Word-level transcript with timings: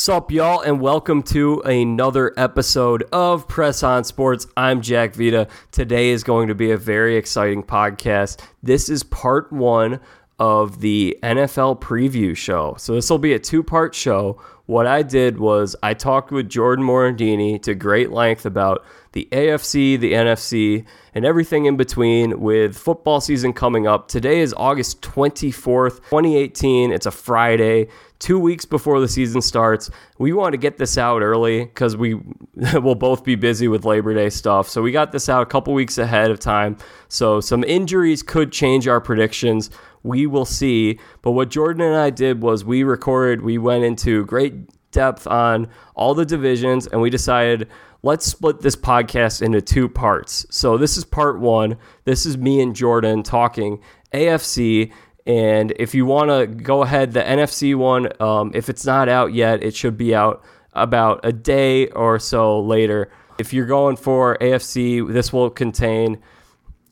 Sup, 0.00 0.32
y'all, 0.32 0.62
and 0.62 0.80
welcome 0.80 1.22
to 1.24 1.60
another 1.60 2.32
episode 2.38 3.04
of 3.12 3.46
Press 3.46 3.82
On 3.82 4.02
Sports. 4.02 4.46
I'm 4.56 4.80
Jack 4.80 5.14
Vita. 5.14 5.46
Today 5.72 6.08
is 6.08 6.24
going 6.24 6.48
to 6.48 6.54
be 6.54 6.70
a 6.70 6.78
very 6.78 7.16
exciting 7.16 7.62
podcast. 7.62 8.40
This 8.62 8.88
is 8.88 9.02
part 9.02 9.52
one 9.52 10.00
of 10.38 10.80
the 10.80 11.18
NFL 11.22 11.82
preview 11.82 12.34
show. 12.34 12.76
So, 12.78 12.94
this 12.94 13.10
will 13.10 13.18
be 13.18 13.34
a 13.34 13.38
two 13.38 13.62
part 13.62 13.94
show. 13.94 14.40
What 14.64 14.86
I 14.86 15.02
did 15.02 15.38
was 15.38 15.76
I 15.82 15.92
talked 15.92 16.30
with 16.30 16.48
Jordan 16.48 16.86
Morandini 16.86 17.60
to 17.62 17.74
great 17.74 18.10
length 18.10 18.46
about 18.46 18.86
the 19.12 19.28
AFC, 19.32 20.00
the 20.00 20.14
NFC, 20.14 20.86
and 21.14 21.26
everything 21.26 21.66
in 21.66 21.76
between 21.76 22.40
with 22.40 22.78
football 22.78 23.20
season 23.20 23.52
coming 23.52 23.86
up. 23.86 24.08
Today 24.08 24.40
is 24.40 24.54
August 24.56 25.02
24th, 25.02 25.96
2018. 25.96 26.90
It's 26.90 27.04
a 27.04 27.10
Friday 27.10 27.88
two 28.20 28.38
weeks 28.38 28.64
before 28.64 29.00
the 29.00 29.08
season 29.08 29.40
starts. 29.42 29.90
We 30.18 30.32
want 30.32 30.52
to 30.52 30.58
get 30.58 30.78
this 30.78 30.96
out 30.96 31.22
early 31.22 31.64
because 31.64 31.96
we 31.96 32.14
will 32.74 32.94
both 32.94 33.24
be 33.24 33.34
busy 33.34 33.66
with 33.66 33.84
Labor 33.84 34.14
Day 34.14 34.30
stuff. 34.30 34.68
So 34.68 34.82
we 34.82 34.92
got 34.92 35.10
this 35.10 35.28
out 35.28 35.42
a 35.42 35.46
couple 35.46 35.74
weeks 35.74 35.98
ahead 35.98 36.30
of 36.30 36.38
time. 36.38 36.76
So 37.08 37.40
some 37.40 37.64
injuries 37.64 38.22
could 38.22 38.52
change 38.52 38.86
our 38.86 39.00
predictions. 39.00 39.70
We 40.04 40.26
will 40.26 40.44
see. 40.44 41.00
But 41.22 41.32
what 41.32 41.48
Jordan 41.48 41.82
and 41.82 41.96
I 41.96 42.10
did 42.10 42.42
was 42.42 42.64
we 42.64 42.84
recorded, 42.84 43.42
we 43.42 43.58
went 43.58 43.84
into 43.84 44.24
great 44.26 44.54
depth 44.92 45.26
on 45.26 45.68
all 45.94 46.14
the 46.14 46.24
divisions, 46.24 46.86
and 46.86 47.00
we 47.00 47.10
decided 47.10 47.68
let's 48.02 48.26
split 48.26 48.60
this 48.60 48.76
podcast 48.76 49.42
into 49.42 49.60
two 49.60 49.88
parts. 49.88 50.46
So 50.50 50.76
this 50.76 50.96
is 50.96 51.04
part 51.04 51.38
one. 51.38 51.76
This 52.04 52.26
is 52.26 52.36
me 52.36 52.60
and 52.60 52.74
Jordan 52.74 53.22
talking 53.22 53.80
AFC 54.12 54.92
and 55.26 55.72
if 55.76 55.94
you 55.94 56.06
want 56.06 56.30
to 56.30 56.46
go 56.46 56.82
ahead, 56.82 57.12
the 57.12 57.20
NFC 57.20 57.74
one, 57.74 58.08
um, 58.20 58.52
if 58.54 58.68
it's 58.68 58.86
not 58.86 59.08
out 59.08 59.32
yet, 59.32 59.62
it 59.62 59.74
should 59.74 59.96
be 59.96 60.14
out 60.14 60.42
about 60.72 61.20
a 61.24 61.32
day 61.32 61.88
or 61.88 62.18
so 62.18 62.60
later. 62.60 63.10
If 63.38 63.52
you're 63.52 63.66
going 63.66 63.96
for 63.96 64.36
AFC, 64.40 65.06
this 65.12 65.32
will 65.32 65.50
contain 65.50 66.20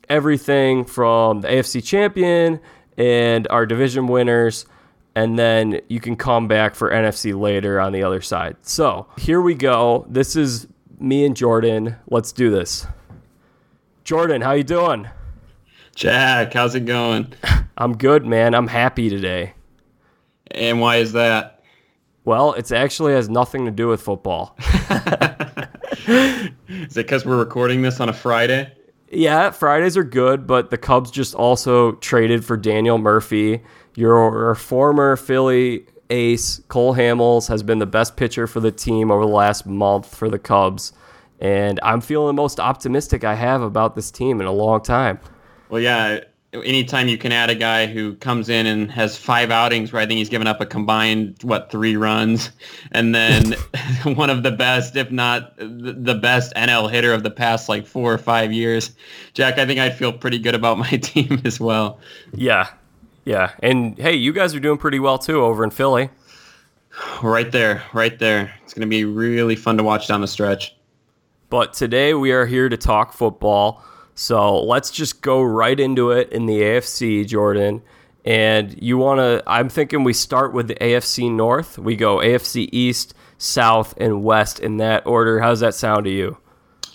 everything 0.09 0.85
from 0.85 1.41
the 1.41 1.47
AFC 1.47 1.83
champion 1.83 2.59
and 2.97 3.47
our 3.49 3.65
division 3.65 4.07
winners. 4.07 4.65
And 5.15 5.37
then 5.37 5.81
you 5.89 5.99
can 5.99 6.15
come 6.15 6.47
back 6.47 6.75
for 6.75 6.91
NFC 6.91 7.39
later 7.39 7.79
on 7.79 7.93
the 7.93 8.03
other 8.03 8.21
side. 8.21 8.57
So 8.61 9.07
here 9.17 9.41
we 9.41 9.55
go. 9.55 10.05
This 10.07 10.35
is 10.35 10.67
me 10.99 11.25
and 11.25 11.35
Jordan. 11.35 11.95
Let's 12.09 12.31
do 12.31 12.51
this. 12.51 12.85
Jordan, 14.03 14.41
how 14.41 14.53
you 14.53 14.63
doing? 14.63 15.09
Jack, 15.99 16.53
how's 16.53 16.75
it 16.75 16.85
going? 16.85 17.33
I'm 17.77 17.97
good, 17.97 18.25
man. 18.25 18.55
I'm 18.55 18.67
happy 18.67 19.09
today. 19.09 19.51
And 20.49 20.79
why 20.79 20.95
is 20.95 21.11
that? 21.11 21.61
Well, 22.23 22.53
it 22.53 22.71
actually 22.71 23.11
has 23.11 23.27
nothing 23.27 23.65
to 23.65 23.71
do 23.71 23.89
with 23.89 24.01
football. 24.01 24.55
is 26.07 26.51
it 26.69 26.93
because 26.93 27.25
we're 27.25 27.37
recording 27.37 27.81
this 27.81 27.99
on 27.99 28.07
a 28.07 28.13
Friday? 28.13 28.71
Yeah, 29.11 29.51
Fridays 29.51 29.97
are 29.97 30.05
good, 30.05 30.47
but 30.47 30.69
the 30.69 30.77
Cubs 30.77 31.11
just 31.11 31.35
also 31.35 31.91
traded 31.95 32.45
for 32.45 32.55
Daniel 32.55 32.97
Murphy. 32.97 33.61
Your 33.95 34.55
former 34.55 35.17
Philly 35.17 35.85
ace, 36.09 36.61
Cole 36.69 36.95
Hamels, 36.95 37.49
has 37.49 37.61
been 37.61 37.79
the 37.79 37.85
best 37.85 38.15
pitcher 38.15 38.47
for 38.47 38.61
the 38.61 38.71
team 38.71 39.11
over 39.11 39.25
the 39.25 39.31
last 39.31 39.65
month 39.65 40.15
for 40.15 40.29
the 40.29 40.39
Cubs. 40.39 40.93
And 41.41 41.77
I'm 41.83 41.99
feeling 41.99 42.27
the 42.27 42.41
most 42.41 42.57
optimistic 42.57 43.25
I 43.25 43.35
have 43.35 43.61
about 43.61 43.95
this 43.95 44.11
team 44.11 44.39
in 44.39 44.47
a 44.47 44.53
long 44.53 44.81
time. 44.81 45.19
Well, 45.69 45.81
yeah, 45.81 46.21
anytime 46.53 47.07
you 47.07 47.17
can 47.17 47.31
add 47.31 47.49
a 47.49 47.55
guy 47.55 47.85
who 47.85 48.15
comes 48.15 48.49
in 48.49 48.65
and 48.65 48.91
has 48.91 49.15
five 49.15 49.51
outings 49.51 49.93
where 49.93 50.01
I 50.01 50.05
think 50.05 50.17
he's 50.17 50.29
given 50.29 50.47
up 50.47 50.59
a 50.61 50.65
combined 50.65 51.37
what 51.43 51.69
three 51.69 51.95
runs, 51.95 52.51
and 52.91 53.13
then 53.13 53.53
one 54.03 54.29
of 54.29 54.43
the 54.43 54.51
best, 54.51 54.95
if 54.95 55.11
not 55.11 55.55
the 55.57 56.17
best 56.19 56.53
NL 56.55 56.89
hitter 56.89 57.13
of 57.13 57.23
the 57.23 57.31
past 57.31 57.69
like 57.69 57.85
four 57.85 58.11
or 58.11 58.17
five 58.17 58.51
years, 58.51 58.91
Jack, 59.33 59.59
I 59.59 59.65
think 59.65 59.79
I'd 59.79 59.95
feel 59.95 60.11
pretty 60.11 60.39
good 60.39 60.55
about 60.55 60.77
my 60.77 60.89
team 61.01 61.41
as 61.45 61.59
well. 61.59 61.99
Yeah, 62.33 62.69
yeah, 63.25 63.51
and 63.59 63.97
hey, 63.97 64.15
you 64.15 64.33
guys 64.33 64.55
are 64.55 64.59
doing 64.59 64.77
pretty 64.77 64.99
well 64.99 65.19
too 65.19 65.41
over 65.43 65.63
in 65.63 65.69
Philly. 65.69 66.09
Right 67.21 67.51
there, 67.51 67.83
right 67.93 68.17
there. 68.17 68.53
It's 68.63 68.73
going 68.73 68.81
to 68.81 68.89
be 68.89 69.05
really 69.05 69.55
fun 69.55 69.77
to 69.77 69.83
watch 69.83 70.07
down 70.07 70.21
the 70.21 70.27
stretch. 70.27 70.75
But 71.49 71.73
today 71.73 72.13
we 72.13 72.31
are 72.31 72.45
here 72.45 72.67
to 72.67 72.77
talk 72.77 73.13
football. 73.13 73.83
So 74.19 74.61
let's 74.61 74.91
just 74.91 75.21
go 75.21 75.41
right 75.41 75.79
into 75.79 76.11
it 76.11 76.33
in 76.33 76.45
the 76.45 76.59
AFC, 76.59 77.25
Jordan. 77.25 77.81
And 78.25 78.77
you 78.83 78.97
want 78.97 79.19
to, 79.19 79.41
I'm 79.47 79.69
thinking 79.69 80.03
we 80.03 80.11
start 80.11 80.51
with 80.51 80.67
the 80.67 80.75
AFC 80.75 81.31
North. 81.31 81.79
We 81.79 81.95
go 81.95 82.17
AFC 82.17 82.67
East, 82.73 83.13
South, 83.37 83.93
and 83.95 84.21
West 84.21 84.59
in 84.59 84.75
that 84.75 85.07
order. 85.07 85.39
How's 85.39 85.61
that 85.61 85.73
sound 85.73 86.03
to 86.03 86.11
you? 86.11 86.37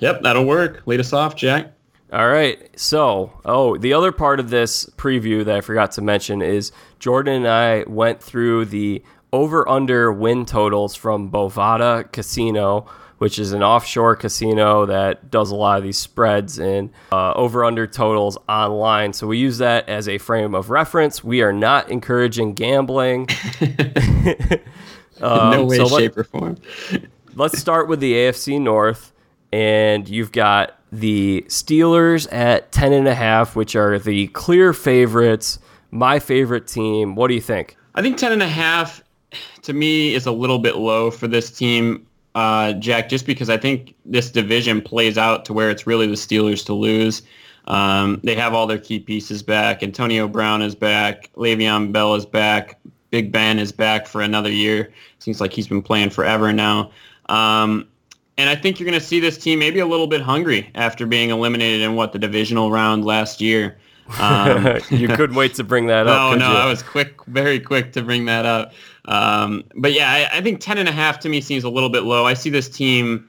Yep, 0.00 0.20
that'll 0.20 0.44
work. 0.44 0.82
Lead 0.84 1.00
us 1.00 1.14
off, 1.14 1.34
Jack. 1.34 1.72
All 2.12 2.28
right. 2.28 2.78
So, 2.78 3.32
oh, 3.46 3.78
the 3.78 3.94
other 3.94 4.12
part 4.12 4.38
of 4.38 4.50
this 4.50 4.84
preview 4.98 5.46
that 5.46 5.56
I 5.56 5.60
forgot 5.62 5.92
to 5.92 6.02
mention 6.02 6.42
is 6.42 6.72
Jordan 6.98 7.36
and 7.36 7.48
I 7.48 7.84
went 7.84 8.22
through 8.22 8.66
the 8.66 9.02
over 9.32 9.66
under 9.66 10.12
win 10.12 10.44
totals 10.44 10.94
from 10.94 11.30
Bovada 11.30 12.12
Casino 12.12 12.86
which 13.24 13.38
is 13.38 13.54
an 13.54 13.62
offshore 13.62 14.14
casino 14.14 14.84
that 14.84 15.30
does 15.30 15.50
a 15.50 15.54
lot 15.54 15.78
of 15.78 15.82
these 15.82 15.96
spreads 15.96 16.58
and 16.58 16.90
uh, 17.10 17.32
over 17.32 17.64
under 17.64 17.86
totals 17.86 18.36
online. 18.50 19.14
So 19.14 19.26
we 19.26 19.38
use 19.38 19.56
that 19.56 19.88
as 19.88 20.10
a 20.10 20.18
frame 20.18 20.54
of 20.54 20.68
reference. 20.68 21.24
We 21.24 21.40
are 21.40 21.50
not 21.50 21.88
encouraging 21.88 22.52
gambling. 22.52 23.30
um, 25.22 25.50
no 25.52 25.64
way, 25.64 25.78
so 25.78 25.88
shape, 25.88 26.18
or 26.18 26.24
form. 26.24 26.58
let's 27.34 27.58
start 27.58 27.88
with 27.88 28.00
the 28.00 28.12
AFC 28.12 28.60
North, 28.60 29.10
and 29.54 30.06
you've 30.06 30.32
got 30.32 30.78
the 30.92 31.46
Steelers 31.48 32.30
at 32.30 32.72
ten 32.72 32.92
and 32.92 33.08
a 33.08 33.14
half, 33.14 33.56
which 33.56 33.74
are 33.74 33.98
the 33.98 34.26
clear 34.28 34.74
favorites. 34.74 35.58
My 35.90 36.18
favorite 36.18 36.66
team. 36.66 37.14
What 37.14 37.28
do 37.28 37.34
you 37.34 37.40
think? 37.40 37.78
I 37.94 38.02
think 38.02 38.18
ten 38.18 38.32
and 38.32 38.42
a 38.42 38.48
half 38.48 39.02
to 39.62 39.72
me 39.72 40.12
is 40.12 40.26
a 40.26 40.32
little 40.32 40.58
bit 40.58 40.76
low 40.76 41.10
for 41.10 41.26
this 41.26 41.50
team 41.50 42.06
uh, 42.34 42.72
Jack, 42.74 43.08
just 43.08 43.26
because 43.26 43.48
I 43.48 43.56
think 43.56 43.94
this 44.04 44.30
division 44.30 44.80
plays 44.80 45.16
out 45.16 45.44
to 45.46 45.52
where 45.52 45.70
it's 45.70 45.86
really 45.86 46.06
the 46.06 46.14
Steelers 46.14 46.64
to 46.66 46.74
lose. 46.74 47.22
Um, 47.66 48.20
they 48.22 48.34
have 48.34 48.54
all 48.54 48.66
their 48.66 48.78
key 48.78 49.00
pieces 49.00 49.42
back. 49.42 49.82
Antonio 49.82 50.28
Brown 50.28 50.60
is 50.60 50.74
back. 50.74 51.30
Le'Veon 51.34 51.92
Bell 51.92 52.14
is 52.14 52.26
back. 52.26 52.78
Big 53.10 53.30
Ben 53.30 53.58
is 53.58 53.72
back 53.72 54.06
for 54.06 54.20
another 54.20 54.50
year. 54.50 54.92
Seems 55.20 55.40
like 55.40 55.52
he's 55.52 55.68
been 55.68 55.82
playing 55.82 56.10
forever 56.10 56.52
now. 56.52 56.90
Um, 57.28 57.88
and 58.36 58.50
I 58.50 58.56
think 58.56 58.80
you're 58.80 58.88
going 58.88 58.98
to 58.98 59.06
see 59.06 59.20
this 59.20 59.38
team 59.38 59.60
maybe 59.60 59.78
a 59.78 59.86
little 59.86 60.08
bit 60.08 60.20
hungry 60.20 60.68
after 60.74 61.06
being 61.06 61.30
eliminated 61.30 61.80
in 61.82 61.94
what 61.94 62.12
the 62.12 62.18
divisional 62.18 62.70
round 62.70 63.04
last 63.04 63.40
year. 63.40 63.78
Um, 64.18 64.78
you 64.90 65.08
couldn't 65.08 65.36
wait 65.36 65.54
to 65.54 65.64
bring 65.64 65.86
that 65.86 66.06
up. 66.06 66.38
No, 66.38 66.48
no. 66.48 66.56
I 66.56 66.66
was 66.66 66.82
quick, 66.82 67.24
very 67.26 67.58
quick 67.60 67.92
to 67.92 68.02
bring 68.02 68.26
that 68.26 68.46
up. 68.46 68.72
Um, 69.06 69.64
but 69.74 69.92
yeah, 69.92 70.10
I, 70.10 70.38
I, 70.38 70.40
think 70.40 70.60
10 70.60 70.78
and 70.78 70.88
a 70.88 70.92
half 70.92 71.20
to 71.20 71.28
me 71.28 71.40
seems 71.40 71.64
a 71.64 71.68
little 71.68 71.90
bit 71.90 72.04
low. 72.04 72.24
I 72.24 72.34
see 72.34 72.50
this 72.50 72.68
team. 72.68 73.28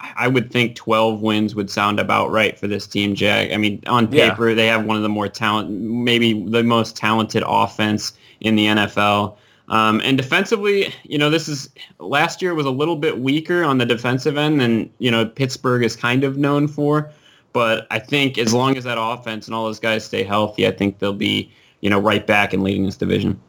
I 0.00 0.28
would 0.28 0.52
think 0.52 0.76
12 0.76 1.22
wins 1.22 1.56
would 1.56 1.70
sound 1.70 1.98
about 1.98 2.30
right 2.30 2.56
for 2.56 2.68
this 2.68 2.86
team, 2.86 3.16
Jack. 3.16 3.50
I 3.50 3.56
mean, 3.56 3.82
on 3.88 4.06
paper, 4.06 4.50
yeah. 4.50 4.54
they 4.54 4.66
have 4.68 4.84
one 4.84 4.96
of 4.96 5.02
the 5.02 5.08
more 5.08 5.26
talent, 5.26 5.70
maybe 5.70 6.44
the 6.44 6.62
most 6.62 6.96
talented 6.96 7.42
offense 7.44 8.12
in 8.40 8.54
the 8.54 8.66
NFL. 8.66 9.36
Um, 9.68 10.00
and 10.04 10.16
defensively, 10.16 10.94
you 11.02 11.18
know, 11.18 11.30
this 11.30 11.48
is 11.48 11.68
last 11.98 12.40
year 12.40 12.54
was 12.54 12.64
a 12.64 12.70
little 12.70 12.96
bit 12.96 13.20
weaker 13.20 13.64
on 13.64 13.78
the 13.78 13.86
defensive 13.86 14.36
end 14.36 14.60
than, 14.60 14.90
you 14.98 15.10
know, 15.10 15.26
Pittsburgh 15.26 15.82
is 15.82 15.96
kind 15.96 16.22
of 16.22 16.36
known 16.36 16.68
for. 16.68 17.10
But 17.52 17.86
I 17.90 17.98
think 17.98 18.38
as 18.38 18.52
long 18.52 18.76
as 18.76 18.84
that 18.84 18.98
offense 19.00 19.46
and 19.46 19.54
all 19.54 19.64
those 19.64 19.80
guys 19.80 20.04
stay 20.04 20.22
healthy, 20.22 20.66
I 20.66 20.70
think 20.70 20.98
they'll 20.98 21.12
be, 21.12 21.50
you 21.80 21.90
know, 21.90 21.98
right 21.98 22.26
back 22.26 22.52
and 22.52 22.62
leading 22.62 22.84
this 22.84 22.96
division. 22.96 23.40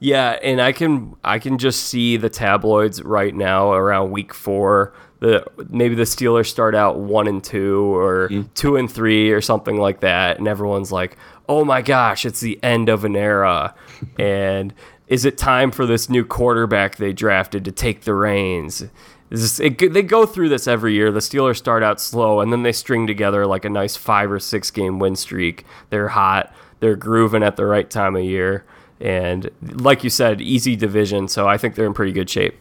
Yeah, 0.00 0.38
and 0.42 0.60
I 0.60 0.72
can 0.72 1.16
I 1.24 1.38
can 1.38 1.58
just 1.58 1.84
see 1.84 2.16
the 2.16 2.30
tabloids 2.30 3.02
right 3.02 3.34
now 3.34 3.72
around 3.72 4.12
week 4.12 4.32
four. 4.32 4.94
The 5.20 5.44
maybe 5.70 5.96
the 5.96 6.04
Steelers 6.04 6.46
start 6.46 6.76
out 6.76 7.00
one 7.00 7.26
and 7.26 7.42
two 7.42 7.96
or 7.96 8.28
mm. 8.28 8.52
two 8.54 8.76
and 8.76 8.90
three 8.90 9.32
or 9.32 9.40
something 9.40 9.76
like 9.76 10.00
that, 10.00 10.38
and 10.38 10.46
everyone's 10.46 10.92
like, 10.92 11.16
"Oh 11.48 11.64
my 11.64 11.82
gosh, 11.82 12.24
it's 12.24 12.40
the 12.40 12.62
end 12.62 12.88
of 12.88 13.04
an 13.04 13.16
era," 13.16 13.74
and 14.18 14.72
is 15.08 15.24
it 15.24 15.36
time 15.36 15.72
for 15.72 15.84
this 15.86 16.08
new 16.08 16.24
quarterback 16.24 16.96
they 16.96 17.12
drafted 17.12 17.64
to 17.64 17.72
take 17.72 18.02
the 18.02 18.14
reins? 18.14 18.84
This, 19.30 19.60
it, 19.60 19.78
they 19.92 20.02
go 20.02 20.24
through 20.26 20.48
this 20.48 20.66
every 20.66 20.94
year. 20.94 21.12
The 21.12 21.20
Steelers 21.20 21.56
start 21.56 21.82
out 21.82 22.00
slow, 22.00 22.40
and 22.40 22.52
then 22.52 22.62
they 22.62 22.72
string 22.72 23.06
together 23.06 23.46
like 23.46 23.64
a 23.64 23.70
nice 23.70 23.96
five 23.96 24.30
or 24.30 24.40
six 24.40 24.70
game 24.70 24.98
win 24.98 25.16
streak. 25.16 25.64
They're 25.90 26.08
hot. 26.08 26.54
They're 26.80 26.96
grooving 26.96 27.42
at 27.42 27.56
the 27.56 27.66
right 27.66 27.88
time 27.88 28.16
of 28.16 28.22
year 28.22 28.64
and 29.00 29.50
like 29.60 30.02
you 30.04 30.10
said, 30.10 30.40
easy 30.40 30.76
division. 30.76 31.28
So 31.28 31.48
I 31.48 31.56
think 31.58 31.74
they're 31.74 31.86
in 31.86 31.94
pretty 31.94 32.12
good 32.12 32.28
shape. 32.28 32.54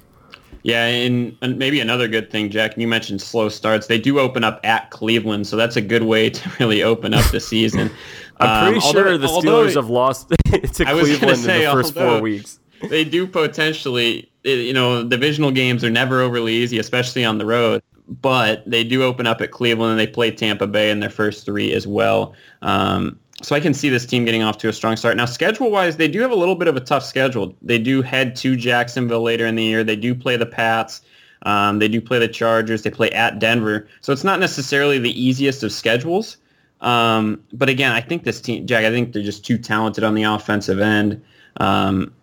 Yeah, 0.63 0.85
and, 0.85 1.37
maybe 1.41 1.79
another 1.79 2.09
good 2.09 2.29
thing, 2.29 2.49
Jack. 2.49 2.77
You 2.77 2.87
mentioned 2.87 3.21
slow 3.21 3.47
starts. 3.47 3.87
They 3.87 3.99
do 3.99 4.19
open 4.19 4.43
up 4.43 4.59
at 4.65 4.89
Cleveland, 4.89 5.47
so 5.47 5.55
that's 5.55 5.77
a 5.77 5.81
good 5.81 6.03
way 6.03 6.29
to 6.29 6.51
really 6.59 6.83
open 6.83 7.13
up 7.13 7.29
the 7.31 7.39
season. 7.39 7.89
I'm 8.39 8.73
pretty 8.73 8.85
um, 8.85 8.91
sure 8.91 9.07
although, 9.07 9.17
the 9.17 9.27
Steelers 9.27 9.33
although, 9.33 9.81
have 9.81 9.89
lost 9.89 10.29
to 10.45 10.85
Cleveland 10.85 11.39
say, 11.39 11.63
in 11.63 11.69
the 11.69 11.71
first 11.71 11.93
four 11.93 12.21
weeks. 12.21 12.59
They 12.89 13.03
do 13.03 13.25
potentially 13.25 14.29
you 14.47 14.73
know, 14.73 15.03
divisional 15.03 15.51
games 15.51 15.83
are 15.83 15.89
never 15.89 16.21
overly 16.21 16.53
easy, 16.53 16.79
especially 16.79 17.25
on 17.25 17.37
the 17.37 17.45
road. 17.45 17.81
But 18.07 18.63
they 18.65 18.83
do 18.83 19.03
open 19.03 19.27
up 19.27 19.41
at 19.41 19.51
Cleveland 19.51 19.91
and 19.91 19.99
they 19.99 20.07
play 20.07 20.31
Tampa 20.31 20.65
Bay 20.65 20.89
in 20.89 21.01
their 21.01 21.09
first 21.09 21.45
three 21.45 21.73
as 21.73 21.85
well. 21.85 22.33
Um, 22.61 23.19
so 23.41 23.55
I 23.55 23.59
can 23.59 23.73
see 23.73 23.89
this 23.89 24.05
team 24.05 24.25
getting 24.25 24.41
off 24.43 24.57
to 24.59 24.69
a 24.69 24.73
strong 24.73 24.95
start. 24.95 25.17
Now, 25.17 25.25
schedule-wise, 25.25 25.97
they 25.97 26.07
do 26.07 26.21
have 26.21 26.31
a 26.31 26.35
little 26.35 26.55
bit 26.55 26.67
of 26.67 26.75
a 26.75 26.79
tough 26.79 27.03
schedule. 27.03 27.55
They 27.61 27.77
do 27.77 28.01
head 28.01 28.35
to 28.37 28.55
Jacksonville 28.55 29.21
later 29.21 29.45
in 29.45 29.55
the 29.55 29.63
year. 29.63 29.83
They 29.83 29.95
do 29.95 30.15
play 30.15 30.37
the 30.37 30.45
Pats. 30.45 31.01
Um, 31.43 31.79
they 31.79 31.87
do 31.87 32.01
play 32.01 32.17
the 32.17 32.27
Chargers. 32.27 32.81
They 32.81 32.89
play 32.89 33.11
at 33.11 33.39
Denver. 33.39 33.87
So 34.01 34.11
it's 34.11 34.23
not 34.23 34.39
necessarily 34.39 34.97
the 34.97 35.21
easiest 35.21 35.61
of 35.63 35.71
schedules. 35.71 36.37
Um, 36.81 37.43
but 37.53 37.69
again, 37.69 37.91
I 37.91 38.01
think 38.01 38.23
this 38.23 38.41
team, 38.41 38.65
Jack, 38.65 38.85
I 38.85 38.89
think 38.89 39.13
they're 39.13 39.21
just 39.23 39.45
too 39.45 39.57
talented 39.57 40.03
on 40.03 40.15
the 40.15 40.23
offensive 40.23 40.79
end 40.79 41.21
um, 41.57 42.13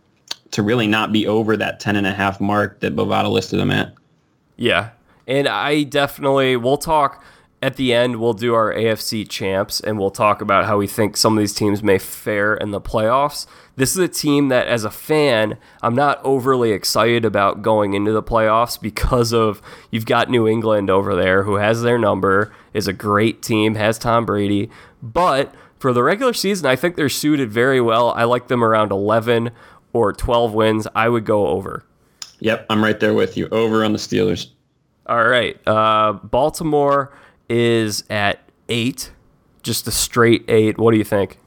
to 0.54 0.62
really 0.62 0.86
not 0.86 1.12
be 1.12 1.26
over 1.26 1.56
that 1.56 1.80
10 1.80 1.96
and 1.96 2.06
a 2.06 2.12
half 2.12 2.40
mark 2.40 2.80
that 2.80 2.94
Bovada 2.94 3.30
listed 3.30 3.58
them 3.58 3.70
at. 3.70 3.94
Yeah. 4.56 4.90
And 5.26 5.48
I 5.48 5.82
definitely, 5.82 6.56
we'll 6.56 6.76
talk 6.76 7.24
at 7.60 7.76
the 7.76 7.94
end, 7.94 8.20
we'll 8.20 8.34
do 8.34 8.54
our 8.54 8.74
AFC 8.74 9.26
champs 9.26 9.80
and 9.80 9.98
we'll 9.98 10.10
talk 10.10 10.42
about 10.42 10.66
how 10.66 10.76
we 10.76 10.86
think 10.86 11.16
some 11.16 11.32
of 11.36 11.40
these 11.40 11.54
teams 11.54 11.82
may 11.82 11.98
fare 11.98 12.54
in 12.54 12.72
the 12.72 12.80
playoffs. 12.80 13.46
This 13.76 13.92
is 13.92 13.98
a 13.98 14.06
team 14.06 14.48
that, 14.50 14.68
as 14.68 14.84
a 14.84 14.90
fan, 14.90 15.56
I'm 15.82 15.94
not 15.94 16.20
overly 16.22 16.72
excited 16.72 17.24
about 17.24 17.62
going 17.62 17.94
into 17.94 18.12
the 18.12 18.22
playoffs 18.22 18.78
because 18.80 19.32
of 19.32 19.62
you've 19.90 20.06
got 20.06 20.28
New 20.28 20.46
England 20.46 20.90
over 20.90 21.16
there 21.16 21.44
who 21.44 21.54
has 21.54 21.82
their 21.82 21.98
number, 21.98 22.54
is 22.74 22.86
a 22.86 22.92
great 22.92 23.42
team, 23.42 23.76
has 23.76 23.98
Tom 23.98 24.26
Brady. 24.26 24.70
But 25.02 25.54
for 25.78 25.92
the 25.92 26.02
regular 26.02 26.34
season, 26.34 26.66
I 26.66 26.76
think 26.76 26.96
they're 26.96 27.08
suited 27.08 27.50
very 27.50 27.80
well. 27.80 28.10
I 28.10 28.24
like 28.24 28.48
them 28.48 28.62
around 28.62 28.92
11 28.92 29.50
or 29.94 30.12
12 30.12 30.52
wins. 30.52 30.86
I 30.94 31.08
would 31.08 31.24
go 31.24 31.46
over. 31.46 31.82
Yep, 32.40 32.66
I'm 32.68 32.84
right 32.84 33.00
there 33.00 33.14
with 33.14 33.38
you. 33.38 33.48
Over 33.48 33.82
on 33.82 33.92
the 33.92 33.98
Steelers. 33.98 34.48
All 35.06 35.24
right. 35.24 35.58
Uh, 35.66 36.12
Baltimore 36.12 37.16
is 37.48 38.04
at 38.10 38.40
eight, 38.68 39.10
just 39.62 39.86
a 39.86 39.90
straight 39.90 40.44
eight. 40.48 40.76
What 40.76 40.90
do 40.90 40.98
you 40.98 41.04
think? 41.04 41.38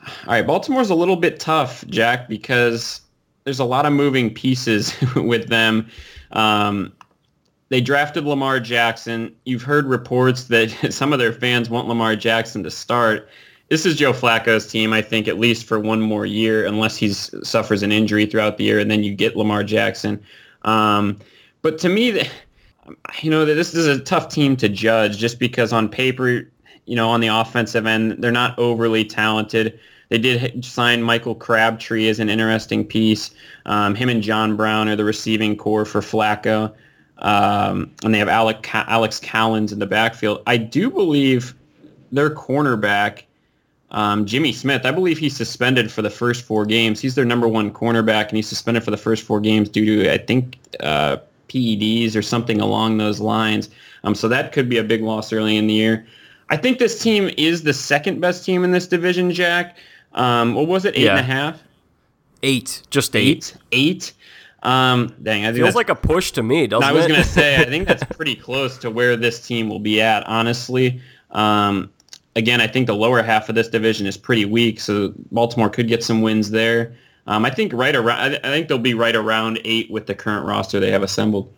All 0.00 0.34
right, 0.34 0.46
Baltimore's 0.46 0.90
a 0.90 0.94
little 0.94 1.16
bit 1.16 1.40
tough, 1.40 1.84
Jack, 1.86 2.28
because 2.28 3.00
there's 3.44 3.58
a 3.58 3.64
lot 3.64 3.86
of 3.86 3.92
moving 3.92 4.32
pieces 4.32 4.94
with 5.16 5.48
them. 5.48 5.88
Um, 6.32 6.92
they 7.70 7.80
drafted 7.80 8.24
Lamar 8.24 8.60
Jackson. 8.60 9.34
You've 9.44 9.62
heard 9.62 9.86
reports 9.86 10.44
that 10.44 10.70
some 10.92 11.12
of 11.12 11.18
their 11.18 11.32
fans 11.32 11.70
want 11.70 11.88
Lamar 11.88 12.16
Jackson 12.16 12.62
to 12.64 12.70
start. 12.70 13.28
This 13.68 13.86
is 13.86 13.96
Joe 13.96 14.12
Flacco's 14.12 14.66
team, 14.66 14.92
I 14.92 15.00
think, 15.02 15.26
at 15.26 15.38
least 15.38 15.64
for 15.66 15.80
one 15.80 16.00
more 16.00 16.26
year, 16.26 16.66
unless 16.66 16.96
he 16.96 17.12
suffers 17.12 17.82
an 17.82 17.92
injury 17.92 18.26
throughout 18.26 18.58
the 18.58 18.64
year, 18.64 18.78
and 18.78 18.90
then 18.90 19.02
you 19.02 19.14
get 19.14 19.36
Lamar 19.36 19.64
Jackson. 19.64 20.22
Um, 20.62 21.18
but 21.62 21.78
to 21.78 21.88
me, 21.88 22.28
you 23.22 23.30
know, 23.30 23.44
this 23.44 23.74
is 23.74 23.86
a 23.86 23.98
tough 23.98 24.28
team 24.28 24.56
to 24.56 24.68
judge 24.68 25.16
just 25.16 25.38
because 25.38 25.72
on 25.72 25.88
paper, 25.88 26.42
you 26.84 26.94
know, 26.94 27.08
on 27.08 27.20
the 27.20 27.28
offensive 27.28 27.86
end, 27.86 28.16
they're 28.18 28.30
not 28.30 28.58
overly 28.58 29.04
talented. 29.04 29.78
They 30.10 30.18
did 30.18 30.62
sign 30.64 31.02
Michael 31.02 31.34
Crabtree 31.34 32.08
as 32.08 32.20
an 32.20 32.28
interesting 32.28 32.84
piece. 32.84 33.30
Um, 33.64 33.94
him 33.94 34.10
and 34.10 34.22
John 34.22 34.56
Brown 34.56 34.88
are 34.88 34.96
the 34.96 35.04
receiving 35.04 35.56
corps 35.56 35.86
for 35.86 36.00
Flacco. 36.00 36.72
Um, 37.18 37.90
and 38.04 38.12
they 38.12 38.18
have 38.18 38.28
Alec, 38.28 38.68
Alex 38.74 39.18
Collins 39.20 39.72
in 39.72 39.78
the 39.78 39.86
backfield. 39.86 40.42
I 40.46 40.58
do 40.58 40.90
believe 40.90 41.54
their 42.12 42.28
cornerback, 42.28 43.22
um, 43.90 44.26
Jimmy 44.26 44.52
Smith, 44.52 44.84
I 44.84 44.90
believe 44.90 45.18
he's 45.18 45.36
suspended 45.36 45.90
for 45.90 46.02
the 46.02 46.10
first 46.10 46.44
four 46.44 46.66
games. 46.66 47.00
He's 47.00 47.14
their 47.14 47.24
number 47.24 47.46
one 47.46 47.72
cornerback, 47.72 48.28
and 48.28 48.36
he's 48.36 48.48
suspended 48.48 48.82
for 48.82 48.90
the 48.90 48.96
first 48.96 49.22
four 49.22 49.40
games 49.40 49.68
due 49.68 50.02
to, 50.02 50.12
I 50.12 50.18
think, 50.18 50.58
uh, 50.80 51.18
PEDs 51.48 52.16
or 52.16 52.22
something 52.22 52.60
along 52.60 52.98
those 52.98 53.20
lines. 53.20 53.70
Um, 54.02 54.14
so 54.14 54.28
that 54.28 54.52
could 54.52 54.68
be 54.68 54.78
a 54.78 54.84
big 54.84 55.02
loss 55.02 55.32
early 55.32 55.56
in 55.56 55.66
the 55.66 55.74
year. 55.74 56.06
I 56.50 56.56
think 56.56 56.78
this 56.78 57.00
team 57.00 57.30
is 57.38 57.62
the 57.62 57.72
second 57.72 58.20
best 58.20 58.44
team 58.44 58.64
in 58.64 58.72
this 58.72 58.86
division, 58.86 59.32
Jack. 59.32 59.78
Um, 60.12 60.54
what 60.54 60.66
was 60.66 60.84
it, 60.84 60.96
eight 60.96 61.04
yeah. 61.04 61.12
and 61.12 61.20
a 61.20 61.22
half? 61.22 61.62
Eight, 62.42 62.82
just 62.90 63.16
eight. 63.16 63.56
Eight. 63.72 64.12
eight. 64.12 64.12
Um, 64.64 65.14
dang, 65.22 65.44
I 65.44 65.52
think 65.52 65.62
feels 65.62 65.74
like 65.74 65.90
a 65.90 65.94
push 65.94 66.32
to 66.32 66.42
me, 66.42 66.66
doesn't? 66.66 66.88
I 66.88 66.92
was 66.92 67.06
going 67.06 67.20
to 67.20 67.28
say, 67.28 67.56
I 67.56 67.64
think 67.64 67.86
that's 67.86 68.04
pretty 68.16 68.34
close 68.34 68.78
to 68.78 68.90
where 68.90 69.16
this 69.16 69.46
team 69.46 69.68
will 69.68 69.78
be 69.78 70.00
at, 70.00 70.26
honestly. 70.26 71.00
Um, 71.30 71.90
again, 72.36 72.60
I 72.60 72.66
think 72.66 72.86
the 72.86 72.94
lower 72.94 73.22
half 73.22 73.48
of 73.48 73.54
this 73.54 73.68
division 73.68 74.06
is 74.06 74.16
pretty 74.16 74.44
weak, 74.44 74.80
so 74.80 75.12
Baltimore 75.30 75.70
could 75.70 75.88
get 75.88 76.02
some 76.02 76.22
wins 76.22 76.50
there. 76.50 76.94
Um, 77.26 77.44
I 77.44 77.50
think 77.50 77.72
right 77.72 77.94
around. 77.94 78.38
I 78.44 78.50
think 78.50 78.68
they'll 78.68 78.78
be 78.78 78.94
right 78.94 79.16
around 79.16 79.60
eight 79.64 79.90
with 79.90 80.06
the 80.06 80.14
current 80.14 80.46
roster 80.46 80.78
they 80.78 80.90
have 80.90 81.02
assembled. 81.02 81.52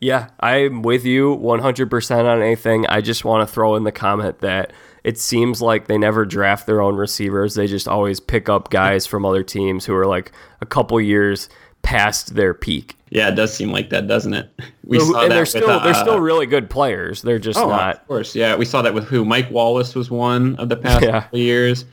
Yeah, 0.00 0.30
I'm 0.40 0.80
with 0.82 1.04
you 1.04 1.36
100% 1.36 2.24
on 2.24 2.42
anything. 2.42 2.86
I 2.86 3.02
just 3.02 3.24
want 3.24 3.46
to 3.46 3.52
throw 3.52 3.76
in 3.76 3.84
the 3.84 3.92
comment 3.92 4.38
that 4.40 4.72
it 5.04 5.18
seems 5.18 5.60
like 5.60 5.88
they 5.88 5.98
never 5.98 6.24
draft 6.24 6.66
their 6.66 6.80
own 6.80 6.96
receivers. 6.96 7.54
They 7.54 7.66
just 7.66 7.86
always 7.86 8.18
pick 8.18 8.48
up 8.48 8.70
guys 8.70 9.06
from 9.06 9.26
other 9.26 9.42
teams 9.42 9.84
who 9.84 9.94
are 9.94 10.06
like 10.06 10.32
a 10.62 10.66
couple 10.66 10.98
years 11.00 11.50
past 11.82 12.34
their 12.34 12.54
peak. 12.54 12.96
Yeah, 13.10 13.28
it 13.28 13.34
does 13.34 13.52
seem 13.52 13.72
like 13.72 13.90
that, 13.90 14.06
doesn't 14.06 14.34
it? 14.34 14.50
We 14.84 14.98
and 14.98 15.06
saw 15.06 15.22
and 15.22 15.30
they're 15.30 15.46
still 15.46 15.68
with, 15.68 15.70
uh, 15.70 15.84
they're 15.84 15.94
still 15.94 16.18
really 16.18 16.46
good 16.46 16.68
players. 16.68 17.22
They're 17.22 17.38
just 17.38 17.60
oh, 17.60 17.68
not. 17.68 17.98
Of 17.98 18.08
course, 18.08 18.34
yeah. 18.34 18.56
We 18.56 18.64
saw 18.64 18.82
that 18.82 18.92
with 18.92 19.04
who? 19.04 19.24
Mike 19.24 19.48
Wallace 19.48 19.94
was 19.94 20.10
one 20.10 20.56
of 20.56 20.68
the 20.68 20.76
past 20.76 21.02
yeah. 21.04 21.28
years. 21.30 21.84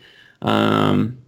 Um, 0.41 1.19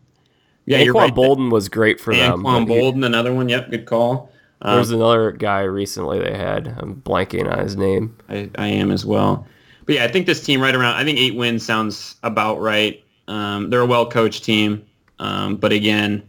yeah, 0.65 0.79
Anquan 0.79 0.93
right. 0.95 1.13
Boldin 1.13 1.51
was 1.51 1.69
great 1.69 1.99
for 1.99 2.15
them. 2.15 2.41
Anquan 2.41 2.67
Boldin, 2.67 3.05
another 3.05 3.35
one. 3.35 3.49
Yep, 3.49 3.69
good 3.69 3.85
call. 3.85 4.31
Um, 4.61 4.71
there 4.71 4.79
was 4.79 4.91
another 4.91 5.31
guy 5.31 5.61
recently 5.61 6.19
they 6.19 6.35
had. 6.35 6.75
I'm 6.79 7.01
blanking 7.01 7.51
on 7.51 7.59
his 7.59 7.75
name. 7.75 8.17
I, 8.29 8.49
I 8.55 8.67
am 8.67 8.89
as 8.89 9.05
well. 9.05 9.45
But 9.85 9.95
yeah, 9.95 10.05
I 10.05 10.07
think 10.07 10.25
this 10.25 10.43
team 10.43 10.61
right 10.61 10.75
around. 10.75 10.95
I 10.95 11.03
think 11.03 11.19
eight 11.19 11.35
wins 11.35 11.65
sounds 11.65 12.15
about 12.23 12.59
right. 12.61 13.03
Um, 13.27 13.69
they're 13.69 13.81
a 13.81 13.85
well 13.85 14.09
coached 14.09 14.43
team, 14.43 14.85
um, 15.19 15.55
but 15.55 15.71
again, 15.71 16.27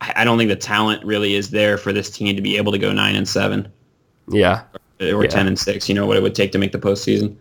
I, 0.00 0.12
I, 0.16 0.24
don't 0.24 0.38
think 0.38 0.48
the 0.48 0.56
talent 0.56 1.04
really 1.04 1.34
is 1.34 1.50
there 1.50 1.76
for 1.78 1.92
this 1.92 2.10
team 2.10 2.36
to 2.36 2.42
be 2.42 2.56
able 2.56 2.72
to 2.72 2.78
go 2.78 2.92
nine 2.92 3.16
and 3.16 3.28
seven. 3.28 3.70
Yeah, 4.28 4.62
or, 5.00 5.14
or 5.14 5.24
yeah. 5.24 5.30
ten 5.30 5.46
and 5.46 5.58
six. 5.58 5.88
You 5.88 5.94
know 5.94 6.06
what 6.06 6.16
it 6.16 6.22
would 6.22 6.34
take 6.34 6.52
to 6.52 6.58
make 6.58 6.72
the 6.72 6.78
postseason. 6.78 7.36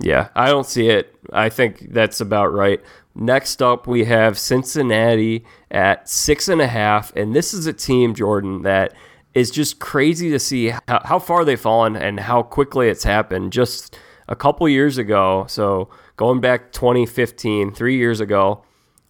Yeah, 0.00 0.28
I 0.34 0.46
don't 0.46 0.66
see 0.66 0.88
it. 0.88 1.14
I 1.32 1.50
think 1.50 1.92
that's 1.92 2.20
about 2.20 2.46
right. 2.48 2.80
Next 3.14 3.60
up, 3.60 3.86
we 3.86 4.04
have 4.04 4.38
Cincinnati 4.38 5.44
at 5.70 6.08
six 6.08 6.48
and 6.48 6.60
a 6.60 6.66
half, 6.66 7.14
and 7.14 7.34
this 7.34 7.52
is 7.52 7.66
a 7.66 7.72
team, 7.72 8.14
Jordan, 8.14 8.62
that 8.62 8.94
is 9.34 9.50
just 9.50 9.78
crazy 9.78 10.30
to 10.30 10.38
see 10.38 10.68
how, 10.68 11.00
how 11.04 11.18
far 11.18 11.44
they've 11.44 11.60
fallen 11.60 11.96
and 11.96 12.20
how 12.20 12.42
quickly 12.42 12.88
it's 12.88 13.04
happened. 13.04 13.52
Just 13.52 13.98
a 14.28 14.34
couple 14.34 14.68
years 14.68 14.96
ago, 14.96 15.44
so 15.48 15.90
going 16.16 16.40
back 16.40 16.72
2015, 16.72 17.72
three 17.72 17.96
years 17.96 18.20
ago, 18.20 18.62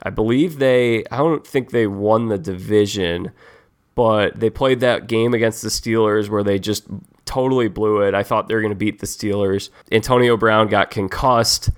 I 0.03 0.11
believe 0.11 0.59
they, 0.59 1.05
I 1.11 1.19
don't 1.19 1.47
think 1.47 1.71
they 1.71 1.87
won 1.87 2.29
the 2.29 2.39
division, 2.39 3.33
but 3.95 4.39
they 4.39 4.51
played 4.51 4.81
that 4.81 5.07
game 5.07 5.35
against 5.35 5.63
the 5.63 5.69
Steelers 5.69 6.29
where 6.29 6.43
they 6.43 6.59
just 6.59 6.87
totally 7.25 7.69
blew 7.69 8.01
it. 8.01 8.15
I 8.15 8.23
thought 8.23 8.49
they 8.49 8.55
were 8.55 8.61
going 8.61 8.73
to 8.73 8.77
beat 8.77 9.01
the 9.01 9.07
Steelers. 9.07 9.71
Antonio 9.93 10.37
Brown 10.37 10.69
got 10.69 10.91
concussed 10.91 11.71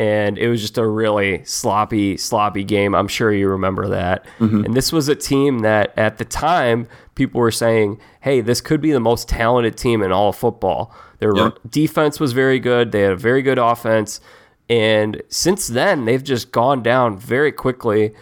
and 0.00 0.38
it 0.38 0.48
was 0.48 0.62
just 0.62 0.78
a 0.78 0.86
really 0.86 1.44
sloppy, 1.44 2.16
sloppy 2.16 2.64
game. 2.64 2.94
I'm 2.94 3.06
sure 3.06 3.34
you 3.34 3.50
remember 3.50 3.86
that. 3.88 4.24
Mm-hmm. 4.38 4.64
And 4.64 4.74
this 4.74 4.92
was 4.92 5.08
a 5.08 5.14
team 5.14 5.58
that 5.58 5.92
at 5.98 6.16
the 6.16 6.24
time 6.24 6.88
people 7.14 7.38
were 7.38 7.50
saying, 7.50 8.00
"Hey, 8.22 8.40
this 8.40 8.62
could 8.62 8.80
be 8.80 8.92
the 8.92 9.00
most 9.00 9.28
talented 9.28 9.76
team 9.76 10.02
in 10.02 10.10
all 10.10 10.30
of 10.30 10.36
football." 10.36 10.94
Their 11.18 11.52
defense 11.68 12.18
was 12.18 12.32
very 12.32 12.58
good. 12.58 12.92
They 12.92 13.02
had 13.02 13.12
a 13.12 13.16
very 13.16 13.42
good 13.42 13.58
offense, 13.58 14.22
and 14.70 15.20
since 15.28 15.66
then 15.66 16.04
they've 16.04 16.22
just 16.22 16.52
gone 16.52 16.82
down 16.82 17.18
very 17.18 17.50
quickly. 17.50 18.14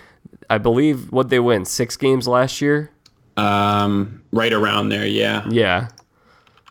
I 0.50 0.56
believe 0.56 1.12
what 1.12 1.28
they 1.28 1.38
win 1.38 1.66
six 1.66 1.96
games 1.96 2.26
last 2.26 2.62
year. 2.62 2.90
Um, 3.36 4.22
right 4.32 4.52
around 4.52 4.88
there, 4.88 5.06
yeah. 5.06 5.46
Yeah. 5.50 5.88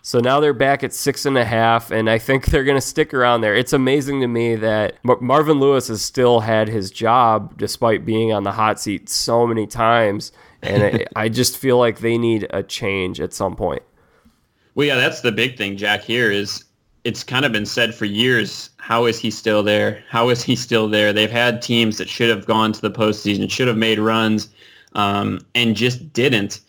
So 0.02 0.20
now 0.20 0.40
they're 0.40 0.54
back 0.54 0.84
at 0.84 0.94
six 0.94 1.26
and 1.26 1.38
a 1.38 1.46
half, 1.46 1.92
and 1.92 2.10
I 2.10 2.18
think 2.18 2.48
they're 2.48 2.64
going 2.64 2.78
to 2.78 2.82
stick 2.82 3.14
around 3.14 3.42
there. 3.42 3.54
It's 3.54 3.74
amazing 3.74 4.22
to 4.22 4.28
me 4.28 4.56
that 4.56 4.96
Mar- 5.04 5.20
Marvin 5.22 5.60
Lewis 5.60 5.90
has 5.90 6.02
still 6.02 6.40
had 6.40 6.70
his 6.70 6.90
job 6.90 7.58
despite 7.58 8.06
being 8.06 8.32
on 8.34 8.44
the 8.44 8.54
hot 8.54 8.80
seat 8.80 9.10
so 9.10 9.46
many 9.46 9.68
times, 9.68 10.32
and 10.62 10.82
it, 10.82 11.08
I 11.16 11.30
just 11.30 11.58
feel 11.58 11.78
like 11.78 12.00
they 12.00 12.18
need 12.18 12.48
a 12.50 12.64
change 12.64 13.20
at 13.22 13.34
some 13.34 13.56
point. 13.56 13.84
Well, 14.76 14.88
yeah, 14.88 14.96
that's 14.96 15.22
the 15.22 15.32
big 15.32 15.58
thing, 15.58 15.78
Jack. 15.78 16.02
Here 16.02 16.32
is 16.32 16.64
it's 17.08 17.24
kind 17.24 17.46
of 17.46 17.52
been 17.52 17.66
said 17.66 17.96
for 17.96 18.06
years. 18.06 18.70
How 18.78 19.06
is 19.06 19.20
he 19.20 19.32
still 19.32 19.64
there? 19.64 20.04
How 20.10 20.30
is 20.30 20.44
he 20.44 20.56
still 20.56 20.88
there? 20.88 21.12
They've 21.14 21.32
had 21.32 21.62
teams 21.62 21.98
that 21.98 22.10
should 22.10 22.30
have 22.30 22.46
gone 22.46 22.74
to 22.74 22.82
the 22.82 22.92
postseason, 22.92 23.50
should 23.50 23.68
have 23.68 23.78
made 23.78 24.00
runs, 24.00 24.50
um, 24.94 25.40
and 25.56 25.76
just 25.76 26.14
didn't 26.14 26.62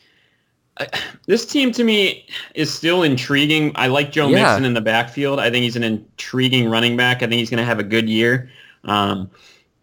this 1.26 1.46
team 1.46 1.72
to 1.72 1.84
me 1.84 2.26
is 2.54 2.72
still 2.72 3.02
intriguing. 3.02 3.72
I 3.74 3.88
like 3.88 4.12
Joe 4.12 4.28
yeah. 4.28 4.42
Mixon 4.42 4.64
in 4.64 4.74
the 4.74 4.80
backfield. 4.80 5.40
I 5.40 5.50
think 5.50 5.62
he's 5.62 5.76
an 5.76 5.84
intriguing 5.84 6.68
running 6.68 6.96
back. 6.96 7.18
I 7.18 7.20
think 7.20 7.34
he's 7.34 7.50
going 7.50 7.58
to 7.58 7.64
have 7.64 7.78
a 7.78 7.84
good 7.84 8.08
year. 8.08 8.50
Um, 8.84 9.30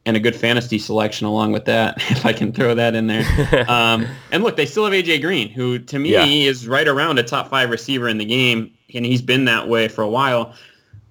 and 0.07 0.15
a 0.15 0.19
good 0.19 0.35
fantasy 0.35 0.77
selection 0.77 1.25
along 1.25 1.51
with 1.51 1.65
that, 1.65 1.95
if 2.11 2.27
I 2.27 2.33
can 2.33 2.53
throw 2.53 2.75
that 2.75 2.93
in 2.93 3.07
there. 3.07 3.25
um, 3.67 4.05
and 4.31 4.43
look, 4.43 4.55
they 4.55 4.67
still 4.67 4.85
have 4.85 4.93
AJ 4.93 5.21
Green, 5.21 5.49
who 5.49 5.79
to 5.79 5.97
me 5.97 6.11
yeah. 6.11 6.25
is 6.25 6.67
right 6.67 6.87
around 6.87 7.17
a 7.17 7.23
top 7.23 7.49
five 7.49 7.71
receiver 7.71 8.07
in 8.07 8.19
the 8.19 8.25
game, 8.25 8.71
and 8.93 9.05
he's 9.05 9.21
been 9.21 9.45
that 9.45 9.67
way 9.67 9.87
for 9.87 10.01
a 10.01 10.09
while. 10.09 10.53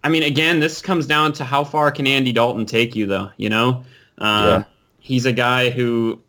I 0.03 0.09
mean, 0.09 0.23
again, 0.23 0.61
this 0.61 0.83
comes 0.83 1.07
down 1.07 1.33
to 1.35 1.45
how 1.45 1.65
far 1.65 1.91
can 1.91 2.07
Andy 2.07 2.33
Dalton 2.33 2.67
take 2.67 2.95
you, 2.95 3.07
though. 3.07 3.31
You 3.37 3.49
know, 3.49 3.85
uh, 4.19 4.47
yeah. 4.47 4.65
he's 4.99 5.25
a 5.25 5.33
guy 5.33 5.71
who 5.71 6.21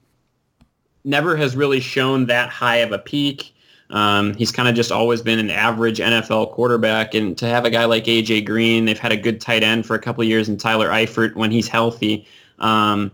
never 1.04 1.36
has 1.36 1.56
really 1.56 1.80
shown 1.80 2.25
that 2.28 2.50
high 2.50 2.78
of 2.78 2.92
a 2.92 3.00
peak. 3.00 3.54
Um, 3.92 4.34
he's 4.34 4.52
kind 4.52 4.68
of 4.68 4.75
just 4.75 4.92
always 4.92 5.22
been 5.22 5.38
an 5.38 5.52
average 5.52 6.00
NFL 6.00 6.54
quarterback, 6.54 7.14
and 7.14 7.38
to 7.38 7.46
have 7.48 7.66
a 7.66 7.70
guy 7.70 7.86
like 7.86 8.06
AJ 8.06 8.46
Green, 8.46 8.86
they've 8.86 8.98
had 8.98 9.12
a 9.12 9.18
good 9.18 9.40
tight 9.40 9.62
end 9.62 9.86
for 9.86 9.96
a 9.96 10.00
couple 10.00 10.24
of 10.24 10.28
years, 10.28 10.50
and 10.50 10.60
Tyler 10.60 10.90
Eifert 10.90 11.36
when 11.36 11.52
he's 11.52 11.68
healthy. 11.68 12.25
Um, 12.60 13.12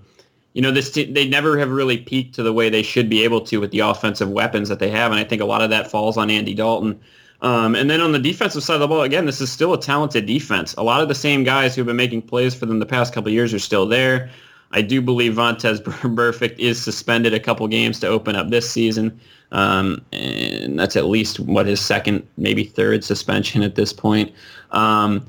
you 0.53 0.61
know, 0.61 0.71
this 0.71 0.91
t- 0.91 1.11
they 1.11 1.27
never 1.27 1.57
have 1.57 1.71
really 1.71 1.97
peaked 1.97 2.35
to 2.35 2.43
the 2.43 2.53
way 2.53 2.69
they 2.69 2.83
should 2.83 3.09
be 3.09 3.23
able 3.23 3.41
to 3.41 3.59
with 3.59 3.71
the 3.71 3.79
offensive 3.79 4.29
weapons 4.29 4.69
that 4.69 4.79
they 4.79 4.89
have, 4.89 5.11
and 5.11 5.19
I 5.19 5.23
think 5.23 5.41
a 5.41 5.45
lot 5.45 5.61
of 5.61 5.69
that 5.71 5.89
falls 5.89 6.17
on 6.17 6.29
Andy 6.29 6.53
Dalton. 6.53 6.99
Um, 7.41 7.75
and 7.75 7.89
then 7.89 8.01
on 8.01 8.11
the 8.11 8.19
defensive 8.19 8.63
side 8.63 8.75
of 8.75 8.81
the 8.81 8.87
ball, 8.87 9.01
again, 9.01 9.25
this 9.25 9.41
is 9.41 9.51
still 9.51 9.73
a 9.73 9.79
talented 9.79 10.25
defense. 10.25 10.75
A 10.77 10.83
lot 10.83 11.01
of 11.01 11.07
the 11.07 11.15
same 11.15 11.43
guys 11.43 11.75
who've 11.75 11.85
been 11.85 11.95
making 11.95 12.21
plays 12.23 12.53
for 12.53 12.67
them 12.67 12.79
the 12.79 12.85
past 12.85 13.13
couple 13.13 13.31
years 13.31 13.53
are 13.53 13.59
still 13.59 13.87
there. 13.87 14.29
I 14.71 14.81
do 14.81 15.01
believe 15.01 15.33
Vontaze 15.33 15.81
Burfict 16.15 16.59
is 16.59 16.81
suspended 16.81 17.33
a 17.33 17.39
couple 17.39 17.67
games 17.67 17.99
to 18.01 18.07
open 18.07 18.35
up 18.35 18.49
this 18.49 18.69
season. 18.69 19.19
Um, 19.51 20.05
and 20.13 20.79
that's 20.79 20.95
at 20.95 21.05
least 21.05 21.39
what 21.39 21.65
his 21.65 21.81
second, 21.81 22.25
maybe 22.37 22.63
third 22.63 23.03
suspension 23.03 23.63
at 23.63 23.75
this 23.75 23.91
point. 23.91 24.31
Um, 24.71 25.25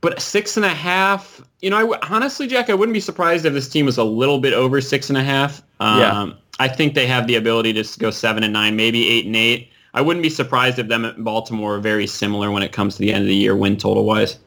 but 0.00 0.20
six 0.20 0.56
and 0.56 0.64
a 0.64 0.70
half, 0.70 1.42
you 1.60 1.70
know, 1.70 1.94
I, 1.94 1.98
honestly, 2.08 2.46
Jack, 2.46 2.70
I 2.70 2.74
wouldn't 2.74 2.94
be 2.94 3.00
surprised 3.00 3.44
if 3.44 3.52
this 3.52 3.68
team 3.68 3.86
was 3.86 3.98
a 3.98 4.04
little 4.04 4.38
bit 4.38 4.52
over 4.52 4.80
six 4.80 5.08
and 5.08 5.18
a 5.18 5.22
half. 5.22 5.62
Um, 5.80 6.00
yeah. 6.00 6.32
I 6.58 6.68
think 6.68 6.94
they 6.94 7.06
have 7.06 7.26
the 7.26 7.36
ability 7.36 7.72
to 7.72 7.98
go 7.98 8.10
seven 8.10 8.44
and 8.44 8.52
nine, 8.52 8.76
maybe 8.76 9.08
eight 9.08 9.26
and 9.26 9.34
eight. 9.34 9.69
I 9.94 10.00
wouldn't 10.00 10.22
be 10.22 10.30
surprised 10.30 10.78
if 10.78 10.88
them 10.88 11.04
at 11.04 11.22
Baltimore 11.22 11.76
are 11.76 11.80
very 11.80 12.06
similar 12.06 12.50
when 12.50 12.62
it 12.62 12.72
comes 12.72 12.94
to 12.94 13.00
the 13.00 13.12
end 13.12 13.22
of 13.22 13.28
the 13.28 13.34
year 13.34 13.56
win 13.56 13.76
total 13.76 14.04
wise. 14.04 14.38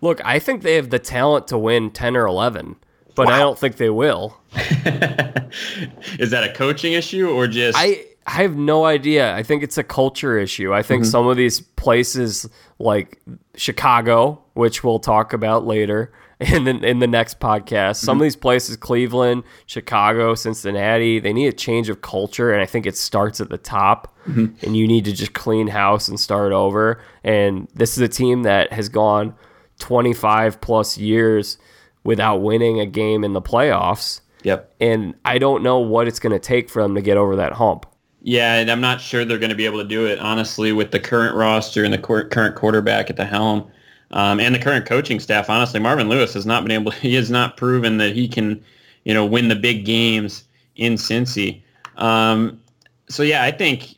Look, 0.00 0.20
I 0.24 0.38
think 0.38 0.62
they 0.62 0.74
have 0.74 0.90
the 0.90 0.98
talent 0.98 1.48
to 1.48 1.58
win 1.58 1.90
10 1.90 2.16
or 2.16 2.26
11 2.26 2.76
but 3.14 3.26
wow. 3.26 3.34
I 3.34 3.38
don't 3.38 3.58
think 3.58 3.76
they 3.76 3.90
will. 3.90 4.36
Is 4.54 6.30
that 6.30 6.42
a 6.44 6.52
coaching 6.54 6.92
issue 6.94 7.28
or 7.28 7.46
just 7.46 7.78
I 7.78 8.06
I 8.26 8.42
have 8.42 8.56
no 8.56 8.84
idea. 8.84 9.34
I 9.34 9.42
think 9.42 9.62
it's 9.62 9.78
a 9.78 9.84
culture 9.84 10.38
issue. 10.38 10.72
I 10.72 10.82
think 10.82 11.02
mm-hmm. 11.02 11.10
some 11.10 11.26
of 11.26 11.36
these 11.36 11.60
places 11.60 12.48
like 12.78 13.20
Chicago, 13.54 14.42
which 14.54 14.82
we'll 14.82 14.98
talk 14.98 15.32
about 15.32 15.66
later 15.66 16.12
in 16.40 16.64
the 16.64 16.72
in 16.84 16.98
the 16.98 17.06
next 17.06 17.38
podcast, 17.38 17.96
some 17.96 18.14
mm-hmm. 18.14 18.22
of 18.22 18.24
these 18.24 18.36
places 18.36 18.76
Cleveland, 18.76 19.44
Chicago, 19.66 20.34
Cincinnati, 20.34 21.20
they 21.20 21.32
need 21.32 21.46
a 21.46 21.52
change 21.52 21.88
of 21.88 22.00
culture 22.00 22.52
and 22.52 22.60
I 22.60 22.66
think 22.66 22.86
it 22.86 22.96
starts 22.96 23.40
at 23.40 23.50
the 23.50 23.58
top 23.58 24.14
mm-hmm. 24.26 24.46
and 24.64 24.76
you 24.76 24.88
need 24.88 25.04
to 25.04 25.12
just 25.12 25.32
clean 25.32 25.68
house 25.68 26.08
and 26.08 26.18
start 26.18 26.52
over. 26.52 27.00
And 27.22 27.68
this 27.74 27.96
is 27.96 28.00
a 28.00 28.08
team 28.08 28.42
that 28.42 28.72
has 28.72 28.88
gone 28.88 29.34
25 29.78 30.60
plus 30.60 30.98
years 30.98 31.58
without 32.02 32.38
winning 32.38 32.80
a 32.80 32.86
game 32.86 33.24
in 33.24 33.32
the 33.32 33.42
playoffs. 33.42 34.20
Yep. 34.42 34.74
And 34.80 35.14
I 35.24 35.38
don't 35.38 35.62
know 35.62 35.78
what 35.78 36.06
it's 36.06 36.18
going 36.18 36.32
to 36.32 36.38
take 36.38 36.68
for 36.68 36.82
them 36.82 36.94
to 36.94 37.00
get 37.00 37.16
over 37.16 37.36
that 37.36 37.52
hump. 37.52 37.86
Yeah, 38.26 38.54
and 38.54 38.70
I'm 38.70 38.80
not 38.80 39.02
sure 39.02 39.24
they're 39.24 39.38
going 39.38 39.50
to 39.50 39.56
be 39.56 39.66
able 39.66 39.82
to 39.82 39.88
do 39.88 40.06
it, 40.06 40.18
honestly, 40.18 40.72
with 40.72 40.92
the 40.92 41.00
current 41.00 41.34
roster 41.34 41.84
and 41.84 41.92
the 41.92 41.98
current 41.98 42.56
quarterback 42.56 43.10
at 43.10 43.16
the 43.16 43.26
helm 43.26 43.70
um, 44.14 44.38
and 44.38 44.54
the 44.54 44.58
current 44.58 44.86
coaching 44.86 45.20
staff. 45.20 45.50
Honestly, 45.50 45.80
Marvin 45.80 46.08
Lewis 46.08 46.32
has 46.32 46.46
not 46.46 46.62
been 46.62 46.70
able. 46.70 46.92
He 47.04 47.14
has 47.14 47.30
not 47.30 47.56
proven 47.56 47.98
that 47.98 48.14
he 48.14 48.26
can, 48.26 48.64
you 49.04 49.12
know, 49.12 49.26
win 49.26 49.48
the 49.48 49.56
big 49.56 49.84
games 49.84 50.44
in 50.76 50.94
Cincy. 50.94 51.60
Um, 51.96 52.60
so 53.08 53.22
yeah, 53.22 53.42
I 53.42 53.50
think 53.50 53.96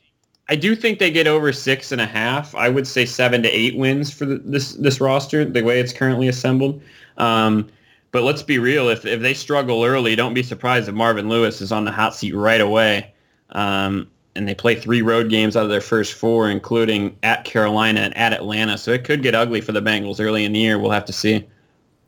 I 0.49 0.55
do 0.55 0.75
think 0.75 0.99
they 0.99 1.11
get 1.11 1.27
over 1.27 1.53
six 1.53 1.91
and 1.91 2.01
a 2.01 2.05
half. 2.05 2.53
I 2.55 2.67
would 2.67 2.87
say 2.87 3.05
seven 3.05 3.43
to 3.43 3.49
eight 3.49 3.77
wins 3.77 4.11
for 4.11 4.25
the, 4.25 4.39
this 4.43 4.73
this 4.73 4.99
roster, 4.99 5.45
the 5.45 5.61
way 5.61 5.79
it's 5.79 5.93
currently 5.93 6.27
assembled. 6.27 6.81
Um, 7.17 7.69
but 8.11 8.23
let's 8.23 8.43
be 8.43 8.57
real. 8.57 8.89
If 8.89 9.05
if 9.05 9.21
they 9.21 9.33
struggle 9.33 9.83
early, 9.83 10.15
don't 10.15 10.33
be 10.33 10.43
surprised 10.43 10.89
if 10.89 10.95
Marvin 10.95 11.29
Lewis 11.29 11.61
is 11.61 11.71
on 11.71 11.85
the 11.85 11.91
hot 11.91 12.15
seat 12.15 12.33
right 12.33 12.61
away. 12.61 13.13
Um, 13.51 14.09
and 14.37 14.47
they 14.47 14.55
play 14.55 14.75
three 14.75 15.01
road 15.01 15.29
games 15.29 15.57
out 15.57 15.63
of 15.63 15.69
their 15.69 15.81
first 15.81 16.13
four, 16.13 16.49
including 16.49 17.17
at 17.23 17.43
Carolina 17.43 18.01
and 18.01 18.17
at 18.17 18.33
Atlanta. 18.33 18.77
So 18.77 18.91
it 18.91 19.03
could 19.03 19.23
get 19.23 19.35
ugly 19.35 19.61
for 19.61 19.71
the 19.71 19.81
Bengals 19.81 20.23
early 20.23 20.45
in 20.45 20.53
the 20.53 20.59
year. 20.59 20.79
We'll 20.79 20.91
have 20.91 21.05
to 21.05 21.13
see. 21.13 21.45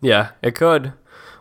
Yeah, 0.01 0.29
it 0.41 0.55
could. 0.55 0.93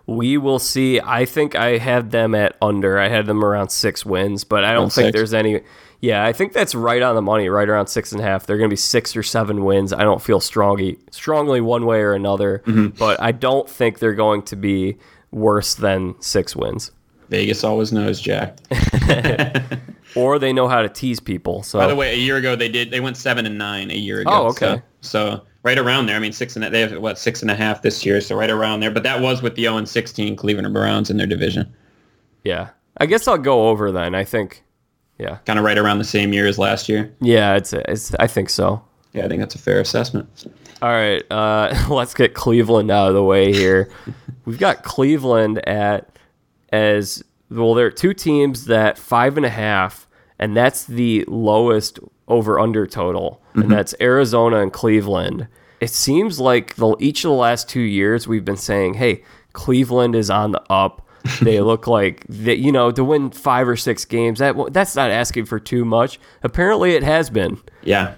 We 0.07 0.39
will 0.39 0.59
see. 0.59 1.01
I 1.01 1.27
think 1.27 1.55
I 1.55 1.77
had 1.79 2.11
them 2.11 2.35
at 2.35 2.57
under. 2.63 2.99
I 2.99 3.09
had 3.09 3.27
them 3.27 3.45
around 3.45 3.69
six 3.69 4.07
wins, 4.07 4.43
but 4.43 4.65
I 4.65 4.73
don't 4.73 4.93
think 4.93 5.09
six. 5.09 5.17
there's 5.17 5.35
any 5.35 5.61
yeah, 6.01 6.25
I 6.25 6.33
think 6.33 6.53
that's 6.53 6.75
right 6.75 7.03
on 7.03 7.17
the 7.17 7.23
money, 7.23 7.49
right 7.49 7.69
around 7.69 7.89
six 7.89 8.13
and 8.13 8.21
a 8.21 8.25
half. 8.25 8.47
They're 8.47 8.57
going 8.57 8.71
to 8.71 8.73
be 8.73 8.77
six 8.77 9.17
or 9.17 9.23
seven 9.23 9.65
wins. 9.65 9.93
I 9.93 10.05
don't 10.05 10.23
feel 10.23 10.41
strongly, 10.41 10.99
strongly 11.11 11.61
one 11.61 11.87
way 11.87 12.01
or 12.01 12.13
another, 12.13 12.63
mm-hmm. 12.67 12.89
but 12.97 13.21
I 13.21 13.33
don't 13.33 13.69
think 13.69 13.99
they're 13.99 14.15
going 14.15 14.43
to 14.43 14.57
be 14.57 14.97
worse 15.33 15.75
than 15.75 16.15
six 16.21 16.55
wins. 16.55 16.93
Vegas 17.31 17.65
always 17.65 17.93
knows, 17.93 18.21
Jack. 18.21 18.59
or 20.15 20.39
they 20.39 20.53
know 20.53 20.69
how 20.69 20.83
to 20.83 20.89
tease 20.89 21.21
people. 21.21 21.63
So, 21.63 21.79
by 21.79 21.87
the 21.87 21.97
way, 21.97 22.13
a 22.13 22.17
year 22.17 22.37
ago 22.37 22.57
they 22.57 22.69
did. 22.69 22.91
They 22.91 23.01
went 23.01 23.17
seven 23.17 23.47
and 23.47 23.59
nine 23.59 23.91
a 23.91 23.97
year 23.97 24.21
ago. 24.21 24.31
Oh, 24.31 24.47
okay. 24.49 24.83
So, 25.01 25.37
so 25.37 25.43
right 25.63 25.79
around 25.79 26.07
there. 26.07 26.17
I 26.17 26.19
mean, 26.19 26.33
six 26.33 26.57
and 26.57 26.65
they 26.65 26.81
have 26.81 26.99
what 26.99 27.19
six 27.19 27.43
and 27.43 27.51
a 27.51 27.55
half 27.55 27.83
this 27.83 28.05
year, 28.05 28.21
so 28.21 28.37
right 28.37 28.51
around 28.51 28.81
there. 28.81 28.91
But 28.91 29.03
that 29.05 29.21
was 29.21 29.43
with 29.43 29.55
the 29.55 29.63
zero 29.63 29.77
and 29.77 29.89
sixteen 29.89 30.37
Cleveland 30.37 30.73
Browns 30.73 31.11
in 31.11 31.17
their 31.17 31.27
division. 31.27 31.75
Yeah, 32.45 32.71
I 32.99 33.07
guess 33.07 33.29
I'll 33.29 33.39
go 33.39 33.69
over 33.69 33.93
then. 33.93 34.15
I 34.15 34.25
think 34.25 34.65
yeah. 35.19 35.39
Kind 35.45 35.59
of 35.59 35.65
right 35.65 35.77
around 35.77 35.99
the 35.99 36.05
same 36.05 36.33
year 36.33 36.47
as 36.47 36.59
last 36.59 36.89
year. 36.89 37.13
Yeah, 37.21 37.57
it's, 37.57 37.73
it's 37.73 38.15
I 38.15 38.27
think 38.27 38.51
so. 38.51 38.83
Yeah, 39.13 39.25
I 39.25 39.29
think 39.29 39.41
that's 39.41 39.55
a 39.55 39.59
fair 39.59 39.81
assessment. 39.81 40.47
All 40.81 40.91
right, 40.91 41.25
uh, 41.31 41.75
let's 41.91 42.15
get 42.15 42.35
Cleveland 42.35 42.91
out 42.91 43.09
of 43.09 43.15
the 43.15 43.23
way 43.23 43.53
here. 43.53 43.91
We've 44.45 44.59
got 44.59 44.85
Cleveland 44.85 45.67
at 45.67 46.19
as 46.71 47.25
well. 47.51 47.75
There 47.75 47.87
are 47.87 47.91
two 47.91 48.15
teams 48.15 48.67
that 48.67 48.99
five 48.99 49.37
and 49.37 49.47
a 49.47 49.51
half, 49.51 50.07
and 50.39 50.57
that's 50.57 50.85
the 50.85 51.25
lowest 51.29 51.99
over 52.27 52.59
under 52.59 52.87
total, 52.87 53.41
mm-hmm. 53.51 53.63
and 53.63 53.71
that's 53.71 53.95
Arizona 54.01 54.61
and 54.61 54.73
Cleveland. 54.73 55.49
It 55.81 55.91
seems 55.91 56.41
like 56.41 56.75
the, 56.75 56.97
each 56.99 57.25
of 57.25 57.31
the 57.31 57.37
last 57.37 57.69
two 57.69 57.81
years 57.81 58.27
we've 58.27 58.45
been 58.45 58.57
saying, 58.57 58.95
"Hey, 58.95 59.23
Cleveland 59.53 60.15
is 60.15 60.31
on 60.31 60.53
the 60.53 60.63
up." 60.71 61.05
they 61.43 61.61
look 61.61 61.87
like 61.87 62.25
that. 62.29 62.59
You 62.59 62.73
know, 62.73 62.91
to 62.91 63.05
win 63.05 63.31
five 63.31 63.69
or 63.69 63.77
six 63.77 64.05
games, 64.05 64.39
that 64.39 64.55
that's 64.73 64.95
not 64.95 65.11
asking 65.11 65.47
for 65.47 65.59
too 65.59 65.85
much. 65.85 66.19
Apparently, 66.43 66.93
it 66.93 67.03
has 67.03 67.29
been. 67.29 67.61
Yeah. 67.83 68.15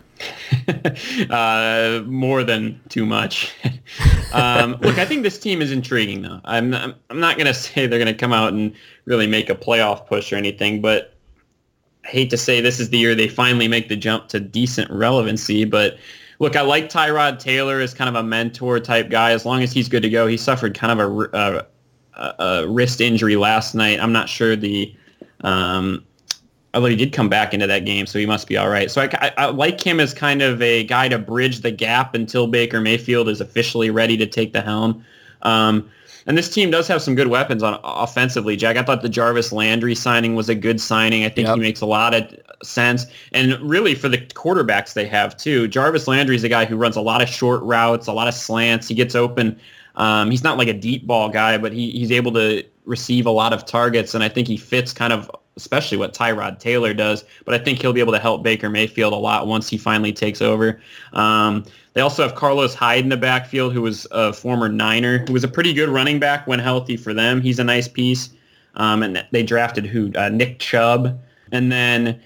uh, 1.31 2.03
more 2.07 2.43
than 2.43 2.81
too 2.89 3.07
much. 3.07 3.55
um, 4.33 4.73
look, 4.81 4.99
I 4.99 5.05
think 5.05 5.23
this 5.23 5.39
team 5.39 5.62
is 5.62 5.73
intriguing, 5.73 6.23
though. 6.23 6.41
I'm 6.45 6.71
not, 6.71 6.97
I'm 7.11 7.21
not 7.21 7.37
going 7.37 7.47
to 7.49 7.55
say 7.55 7.87
they're 7.87 7.99
going 7.99 8.12
to 8.12 8.19
come 8.19 8.33
out 8.33 8.53
and 8.53 8.75
really 9.05 9.27
make 9.27 9.50
a 9.50 9.55
playoff 9.55 10.07
push 10.07 10.33
or 10.33 10.37
anything, 10.37 10.81
but 10.81 11.15
I 12.05 12.09
hate 12.09 12.31
to 12.31 12.37
say 12.37 12.61
this 12.61 12.81
is 12.81 12.91
the 12.91 12.99
year 12.99 13.15
they 13.15 13.29
finally 13.29 13.69
make 13.69 13.89
the 13.89 13.97
jump 13.97 14.29
to 14.29 14.41
decent 14.41 14.91
relevancy. 14.91 15.65
But 15.65 15.99
look, 16.39 16.57
I 16.57 16.62
like 16.62 16.89
Tyrod 16.89 17.39
Taylor 17.39 17.81
as 17.81 17.93
kind 17.93 18.09
of 18.09 18.15
a 18.15 18.23
mentor 18.23 18.81
type 18.81 19.11
guy. 19.11 19.33
As 19.33 19.45
long 19.45 19.62
as 19.62 19.73
he's 19.73 19.89
good 19.89 20.03
to 20.03 20.11
go, 20.11 20.27
he 20.27 20.37
suffered 20.37 20.75
kind 20.75 20.99
of 20.99 21.11
a, 21.11 21.39
a 21.39 21.67
a, 22.21 22.67
wrist 22.69 23.00
injury 23.00 23.37
last 23.37 23.75
night. 23.75 24.00
I'm 24.00 24.12
not 24.12 24.29
sure 24.29 24.57
the, 24.57 24.95
um, 25.43 26.05
although 26.75 26.89
he 26.89 26.97
did 26.97 27.12
come 27.12 27.29
back 27.29 27.53
into 27.53 27.67
that 27.67 27.85
game, 27.85 28.07
so 28.07 28.19
he 28.19 28.27
must 28.27 28.47
be 28.47 28.57
all 28.57 28.69
right. 28.69 28.91
So 28.91 29.03
I, 29.03 29.09
I, 29.15 29.33
I, 29.39 29.47
like 29.47 29.85
him 29.85 30.00
as 30.00 30.15
kind 30.15 30.43
of 30.43 30.61
a 30.62 30.85
guy 30.85 31.09
to 31.09 31.19
bridge 31.19 31.61
the 31.61 31.71
gap 31.71 32.15
until 32.15 32.47
Baker 32.47 32.81
Mayfield 32.81 33.29
is 33.29 33.41
officially 33.41 33.91
ready 33.91 34.17
to 34.17 34.27
take 34.27 34.53
the 34.53 34.61
helm. 34.61 35.05
Um, 35.43 35.91
and 36.27 36.37
this 36.37 36.50
team 36.50 36.71
does 36.71 36.87
have 36.87 37.03
some 37.03 37.15
good 37.15 37.29
weapons 37.29 37.62
on 37.62 37.81
offensively, 37.83 38.55
Jack. 38.55 38.77
I 38.77 38.83
thought 38.83 39.03
the 39.03 39.09
Jarvis 39.09 39.53
Landry 39.53 39.95
signing 39.95 40.35
was 40.35 40.49
a 40.49 40.55
good 40.55 40.81
signing. 40.81 41.25
I 41.25 41.29
think 41.29 41.49
yep. 41.49 41.57
he 41.57 41.62
makes 41.62 41.81
a 41.81 41.87
lot 41.87 42.15
of 42.15 42.33
sense. 42.62 43.07
And 43.33 43.59
really 43.62 43.95
for 43.95 44.09
the 44.09 44.19
quarterbacks 44.19 44.93
they 44.93 45.07
have 45.07 45.37
too. 45.37 45.67
Jarvis 45.67 46.07
Landry 46.07 46.37
is 46.37 46.45
a 46.45 46.49
guy 46.49 46.67
who 46.67 46.77
runs 46.77 46.95
a 46.95 47.00
lot 47.00 47.23
of 47.23 47.29
short 47.29 47.62
routes, 47.62 48.07
a 48.07 48.12
lot 48.12 48.29
of 48.29 48.35
slants. 48.35 48.87
He 48.87 48.95
gets 48.95 49.15
open 49.15 49.59
um, 49.97 50.31
he's 50.31 50.43
not 50.43 50.59
like 50.59 50.69
a 50.69 50.73
deep 50.73 51.07
ball 51.07 51.29
guy, 51.29 51.59
but 51.59 51.73
he, 51.73 51.91
he's 51.91 52.11
able 52.11 52.33
to 52.33 52.65
receive 52.85 53.27
a 53.27 53.31
lot 53.31 53.53
of 53.53 53.67
targets, 53.67 54.15
and 54.15 54.25
I 54.25 54.29
think 54.29 54.49
he 54.49 54.57
fits 54.57 54.93
kind 54.93 55.12
of 55.12 55.31
especially 55.57 55.99
what 55.99 56.14
Tyrod 56.14 56.59
Taylor 56.59 56.95
does. 56.95 57.25
But 57.45 57.54
I 57.54 57.59
think 57.59 57.80
he'll 57.80 57.92
be 57.92 58.00
able 58.00 58.12
to 58.12 58.19
help 58.19 58.42
Baker 58.42 58.71
Mayfield 58.71 59.12
a 59.12 59.16
lot 59.16 59.47
once 59.47 59.69
he 59.69 59.76
finally 59.76 60.12
takes 60.12 60.40
over. 60.40 60.80
Um, 61.12 61.64
they 61.92 62.00
also 62.00 62.23
have 62.23 62.35
Carlos 62.35 62.75
Hyde 62.75 63.02
in 63.02 63.09
the 63.09 63.16
backfield, 63.16 63.73
who 63.73 63.83
was 63.83 64.07
a 64.11 64.33
former 64.33 64.69
Niner, 64.69 65.25
who 65.26 65.33
was 65.33 65.45
a 65.45 65.49
pretty 65.49 65.73
good 65.73 65.88
running 65.88 66.19
back 66.19 66.47
when 66.47 66.59
healthy 66.59 66.97
for 66.97 67.12
them. 67.12 67.40
He's 67.40 67.59
a 67.59 67.64
nice 67.64 67.88
piece. 67.88 68.30
Um, 68.76 69.02
and 69.02 69.26
they 69.33 69.42
drafted 69.42 69.85
who 69.85 70.12
uh, 70.14 70.28
Nick 70.28 70.61
Chubb, 70.61 71.21
and 71.50 71.73
then 71.73 72.21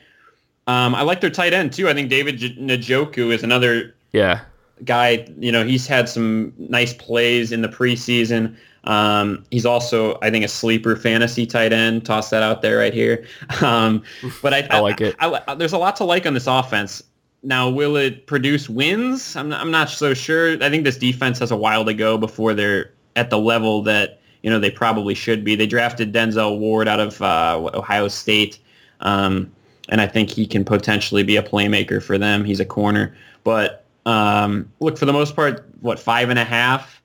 um, 0.67 0.95
I 0.95 1.03
like 1.03 1.21
their 1.21 1.31
tight 1.31 1.53
end 1.53 1.73
too. 1.73 1.89
I 1.89 1.95
think 1.95 2.11
David 2.11 2.39
J- 2.39 2.57
Njoku 2.57 3.33
is 3.33 3.43
another 3.43 3.95
yeah 4.13 4.43
guy. 4.85 5.27
You 5.39 5.51
know, 5.51 5.65
he's 5.65 5.87
had 5.87 6.09
some 6.09 6.53
nice 6.59 6.93
plays 6.93 7.51
in 7.53 7.63
the 7.63 7.69
preseason. 7.69 8.57
Um, 8.85 9.45
he's 9.51 9.67
also, 9.67 10.19
I 10.23 10.31
think, 10.31 10.45
a 10.45 10.49
sleeper 10.49 10.97
fantasy 10.97 11.47
tight 11.47 11.73
end. 11.73 12.05
Toss 12.05 12.31
that 12.31 12.43
out 12.43 12.63
there 12.63 12.79
right 12.79 12.95
here. 12.95 13.27
Um, 13.63 14.03
but 14.43 14.53
I, 14.53 14.67
I 14.71 14.81
like 14.81 15.01
it. 15.01 15.17
I, 15.21 15.41
I, 15.49 15.55
there's 15.55 15.73
a 15.73 15.79
lot 15.79 15.97
to 15.97 16.05
like 16.05 16.27
on 16.27 16.35
this 16.35 16.47
offense. 16.47 17.03
Now, 17.43 17.71
will 17.71 17.97
it 17.97 18.27
produce 18.27 18.69
wins? 18.69 19.37
I'm 19.37 19.49
not, 19.49 19.61
I'm 19.61 19.71
not 19.71 19.89
so 19.89 20.13
sure. 20.13 20.63
I 20.63 20.69
think 20.69 20.85
this 20.85 20.99
defense 20.99 21.39
has 21.39 21.51
a 21.51 21.57
while 21.57 21.85
to 21.85 21.95
go 21.95 22.19
before 22.19 22.53
they're 22.53 22.93
at 23.17 23.31
the 23.31 23.39
level 23.39 23.81
that 23.83 24.21
you 24.43 24.51
know 24.51 24.59
they 24.59 24.71
probably 24.71 25.15
should 25.15 25.45
be. 25.45 25.55
They 25.55 25.67
drafted 25.67 26.13
Denzel 26.13 26.59
Ward 26.59 26.89
out 26.89 27.01
of 27.01 27.23
uh, 27.23 27.71
Ohio 27.75 28.09
State, 28.09 28.59
um, 29.01 29.51
and 29.89 30.01
I 30.01 30.07
think 30.07 30.31
he 30.31 30.47
can 30.47 30.65
potentially 30.65 31.23
be 31.23 31.37
a 31.37 31.43
playmaker 31.43 32.03
for 32.03 32.19
them. 32.19 32.45
He's 32.45 32.61
a 32.61 32.67
corner, 32.67 33.17
but 33.45 33.85
um, 34.05 34.71
look 34.81 34.99
for 34.99 35.07
the 35.07 35.13
most 35.13 35.35
part, 35.35 35.67
what 35.81 35.99
five 35.99 36.29
and 36.29 36.39
a 36.39 36.45
half 36.45 37.01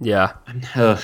yeah. 0.00 0.32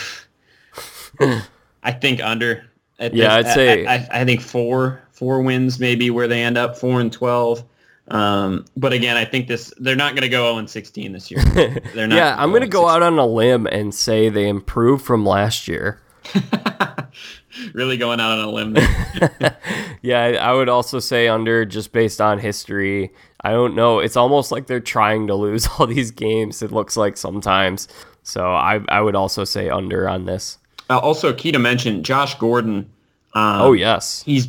I 1.82 1.92
think 1.92 2.22
under. 2.22 2.64
At 2.98 3.14
yeah, 3.14 3.42
this, 3.42 3.46
I'd 3.46 3.54
say. 3.54 3.86
I, 3.86 3.94
I, 3.94 4.08
I, 4.10 4.24
think 4.24 4.40
four 4.40 5.02
four 5.12 5.42
wins 5.42 5.78
maybe 5.78 6.08
where 6.08 6.26
they 6.26 6.42
end 6.42 6.56
up 6.56 6.76
four 6.76 7.00
and 7.00 7.12
twelve. 7.12 7.62
Um, 8.08 8.64
but 8.76 8.92
again, 8.92 9.16
I 9.16 9.24
think 9.24 9.48
this 9.48 9.72
they're 9.78 9.96
not 9.96 10.12
going 10.12 10.22
to 10.22 10.28
go 10.28 10.44
0 10.44 10.58
and 10.58 10.70
16 10.70 11.12
this 11.12 11.30
year. 11.30 11.42
They're 11.94 12.06
not. 12.06 12.16
yeah, 12.16 12.36
I'm 12.38 12.50
going 12.50 12.62
to 12.62 12.68
go 12.68 12.88
out 12.88 13.02
on 13.02 13.18
a 13.18 13.26
limb 13.26 13.66
and 13.66 13.92
say 13.92 14.28
they 14.28 14.48
improved 14.48 15.04
from 15.04 15.26
last 15.26 15.66
year. 15.66 16.00
really 17.74 17.96
going 17.96 18.20
out 18.20 18.38
on 18.38 18.44
a 18.44 18.50
limb. 18.50 18.76
yeah, 20.02 20.38
I 20.40 20.52
would 20.52 20.68
also 20.68 21.00
say 21.00 21.26
under 21.26 21.64
just 21.64 21.92
based 21.92 22.20
on 22.20 22.38
history. 22.38 23.12
I 23.40 23.50
don't 23.50 23.74
know. 23.74 23.98
It's 23.98 24.16
almost 24.16 24.52
like 24.52 24.66
they're 24.66 24.80
trying 24.80 25.26
to 25.26 25.34
lose 25.34 25.66
all 25.78 25.86
these 25.86 26.10
games. 26.10 26.62
It 26.62 26.72
looks 26.72 26.96
like 26.96 27.16
sometimes. 27.16 27.88
So 28.26 28.44
I 28.44 28.80
I 28.88 29.00
would 29.00 29.14
also 29.14 29.44
say 29.44 29.70
under 29.70 30.08
on 30.08 30.24
this. 30.24 30.58
Uh, 30.90 30.98
also, 30.98 31.32
key 31.32 31.52
to 31.52 31.58
mention, 31.60 32.02
Josh 32.02 32.36
Gordon. 32.38 32.90
Um, 33.34 33.62
oh 33.62 33.72
yes, 33.72 34.22
he's 34.22 34.48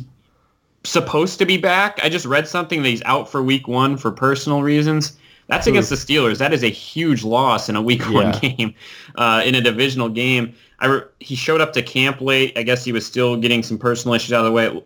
supposed 0.82 1.38
to 1.38 1.46
be 1.46 1.58
back. 1.58 2.00
I 2.02 2.08
just 2.08 2.26
read 2.26 2.48
something 2.48 2.82
that 2.82 2.88
he's 2.88 3.02
out 3.04 3.30
for 3.30 3.40
Week 3.40 3.68
One 3.68 3.96
for 3.96 4.10
personal 4.10 4.62
reasons. 4.62 5.16
That's 5.46 5.66
against 5.66 5.88
the 5.88 5.96
Steelers. 5.96 6.38
That 6.38 6.52
is 6.52 6.62
a 6.62 6.68
huge 6.68 7.24
loss 7.24 7.68
in 7.68 7.76
a 7.76 7.80
Week 7.80 8.00
yeah. 8.06 8.10
One 8.10 8.32
game, 8.40 8.74
uh, 9.14 9.42
in 9.44 9.54
a 9.54 9.60
divisional 9.60 10.08
game. 10.08 10.54
I 10.80 10.86
re- 10.86 11.02
he 11.20 11.36
showed 11.36 11.60
up 11.60 11.72
to 11.74 11.82
camp 11.82 12.20
late. 12.20 12.58
I 12.58 12.64
guess 12.64 12.84
he 12.84 12.92
was 12.92 13.06
still 13.06 13.36
getting 13.36 13.62
some 13.62 13.78
personal 13.78 14.14
issues 14.14 14.32
out 14.32 14.44
of 14.44 14.46
the 14.46 14.52
way. 14.52 14.82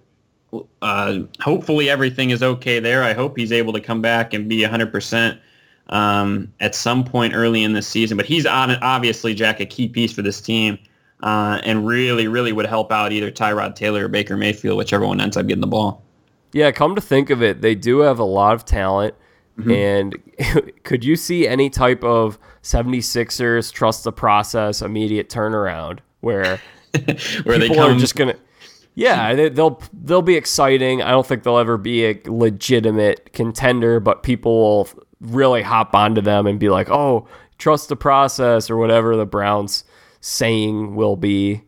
Uh, 0.82 1.20
hopefully 1.40 1.88
everything 1.88 2.30
is 2.30 2.42
okay 2.42 2.78
there. 2.78 3.02
I 3.02 3.14
hope 3.14 3.38
he's 3.38 3.52
able 3.52 3.72
to 3.72 3.80
come 3.80 4.02
back 4.02 4.34
and 4.34 4.48
be 4.48 4.60
100% 4.60 5.38
um, 5.88 6.52
at 6.60 6.74
some 6.74 7.04
point 7.04 7.34
early 7.34 7.62
in 7.62 7.72
this 7.72 7.86
season. 7.86 8.16
But 8.16 8.26
he's 8.26 8.46
on 8.46 8.70
obviously 8.76 9.34
Jack 9.34 9.60
a 9.60 9.66
key 9.66 9.88
piece 9.88 10.12
for 10.12 10.22
this 10.22 10.40
team, 10.40 10.78
uh, 11.22 11.60
and 11.64 11.86
really, 11.86 12.28
really 12.28 12.52
would 12.52 12.66
help 12.66 12.92
out 12.92 13.12
either 13.12 13.30
Tyrod 13.30 13.74
Taylor 13.74 14.06
or 14.06 14.08
Baker 14.08 14.36
Mayfield, 14.36 14.78
whichever 14.78 15.06
one 15.06 15.20
ends 15.20 15.36
up 15.36 15.46
getting 15.46 15.60
the 15.60 15.66
ball. 15.66 16.02
Yeah, 16.52 16.70
come 16.70 16.94
to 16.94 17.00
think 17.00 17.30
of 17.30 17.42
it, 17.42 17.62
they 17.62 17.74
do 17.74 18.00
have 18.00 18.18
a 18.18 18.24
lot 18.24 18.54
of 18.54 18.64
talent. 18.64 19.14
Mm-hmm. 19.58 19.70
And 19.70 20.82
could 20.84 21.04
you 21.04 21.16
see 21.16 21.46
any 21.46 21.68
type 21.70 22.02
of 22.04 22.38
76ers 22.62 23.72
trust 23.72 24.04
the 24.04 24.12
process 24.12 24.80
immediate 24.80 25.28
turnaround 25.28 25.98
where 26.20 26.58
where 27.42 27.58
they 27.58 27.68
come- 27.68 27.96
are 27.96 27.98
just 27.98 28.16
going 28.16 28.34
to 28.34 28.40
yeah, 28.94 29.34
they, 29.34 29.48
will 29.50 29.82
they'll 29.92 30.22
be 30.22 30.36
exciting. 30.36 31.02
I 31.02 31.10
don't 31.10 31.26
think 31.26 31.42
they'll 31.42 31.58
ever 31.58 31.78
be 31.78 32.04
a 32.06 32.20
legitimate 32.26 33.32
contender, 33.32 34.00
but 34.00 34.22
people 34.22 34.58
will 34.58 34.88
really 35.22 35.62
hop 35.62 35.94
onto 35.94 36.20
them 36.20 36.46
and 36.46 36.60
be 36.60 36.68
like, 36.68 36.90
"Oh, 36.90 37.26
trust 37.58 37.88
the 37.88 37.96
process" 37.96 38.68
or 38.68 38.76
whatever 38.76 39.16
the 39.16 39.26
Browns 39.26 39.84
saying 40.20 40.94
will 40.94 41.16
be. 41.16 41.62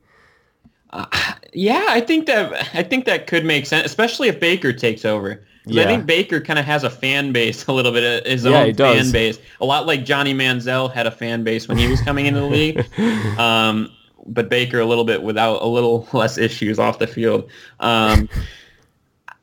Uh, 0.91 1.07
yeah, 1.53 1.87
I 1.89 2.01
think 2.01 2.27
that 2.27 2.69
I 2.75 2.83
think 2.83 3.05
that 3.07 3.27
could 3.27 3.45
make 3.45 3.67
sense, 3.67 3.87
especially 3.87 4.29
if 4.29 4.39
Baker 4.39 4.73
takes 4.73 5.05
over. 5.05 5.45
Yeah. 5.67 5.85
I 5.85 5.87
think 5.87 6.07
Baker 6.07 6.41
kind 6.41 6.59
of 6.59 6.65
has 6.67 6.85
a 6.85 6.91
fan 6.91 7.33
base 7.33 7.67
a 7.67 7.73
little 7.73 7.93
bit, 7.93 8.27
his 8.27 8.45
yeah, 8.45 8.61
own 8.61 8.75
fan 8.75 9.11
base, 9.11 9.39
a 9.61 9.65
lot 9.65 9.87
like 9.87 10.05
Johnny 10.05 10.35
Manziel 10.35 10.93
had 10.93 11.07
a 11.07 11.11
fan 11.11 11.43
base 11.43 11.69
when 11.69 11.79
he 11.79 11.89
was 11.89 12.03
coming 12.03 12.27
into 12.27 12.41
the 12.41 12.47
league. 12.47 12.87
Um, 13.39 13.91
but 14.27 14.49
Baker 14.49 14.81
a 14.81 14.87
little 14.87 15.05
bit 15.05 15.23
without 15.23 15.61
a 15.61 15.67
little 15.67 16.09
less 16.13 16.39
issues 16.39 16.79
off 16.79 16.99
the 16.99 17.07
field. 17.07 17.51
Um, 17.81 18.29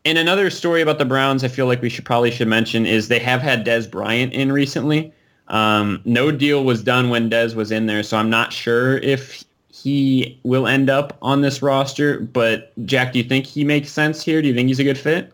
and 0.06 0.18
another 0.18 0.50
story 0.50 0.82
about 0.82 0.98
the 0.98 1.06
Browns, 1.06 1.44
I 1.44 1.48
feel 1.48 1.68
like 1.68 1.82
we 1.82 1.90
should 1.90 2.06
probably 2.06 2.32
should 2.32 2.48
mention 2.48 2.86
is 2.86 3.08
they 3.08 3.20
have 3.20 3.42
had 3.42 3.66
Dez 3.66 3.90
Bryant 3.90 4.34
in 4.34 4.52
recently. 4.52 5.14
Um, 5.48 6.02
no 6.06 6.32
deal 6.32 6.64
was 6.64 6.82
done 6.82 7.10
when 7.10 7.30
Dez 7.30 7.56
was 7.56 7.72
in 7.72 7.86
there, 7.86 8.04
so 8.04 8.18
I'm 8.18 8.30
not 8.30 8.54
sure 8.54 8.98
if 9.00 9.44
he 9.70 10.40
will 10.44 10.68
end 10.68 10.90
up 10.90 11.18
on 11.22 11.42
this 11.42 11.62
roster. 11.62 12.20
But 12.20 12.74
Jack, 12.86 13.14
do 13.14 13.20
you 13.20 13.26
think 13.26 13.46
he 13.46 13.64
makes 13.64 13.92
sense 13.92 14.24
here? 14.24 14.42
Do 14.42 14.48
you 14.48 14.54
think 14.54 14.68
he's 14.68 14.80
a 14.80 14.84
good 14.84 14.98
fit? 14.98 15.34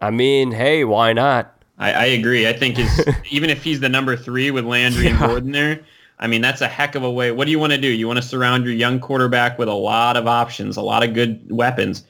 I 0.00 0.10
mean, 0.10 0.52
hey, 0.52 0.84
why 0.84 1.12
not? 1.12 1.54
I, 1.78 1.92
I 1.92 2.04
agree. 2.06 2.46
I 2.46 2.52
think 2.52 2.76
his, 2.76 3.08
even 3.30 3.50
if 3.50 3.62
he's 3.62 3.80
the 3.80 3.88
number 3.88 4.16
three 4.16 4.50
with 4.50 4.64
Landry 4.64 5.04
yeah. 5.04 5.10
and 5.10 5.18
Gordon 5.18 5.52
there, 5.52 5.80
I 6.20 6.26
mean, 6.26 6.40
that's 6.40 6.60
a 6.60 6.68
heck 6.68 6.94
of 6.94 7.02
a 7.04 7.10
way. 7.10 7.30
What 7.30 7.44
do 7.44 7.50
you 7.50 7.58
want 7.58 7.72
to 7.72 7.78
do? 7.78 7.88
You 7.88 8.06
want 8.06 8.18
to 8.18 8.22
surround 8.22 8.64
your 8.64 8.74
young 8.74 8.98
quarterback 9.00 9.58
with 9.58 9.68
a 9.68 9.74
lot 9.74 10.16
of 10.16 10.26
options, 10.26 10.76
a 10.76 10.82
lot 10.82 11.02
of 11.02 11.14
good 11.14 11.50
weapons. 11.50 12.04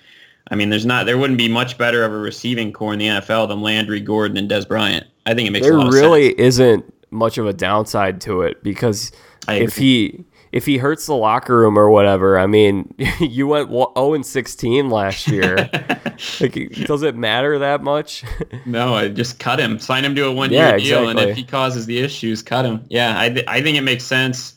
I 0.51 0.55
mean, 0.55 0.71
there's 0.71 0.87
not 0.87 1.07
there 1.07 1.19
wouldn't 1.19 1.39
be 1.39 1.49
much 1.49 1.79
better 1.79 2.05
of 2.05 2.13
a 2.13 2.19
receiving 2.19 2.73
corps 2.73 2.93
in 2.93 2.99
the 2.99 3.07
NFL 3.07 3.49
than 3.49 3.61
Landry, 3.61 4.01
Gordon, 4.01 4.37
and 4.37 4.51
Dez 4.51 4.67
Bryant. 4.67 5.07
I 5.27 5.35
think 5.35 5.49
it 5.49 5.51
makes 5.53 5.67
sense. 5.67 5.83
there 5.83 6.03
really 6.03 6.29
sense. 6.29 6.41
isn't 6.41 6.95
much 7.11 7.39
of 7.39 7.47
a 7.47 7.53
downside 7.53 8.21
to 8.23 8.43
it 8.43 8.63
because 8.63 9.13
if 9.49 9.77
he 9.77 10.25
if 10.53 10.67
he 10.67 10.79
hurts 10.79 11.07
the 11.07 11.15
locker 11.15 11.59
room 11.59 11.79
or 11.79 11.91
whatever, 11.91 12.39
I 12.39 12.47
mean, 12.47 12.95
you 13.21 13.47
went 13.47 13.69
0 13.71 14.15
and 14.15 14.25
16 14.25 14.91
last 14.91 15.29
year. 15.29 15.57
like, 16.41 16.55
does 16.87 17.03
it 17.03 17.15
matter 17.15 17.59
that 17.59 17.83
much? 17.83 18.25
no, 18.67 18.95
I 18.95 19.09
just 19.09 19.39
cut 19.39 19.59
him, 19.59 19.79
sign 19.79 20.05
him 20.05 20.15
to 20.15 20.27
a 20.27 20.33
one 20.33 20.51
year 20.51 20.61
yeah, 20.61 20.79
deal, 20.79 21.09
and 21.09 21.19
if 21.19 21.37
he 21.37 21.45
causes 21.45 21.87
the 21.87 21.99
issues, 21.99 22.43
cut 22.43 22.65
him. 22.65 22.85
Yeah, 22.89 23.21
I 23.21 23.29
th- 23.29 23.45
I 23.47 23.63
think 23.63 23.77
it 23.77 23.83
makes 23.83 24.05
sense. 24.05 24.55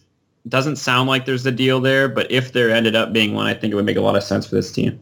Doesn't 0.47 0.77
sound 0.77 1.08
like 1.08 1.25
there's 1.25 1.45
a 1.45 1.51
deal 1.51 1.80
there, 1.80 2.10
but 2.10 2.32
if 2.32 2.54
there 2.54 2.71
ended 2.71 2.95
up 2.95 3.13
being 3.13 3.36
one, 3.36 3.45
I 3.45 3.54
think 3.54 3.73
it 3.73 3.75
would 3.75 3.86
make 3.86 3.97
a 3.97 4.01
lot 4.01 4.15
of 4.15 4.23
sense 4.23 4.47
for 4.47 4.56
this 4.56 4.71
team. 4.71 4.99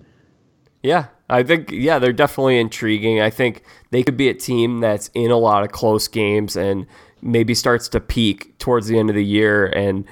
Yeah, 0.81 1.07
I 1.29 1.43
think 1.43 1.71
yeah, 1.71 1.99
they're 1.99 2.13
definitely 2.13 2.59
intriguing. 2.59 3.21
I 3.21 3.29
think 3.29 3.63
they 3.91 4.03
could 4.03 4.17
be 4.17 4.29
a 4.29 4.33
team 4.33 4.79
that's 4.79 5.09
in 5.13 5.31
a 5.31 5.37
lot 5.37 5.63
of 5.63 5.71
close 5.71 6.07
games 6.07 6.55
and 6.55 6.85
maybe 7.21 7.53
starts 7.53 7.89
to 7.89 7.99
peak 7.99 8.57
towards 8.59 8.87
the 8.87 8.97
end 8.97 9.09
of 9.09 9.15
the 9.15 9.25
year 9.25 9.67
and 9.67 10.05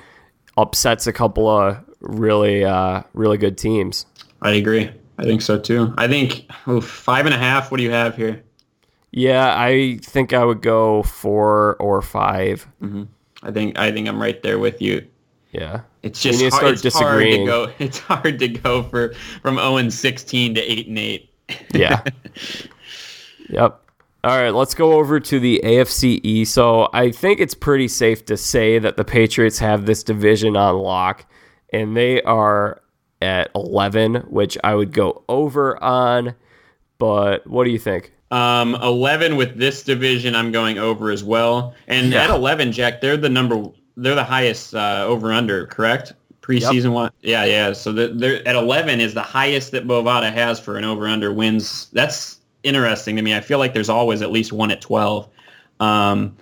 upsets 0.57 1.07
a 1.07 1.13
couple 1.13 1.47
of 1.47 1.77
really 2.01 2.65
uh, 2.65 3.03
really 3.13 3.37
good 3.37 3.57
teams. 3.57 4.05
I 4.41 4.51
agree. 4.51 4.91
I 5.17 5.23
think 5.23 5.41
so 5.41 5.57
too. 5.57 5.93
I 5.97 6.07
think 6.07 6.51
five 6.81 7.25
and 7.25 7.33
a 7.33 7.37
half. 7.37 7.71
What 7.71 7.77
do 7.77 7.83
you 7.83 7.91
have 7.91 8.15
here? 8.15 8.43
Yeah, 9.11 9.55
I 9.57 9.99
think 10.03 10.33
I 10.33 10.43
would 10.43 10.61
go 10.61 11.01
four 11.03 11.75
or 11.77 12.01
5 12.01 12.67
mm-hmm. 12.81 13.03
I 13.43 13.51
think 13.51 13.77
I 13.79 13.91
think 13.91 14.07
I'm 14.07 14.21
right 14.21 14.41
there 14.43 14.59
with 14.59 14.81
you. 14.81 15.07
Yeah. 15.57 15.81
It's 16.03 16.21
just 16.21 16.39
hard, 16.53 16.85
it's 16.85 16.95
hard 16.95 17.23
to 17.23 17.45
go. 17.45 17.71
It's 17.79 17.99
hard 17.99 18.39
to 18.39 18.47
go 18.47 18.83
for 18.83 19.13
from 19.41 19.55
0 19.55 19.77
and 19.77 19.93
16 19.93 20.55
to 20.55 20.61
8 20.61 20.87
and 20.87 20.99
8. 20.99 21.29
yeah. 21.73 22.03
Yep. 23.49 23.81
All 24.25 24.37
right, 24.37 24.49
let's 24.49 24.73
go 24.73 24.93
over 24.93 25.21
to 25.21 25.39
the 25.39 25.61
AFC 25.63 26.19
East. 26.21 26.53
So 26.53 26.89
I 26.91 27.11
think 27.11 27.39
it's 27.39 27.53
pretty 27.53 27.87
safe 27.87 28.25
to 28.25 28.35
say 28.35 28.77
that 28.77 28.97
the 28.97 29.05
Patriots 29.05 29.57
have 29.59 29.85
this 29.85 30.03
division 30.03 30.57
on 30.57 30.79
lock, 30.79 31.25
and 31.71 31.95
they 31.95 32.21
are 32.23 32.81
at 33.21 33.49
11, 33.55 34.15
which 34.27 34.57
I 34.65 34.75
would 34.75 34.91
go 34.91 35.23
over 35.29 35.81
on. 35.81 36.35
But 36.97 37.47
what 37.47 37.63
do 37.63 37.69
you 37.69 37.79
think? 37.79 38.11
Um, 38.29 38.75
11 38.75 39.37
with 39.37 39.57
this 39.57 39.83
division, 39.83 40.35
I'm 40.35 40.51
going 40.51 40.77
over 40.77 41.11
as 41.11 41.23
well. 41.23 41.73
And 41.87 42.11
yeah. 42.11 42.25
at 42.25 42.29
11, 42.29 42.73
Jack, 42.73 42.99
they're 42.99 43.15
the 43.15 43.29
number 43.29 43.69
they're 43.97 44.15
the 44.15 44.23
highest 44.23 44.73
uh, 44.73 45.03
over 45.05 45.33
under, 45.33 45.65
correct? 45.67 46.13
Preseason 46.41 46.83
yep. 46.83 46.93
one, 46.93 47.11
yeah, 47.21 47.43
yeah. 47.43 47.73
So 47.73 47.91
they're 47.91 48.47
at 48.47 48.55
eleven 48.55 49.01
is 49.01 49.13
the 49.13 49.21
highest 49.21 49.71
that 49.71 49.85
Bovada 49.85 50.31
has 50.31 50.61
for 50.61 50.77
an 50.77 50.85
over 50.85 51.05
under 51.05 51.33
wins. 51.33 51.89
That's 51.91 52.39
interesting 52.63 53.17
to 53.17 53.21
me. 53.21 53.35
I 53.35 53.41
feel 53.41 53.59
like 53.59 53.73
there's 53.73 53.89
always 53.89 54.21
at 54.21 54.31
least 54.31 54.53
one 54.53 54.71
at 54.71 54.79
twelve. 54.79 55.27
Um, 55.81 56.37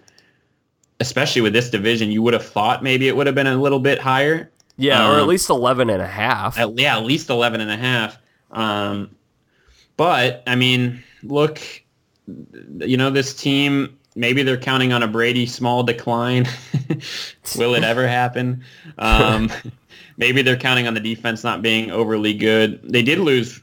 especially 0.99 1.41
with 1.41 1.53
this 1.53 1.69
division, 1.69 2.11
you 2.11 2.21
would 2.21 2.33
have 2.33 2.45
thought 2.45 2.83
maybe 2.83 3.07
it 3.07 3.15
would 3.15 3.27
have 3.27 3.35
been 3.35 3.47
a 3.47 3.57
little 3.57 3.79
bit 3.79 3.99
higher. 3.99 4.51
Yeah, 4.77 5.03
um, 5.03 5.11
or 5.11 5.15
at 5.15 5.21
um, 5.21 5.27
least 5.27 5.49
11 5.49 5.89
and 5.89 6.01
a 6.01 6.07
half. 6.07 6.57
At, 6.57 6.77
yeah, 6.77 6.97
at 6.97 7.05
least 7.05 7.29
11 7.29 7.61
and 7.61 7.71
a 7.71 7.77
half. 7.77 8.17
Um, 8.51 9.15
but, 9.97 10.43
I 10.47 10.55
mean, 10.55 11.01
look, 11.23 11.61
you 12.79 12.97
know, 12.97 13.09
this 13.09 13.33
team, 13.33 13.97
maybe 14.15 14.43
they're 14.43 14.58
counting 14.58 14.93
on 14.93 15.04
a 15.04 15.08
Brady 15.08 15.45
small 15.45 15.84
decline. 15.84 16.47
Will 17.58 17.75
it 17.75 17.84
ever 17.84 18.08
happen? 18.08 18.63
Um, 18.97 19.51
maybe 20.17 20.41
they're 20.41 20.58
counting 20.58 20.88
on 20.88 20.93
the 20.93 20.99
defense 20.99 21.43
not 21.43 21.62
being 21.62 21.91
overly 21.91 22.34
good. 22.34 22.80
They 22.84 23.04
did 23.04 23.19
lose. 23.19 23.62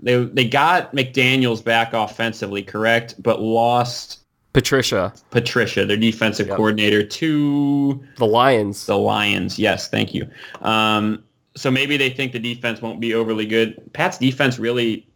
They 0.00 0.24
they 0.24 0.48
got 0.48 0.92
McDaniels 0.92 1.62
back 1.62 1.92
offensively, 1.92 2.62
correct, 2.62 3.22
but 3.22 3.40
lost 3.40 4.22
Patricia. 4.52 5.14
Patricia, 5.30 5.86
their 5.86 5.96
defensive 5.96 6.48
yep. 6.48 6.56
coordinator, 6.56 7.04
to 7.04 8.02
the 8.16 8.26
Lions. 8.26 8.86
The 8.86 8.98
Lions, 8.98 9.58
yes, 9.58 9.88
thank 9.88 10.12
you. 10.12 10.28
Um, 10.60 11.22
so 11.54 11.70
maybe 11.70 11.96
they 11.96 12.10
think 12.10 12.32
the 12.32 12.38
defense 12.38 12.82
won't 12.82 13.00
be 13.00 13.14
overly 13.14 13.46
good. 13.46 13.92
Pat's 13.92 14.18
defense 14.18 14.58
really 14.58 15.06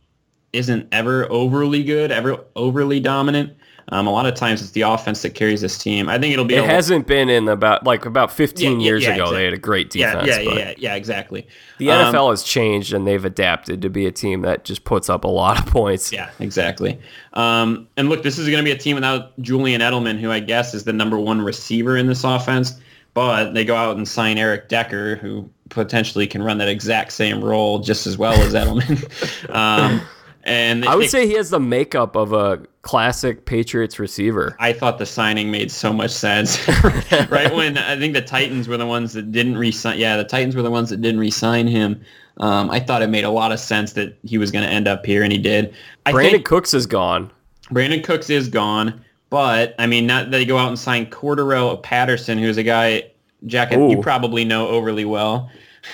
isn't 0.53 0.89
ever 0.93 1.31
overly 1.31 1.83
good, 1.83 2.11
ever 2.11 2.45
overly 2.55 3.01
dominant. 3.01 3.53
Um, 3.91 4.09
a 4.09 4.11
lot 4.11 4.27
of 4.27 4.35
times 4.35 4.63
it's 4.63 4.73
the 4.73 4.81
offense 4.81 5.23
that 5.23 5.35
carries 5.35 5.61
this 5.61 5.79
team. 5.79 6.09
I 6.09 6.19
think 6.19 6.33
it'll 6.33 6.45
be. 6.45 6.57
It 6.57 6.65
hasn't 6.65 7.07
been 7.07 7.29
in 7.29 7.47
about 7.47 7.85
like 7.85 8.05
about 8.05 8.33
15 8.33 8.81
yeah, 8.81 8.85
years 8.85 9.05
yeah, 9.05 9.15
ago. 9.15 9.25
Exactly. 9.25 9.39
They 9.39 9.45
had 9.45 9.55
a 9.55 9.59
great 9.59 9.91
defense. 9.91 10.27
Yeah, 10.27 10.39
yeah, 10.41 10.55
yeah, 10.55 10.75
yeah, 10.77 10.95
exactly. 10.95 11.47
The 11.79 11.93
um, 11.93 12.13
NFL 12.13 12.31
has 12.31 12.43
changed 12.43 12.93
and 12.93 13.07
they've 13.07 13.25
adapted 13.25 13.83
to 13.83 13.89
be 13.89 14.07
a 14.07 14.11
team 14.11 14.43
that 14.43 14.65
just 14.65 14.83
puts 14.83 15.09
up 15.09 15.23
a 15.23 15.29
lot 15.29 15.61
of 15.61 15.67
points. 15.67 16.11
Yeah, 16.11 16.31
exactly. 16.41 16.99
Um, 17.35 17.87
and 17.97 18.09
look, 18.09 18.25
this 18.25 18.39
is 18.39 18.49
going 18.49 18.59
to 18.59 18.65
be 18.65 18.73
a 18.73 18.79
team 18.79 18.97
without 18.97 19.39
Julian 19.41 19.81
Edelman, 19.81 20.19
who 20.19 20.33
I 20.33 20.41
guess 20.41 20.75
is 20.75 20.83
the 20.83 20.93
number 20.93 21.19
one 21.19 21.41
receiver 21.41 21.97
in 21.97 22.09
this 22.09 22.25
offense. 22.25 22.81
But 23.15 23.53
they 23.53 23.65
go 23.65 23.77
out 23.77 23.97
and 23.97 24.07
sign 24.07 24.37
Eric 24.37 24.69
Decker, 24.69 25.17
who 25.17 25.49
potentially 25.69 26.27
can 26.27 26.43
run 26.43 26.59
that 26.59 26.69
exact 26.69 27.13
same 27.13 27.43
role 27.43 27.79
just 27.79 28.07
as 28.07 28.19
well 28.19 28.35
as 28.43 28.53
Edelman. 28.53 29.51
um, 29.55 30.03
and 30.47 30.85
I 30.85 30.95
would 30.95 31.11
say 31.11 31.27
he 31.27 31.35
has 31.35 31.51
the 31.51 31.59
makeup 31.59 32.15
of 32.15 32.33
a 32.33 32.63
classic 32.83 33.47
Patriots 33.47 33.99
receiver. 33.99 34.57
I 34.61 34.73
thought 34.73 34.99
the 34.99 35.07
signing 35.07 35.51
made 35.51 35.73
so 35.73 35.93
much 35.93 36.13
sense. 36.13 36.67
right 37.29 37.53
when 37.53 37.77
I 37.77 37.99
think 37.99 38.15
the 38.15 38.23
Titans 38.23 38.69
were 38.69 38.77
the 38.77 38.87
ones 38.87 39.13
that 39.15 39.33
didn't 39.33 39.59
resign. 39.59 39.99
Yeah, 39.99 40.17
the 40.17 40.25
Titans 40.25 40.55
were 40.55 40.63
the 40.63 40.71
ones 40.71 40.91
that 40.91 41.01
didn't 41.01 41.19
resign 41.19 41.67
him. 41.67 42.01
Um, 42.39 42.71
I 42.71 42.79
thought 42.79 43.03
it 43.03 43.09
made 43.09 43.25
a 43.25 43.31
lot 43.31 43.51
of 43.51 43.59
sense 43.59 43.95
that 43.95 44.17
he 44.23 44.39
was 44.39 44.53
going 44.53 44.65
to 44.65 44.71
end 44.71 44.87
up 44.87 45.05
here, 45.05 45.25
and 45.25 45.33
he 45.33 45.39
did. 45.39 45.75
I 46.05 46.13
Brandin 46.13 46.45
Cooks 46.45 46.75
is 46.75 46.87
gone. 46.87 47.33
Brandin 47.71 48.05
Cooks 48.05 48.31
is 48.31 48.49
gone, 48.49 49.01
but 49.31 49.75
I 49.81 49.87
mean, 49.89 50.07
not 50.07 50.27
that 50.27 50.31
they 50.31 50.45
go 50.45 50.59
out 50.59 50.69
and 50.69 50.79
sign 50.79 51.07
Cordarrelle 51.07 51.83
Patterson, 51.83 52.39
who's 52.39 52.57
a 52.57 52.63
guy, 52.63 53.11
Jack, 53.47 53.73
Ooh. 53.73 53.91
you 53.91 54.01
probably 54.01 54.45
know 54.45 54.69
overly 54.69 55.05
well. 55.05 55.51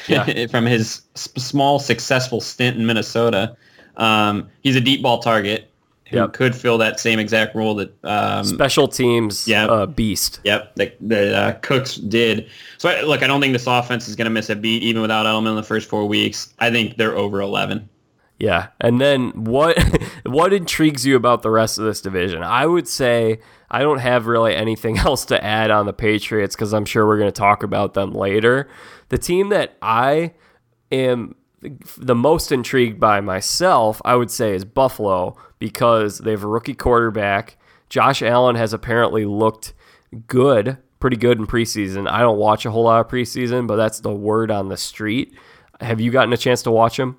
Yeah. 0.08 0.46
from 0.50 0.66
his 0.66 1.02
small 1.14 1.78
successful 1.78 2.40
stint 2.40 2.76
in 2.76 2.86
Minnesota. 2.86 3.56
Um, 3.96 4.48
he's 4.62 4.76
a 4.76 4.81
deep 4.81 5.02
ball 5.02 5.20
target 5.20 5.70
who 6.12 6.18
yep. 6.18 6.33
could 6.35 6.55
fill 6.55 6.78
that 6.78 7.00
same 7.00 7.18
exact 7.18 7.55
role 7.55 7.74
that 7.74 8.05
um, 8.05 8.44
special 8.44 8.87
teams 8.87 9.48
yep. 9.48 9.70
Uh, 9.70 9.87
beast. 9.87 10.40
Yep, 10.44 10.76
that, 10.76 10.96
that 11.09 11.35
uh, 11.35 11.52
Cooks 11.61 11.96
did. 11.96 12.48
So 12.78 12.90
I, 12.90 13.00
look, 13.00 13.22
I 13.22 13.26
don't 13.26 13.40
think 13.40 13.55
this 13.55 13.66
offense 13.66 14.09
is 14.09 14.14
going 14.14 14.26
to 14.26 14.31
miss 14.31 14.50
a 14.50 14.57
beat 14.57 14.83
even 14.83 15.00
without 15.00 15.24
Edelman 15.26 15.50
in 15.50 15.57
the 15.57 15.62
first 15.62 15.88
four 15.88 16.07
weeks. 16.07 16.52
I 16.59 16.70
think 16.70 16.98
they're 16.98 17.16
over 17.16 17.40
eleven. 17.40 17.88
Yeah, 18.38 18.68
and 18.81 19.00
then 19.00 19.44
what? 19.44 19.78
what 20.26 20.52
intrigues 20.52 21.07
you 21.07 21.16
about 21.16 21.42
the 21.42 21.50
rest 21.50 21.78
of 21.78 21.85
this 21.85 22.00
division? 22.00 22.42
I 22.42 22.66
would 22.66 22.88
say 22.88 23.40
I 23.70 23.81
don't 23.81 23.98
have 23.98 24.26
really 24.26 24.55
anything 24.55 24.98
else 24.98 25.24
to 25.26 25.42
add 25.42 25.70
on 25.70 25.87
the 25.87 25.92
Patriots 25.92 26.55
because 26.55 26.74
I'm 26.74 26.85
sure 26.85 27.07
we're 27.07 27.18
going 27.18 27.33
to 27.33 27.38
talk 27.38 27.62
about 27.62 27.94
them 27.94 28.12
later. 28.12 28.68
The 29.09 29.18
team 29.18 29.48
that 29.48 29.76
I 29.81 30.35
am 30.90 31.37
the 31.96 32.14
most 32.14 32.51
intrigued 32.51 32.98
by 32.98 33.20
myself, 33.20 34.03
I 34.05 34.16
would 34.16 34.31
say, 34.31 34.55
is 34.55 34.64
Buffalo 34.64 35.37
because 35.59 36.18
they 36.18 36.33
have 36.33 36.44
a 36.44 36.48
rookie 36.48 36.75
quarterback. 36.75 37.57
Josh 37.88 38.22
Allen 38.22 38.57
has 38.57 38.72
apparently 38.72 39.25
looked 39.25 39.75
good, 40.27 40.77
pretty 40.98 41.16
good 41.16 41.38
in 41.38 41.46
preseason. 41.46 42.11
I 42.11 42.20
don't 42.20 42.38
watch 42.38 42.66
a 42.66 42.70
whole 42.70 42.85
lot 42.85 43.01
of 43.01 43.09
preseason, 43.11 43.66
but 43.66 43.77
that's 43.77 44.01
the 44.01 44.12
word 44.12 44.51
on 44.51 44.68
the 44.68 44.77
street. 44.77 45.35
Have 45.81 46.01
you 46.01 46.11
gotten 46.11 46.33
a 46.33 46.37
chance 46.37 46.62
to 46.62 46.70
watch 46.70 46.98
him? 46.98 47.16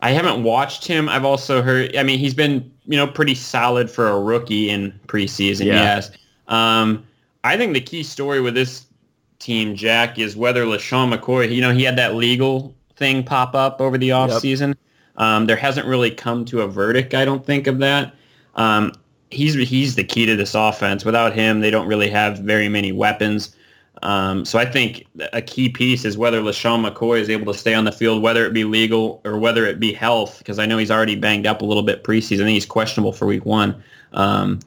I 0.00 0.10
haven't 0.10 0.42
watched 0.42 0.86
him. 0.86 1.08
I've 1.08 1.24
also 1.24 1.62
heard. 1.62 1.96
I 1.96 2.02
mean, 2.02 2.18
he's 2.18 2.34
been 2.34 2.70
you 2.86 2.96
know 2.96 3.06
pretty 3.06 3.34
solid 3.34 3.90
for 3.90 4.08
a 4.08 4.20
rookie 4.20 4.70
in 4.70 4.92
preseason. 5.06 5.66
Yeah. 5.66 5.74
Yes. 5.74 6.10
Um, 6.48 7.06
I 7.44 7.56
think 7.56 7.74
the 7.74 7.80
key 7.80 8.02
story 8.02 8.40
with 8.40 8.54
this 8.54 8.86
team, 9.38 9.74
Jack, 9.74 10.18
is 10.18 10.36
whether 10.36 10.64
LeSean 10.64 11.14
McCoy. 11.14 11.54
You 11.54 11.60
know, 11.60 11.72
he 11.72 11.82
had 11.84 11.96
that 11.96 12.14
legal 12.14 12.74
thing 12.96 13.24
pop 13.24 13.54
up 13.54 13.80
over 13.80 13.98
the 13.98 14.10
offseason. 14.10 14.68
Yep. 14.68 14.78
Um, 15.16 15.46
there 15.46 15.56
hasn't 15.56 15.86
really 15.86 16.10
come 16.10 16.44
to 16.46 16.62
a 16.62 16.68
verdict, 16.68 17.14
I 17.14 17.24
don't 17.24 17.44
think, 17.44 17.66
of 17.66 17.78
that. 17.78 18.14
Um, 18.56 18.92
he's 19.30 19.54
he's 19.54 19.94
the 19.94 20.04
key 20.04 20.26
to 20.26 20.36
this 20.36 20.54
offense. 20.54 21.04
Without 21.04 21.32
him, 21.34 21.60
they 21.60 21.70
don't 21.70 21.86
really 21.86 22.10
have 22.10 22.38
very 22.38 22.68
many 22.68 22.92
weapons. 22.92 23.54
Um, 24.02 24.44
so 24.44 24.58
I 24.58 24.66
think 24.66 25.06
a 25.32 25.40
key 25.40 25.68
piece 25.68 26.04
is 26.04 26.18
whether 26.18 26.40
LeSean 26.40 26.86
McCoy 26.86 27.20
is 27.20 27.30
able 27.30 27.52
to 27.52 27.58
stay 27.58 27.74
on 27.74 27.84
the 27.84 27.92
field, 27.92 28.22
whether 28.22 28.44
it 28.44 28.52
be 28.52 28.64
legal 28.64 29.20
or 29.24 29.38
whether 29.38 29.64
it 29.66 29.78
be 29.78 29.92
health, 29.92 30.38
because 30.38 30.58
I 30.58 30.66
know 30.66 30.78
he's 30.78 30.90
already 30.90 31.16
banged 31.16 31.46
up 31.46 31.62
a 31.62 31.64
little 31.64 31.82
bit 31.82 32.04
preseason. 32.04 32.42
I 32.42 32.44
think 32.44 32.50
he's 32.50 32.66
questionable 32.66 33.12
for 33.12 33.26
week 33.26 33.46
one. 33.46 33.82
Um, 34.12 34.60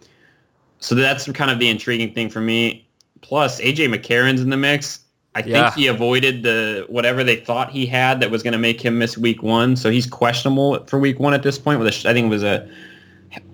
so 0.79 0.95
that's 0.95 1.29
kind 1.31 1.51
of 1.51 1.59
the 1.59 1.69
intriguing 1.69 2.13
thing 2.13 2.29
for 2.29 2.41
me. 2.41 2.87
Plus, 3.21 3.59
AJ 3.61 3.93
McCarron's 3.93 4.41
in 4.41 4.49
the 4.49 4.57
mix. 4.57 4.99
I 5.37 5.41
think 5.43 5.73
he 5.75 5.87
avoided 5.87 6.43
the 6.43 6.85
whatever 6.89 7.23
they 7.23 7.35
thought 7.35 7.69
he 7.69 7.85
had 7.85 8.19
that 8.21 8.31
was 8.31 8.41
going 8.41 8.53
to 8.53 8.59
make 8.59 8.81
him 8.81 8.97
miss 8.97 9.17
week 9.17 9.43
one. 9.43 9.75
So 9.75 9.91
he's 9.91 10.07
questionable 10.07 10.83
for 10.85 10.97
week 10.99 11.19
one 11.19 11.33
at 11.33 11.43
this 11.43 11.59
point. 11.59 11.79
With 11.79 11.87
a, 11.87 12.09
I 12.09 12.13
think 12.13 12.25
it 12.25 12.29
was 12.29 12.43
a 12.43 12.67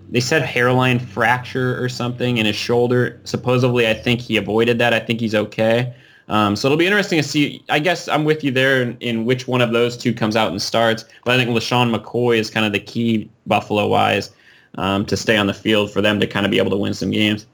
they 0.09 0.19
said 0.19 0.43
hairline 0.43 0.99
fracture 0.99 1.83
or 1.83 1.89
something 1.89 2.37
in 2.37 2.45
his 2.45 2.55
shoulder. 2.55 3.19
Supposedly, 3.23 3.87
I 3.87 3.95
think 3.95 4.21
he 4.21 4.37
avoided 4.37 4.77
that. 4.77 4.93
I 4.93 4.99
think 4.99 5.19
he's 5.19 5.35
okay. 5.35 5.93
Um, 6.29 6.55
so 6.55 6.67
it'll 6.67 6.77
be 6.77 6.85
interesting 6.85 7.21
to 7.21 7.27
see. 7.27 7.63
I 7.69 7.79
guess 7.79 8.07
I'm 8.07 8.23
with 8.23 8.43
you 8.43 8.51
there 8.51 8.81
in, 8.81 8.97
in, 8.99 9.25
which 9.25 9.47
one 9.47 9.59
of 9.59 9.73
those 9.73 9.97
two 9.97 10.13
comes 10.13 10.35
out 10.35 10.51
and 10.51 10.61
starts. 10.61 11.03
But 11.25 11.33
I 11.33 11.43
think 11.43 11.49
LeSean 11.49 11.93
McCoy 11.93 12.37
is 12.37 12.49
kind 12.49 12.65
of 12.65 12.71
the 12.71 12.79
key 12.79 13.29
Buffalo 13.47 13.87
wise 13.87 14.29
um, 14.75 15.05
to 15.07 15.17
stay 15.17 15.35
on 15.35 15.47
the 15.47 15.53
field 15.53 15.91
for 15.91 16.01
them 16.01 16.19
to 16.19 16.27
kind 16.27 16.45
of 16.45 16.51
be 16.51 16.59
able 16.59 16.71
to 16.71 16.77
win 16.77 16.93
some 16.93 17.11
games. 17.11 17.45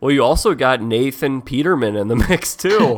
Well, 0.00 0.10
you 0.10 0.22
also 0.22 0.54
got 0.54 0.82
Nathan 0.82 1.40
Peterman 1.40 1.96
in 1.96 2.08
the 2.08 2.16
mix 2.28 2.54
too, 2.54 2.96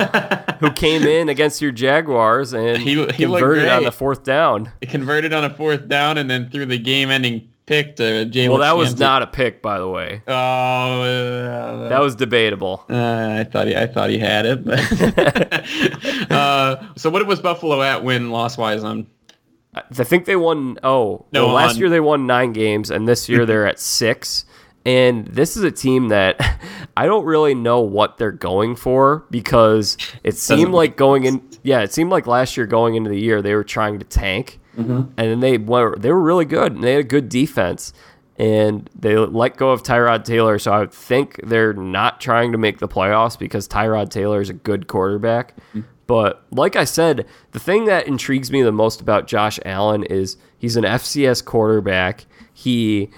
who 0.60 0.70
came 0.76 1.04
in 1.04 1.28
against 1.28 1.62
your 1.62 1.72
Jaguars 1.72 2.52
and 2.52 2.78
he, 2.78 3.04
he 3.06 3.24
converted 3.24 3.68
on 3.68 3.84
the 3.84 3.92
fourth 3.92 4.24
down. 4.24 4.72
He 4.80 4.86
converted 4.86 5.32
on 5.32 5.44
a 5.44 5.50
fourth 5.50 5.88
down 5.88 6.18
and 6.18 6.28
then 6.28 6.50
threw 6.50 6.66
the 6.66 6.78
game-ending 6.78 7.48
pick 7.68 7.96
to 7.96 8.02
Jalen. 8.02 8.48
Well, 8.48 8.58
that 8.58 8.76
was 8.76 8.98
not 8.98 9.22
a 9.22 9.26
pick, 9.26 9.62
by 9.62 9.78
the 9.78 9.88
way. 9.88 10.22
Oh, 10.26 10.32
uh, 10.32 11.88
that 11.88 12.00
was 12.00 12.16
debatable. 12.16 12.84
Uh, 12.90 13.36
I 13.38 13.44
thought 13.44 13.68
he, 13.68 13.76
I 13.76 13.86
thought 13.86 14.10
he 14.10 14.18
had 14.18 14.46
it. 14.46 14.66
uh, 16.32 16.94
so, 16.96 17.10
what 17.10 17.24
was 17.26 17.40
Buffalo 17.40 17.80
at 17.82 18.02
win 18.02 18.30
loss 18.30 18.58
wise 18.58 18.82
on? 18.82 19.06
I 19.74 19.82
think 20.04 20.24
they 20.24 20.34
won. 20.34 20.78
Oh, 20.82 21.26
no, 21.30 21.46
well, 21.46 21.54
last 21.54 21.74
on, 21.74 21.78
year 21.78 21.90
they 21.90 22.00
won 22.00 22.26
nine 22.26 22.52
games, 22.52 22.90
and 22.90 23.06
this 23.06 23.28
year 23.28 23.46
they're 23.46 23.66
at 23.66 23.78
six. 23.78 24.44
And 24.84 25.26
this 25.26 25.56
is 25.56 25.62
a 25.62 25.70
team 25.70 26.08
that 26.08 26.40
I 26.96 27.06
don't 27.06 27.24
really 27.24 27.54
know 27.54 27.80
what 27.80 28.18
they're 28.18 28.32
going 28.32 28.76
for 28.76 29.26
because 29.30 29.96
it 30.24 30.36
seemed 30.36 30.72
like 30.72 30.96
going 30.96 31.24
in. 31.24 31.48
Yeah, 31.62 31.80
it 31.80 31.92
seemed 31.92 32.10
like 32.10 32.26
last 32.26 32.56
year 32.56 32.66
going 32.66 32.94
into 32.94 33.10
the 33.10 33.20
year 33.20 33.42
they 33.42 33.54
were 33.54 33.64
trying 33.64 33.98
to 33.98 34.04
tank, 34.04 34.60
mm-hmm. 34.76 34.92
and 34.92 35.10
then 35.16 35.40
they 35.40 35.58
were 35.58 35.96
they 35.98 36.10
were 36.10 36.20
really 36.20 36.44
good 36.44 36.72
and 36.72 36.82
they 36.82 36.92
had 36.92 37.00
a 37.00 37.08
good 37.08 37.28
defense, 37.28 37.92
and 38.38 38.88
they 38.98 39.16
let 39.16 39.56
go 39.56 39.70
of 39.70 39.82
Tyrod 39.82 40.24
Taylor. 40.24 40.58
So 40.58 40.72
I 40.72 40.86
think 40.86 41.40
they're 41.44 41.74
not 41.74 42.20
trying 42.20 42.52
to 42.52 42.58
make 42.58 42.78
the 42.78 42.88
playoffs 42.88 43.38
because 43.38 43.68
Tyrod 43.68 44.10
Taylor 44.10 44.40
is 44.40 44.48
a 44.48 44.54
good 44.54 44.86
quarterback. 44.86 45.56
Mm-hmm. 45.56 45.82
But 46.08 46.42
like 46.50 46.74
I 46.74 46.84
said, 46.84 47.26
the 47.52 47.60
thing 47.60 47.84
that 47.84 48.08
intrigues 48.08 48.50
me 48.50 48.62
the 48.62 48.72
most 48.72 49.02
about 49.02 49.26
Josh 49.26 49.60
Allen 49.66 50.04
is 50.04 50.38
he's 50.56 50.74
an 50.76 50.84
FCS 50.84 51.44
quarterback. 51.44 52.24
He 52.54 53.10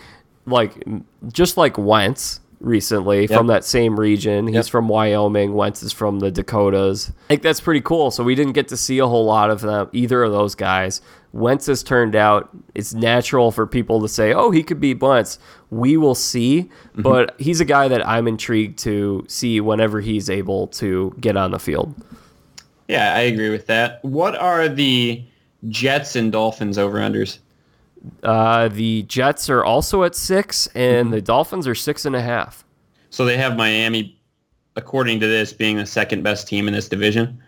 like 0.47 0.85
just 1.33 1.57
like 1.57 1.79
Wentz 1.79 2.41
recently 2.61 3.23
yep. 3.23 3.31
from 3.31 3.47
that 3.49 3.65
same 3.65 3.99
region. 3.99 4.47
He's 4.47 4.55
yep. 4.55 4.67
from 4.67 4.89
Wyoming. 4.89 5.55
Wentz 5.55 5.83
is 5.83 5.93
from 5.93 6.21
the 6.21 6.31
Dakotas. 6.31 7.11
I 7.25 7.29
think 7.29 7.43
that's 7.43 7.61
pretty 7.61 7.81
cool. 7.81 8.11
So 8.11 8.23
we 8.23 8.35
didn't 8.35 8.53
get 8.53 8.69
to 8.69 8.77
see 8.77 8.99
a 8.99 9.07
whole 9.07 9.25
lot 9.25 9.51
of 9.51 9.63
them, 9.63 9.89
either 9.93 10.23
of 10.23 10.33
those 10.33 10.55
guys. 10.55 11.01
Wentz 11.33 11.67
has 11.67 11.83
turned 11.83 12.17
out. 12.17 12.51
It's 12.75 12.93
natural 12.93 13.53
for 13.53 13.67
people 13.67 14.01
to 14.03 14.09
say, 14.09 14.33
"Oh, 14.33 14.51
he 14.51 14.63
could 14.63 14.81
be 14.81 14.95
Wentz." 14.95 15.39
We 15.71 15.97
will 15.97 16.17
see, 16.17 16.63
mm-hmm. 16.63 17.03
but 17.03 17.41
he's 17.41 17.61
a 17.61 17.65
guy 17.65 17.87
that 17.89 18.07
I'm 18.07 18.27
intrigued 18.27 18.79
to 18.81 19.25
see 19.29 19.61
whenever 19.61 20.01
he's 20.01 20.29
able 20.29 20.67
to 20.69 21.15
get 21.21 21.37
on 21.37 21.53
the 21.53 21.61
field. 21.61 21.95
Yeah, 22.89 23.15
I 23.15 23.21
agree 23.21 23.51
with 23.51 23.67
that. 23.67 24.05
What 24.05 24.35
are 24.35 24.69
the 24.69 25.23
Jets 25.69 26.17
and 26.17 26.33
Dolphins 26.33 26.77
over 26.77 26.99
unders? 26.99 27.39
Uh, 28.23 28.69
the 28.69 29.03
Jets 29.03 29.51
are 29.51 29.65
also 29.65 30.05
at 30.05 30.15
six, 30.15 30.67
and 30.69 31.07
mm-hmm. 31.07 31.15
the 31.15 31.23
Dolphins 31.23 31.67
are 31.67 31.75
six 31.75 32.05
and 32.05 32.17
a 32.17 32.23
half. 32.23 32.65
So 33.11 33.25
they 33.25 33.37
have 33.37 33.57
Miami, 33.57 34.19
according 34.77 35.21
to 35.21 35.27
this, 35.27 35.53
being 35.53 35.77
the 35.77 35.87
second 35.87 36.23
best 36.23 36.49
team 36.49 36.69
in 36.69 36.75
this 36.75 36.89
division. 36.89 37.43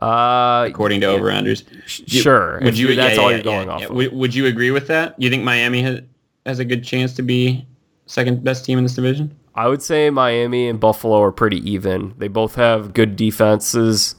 Uh, 0.00 0.66
according 0.68 1.00
to 1.00 1.06
yeah. 1.46 1.54
Sure. 1.86 2.60
Would 2.62 2.76
you? 2.76 2.94
That's 2.94 3.16
yeah, 3.16 3.22
all 3.22 3.30
yeah, 3.30 3.36
you're 3.36 3.44
going 3.44 3.68
off. 3.70 3.84
Of. 3.84 3.90
Would, 3.90 4.12
would 4.12 4.34
you 4.34 4.46
agree 4.46 4.70
with 4.70 4.86
that? 4.88 5.14
You 5.18 5.30
think 5.30 5.44
Miami 5.44 5.82
has 5.82 6.00
has 6.44 6.58
a 6.58 6.64
good 6.64 6.84
chance 6.84 7.14
to 7.14 7.22
be 7.22 7.66
second 8.06 8.44
best 8.44 8.64
team 8.64 8.76
in 8.76 8.84
this 8.84 8.94
division? 8.94 9.34
I 9.54 9.68
would 9.68 9.82
say 9.82 10.10
Miami 10.10 10.68
and 10.68 10.80
Buffalo 10.80 11.22
are 11.22 11.32
pretty 11.32 11.58
even. 11.70 12.14
They 12.18 12.28
both 12.28 12.56
have 12.56 12.92
good 12.92 13.16
defenses, 13.16 14.16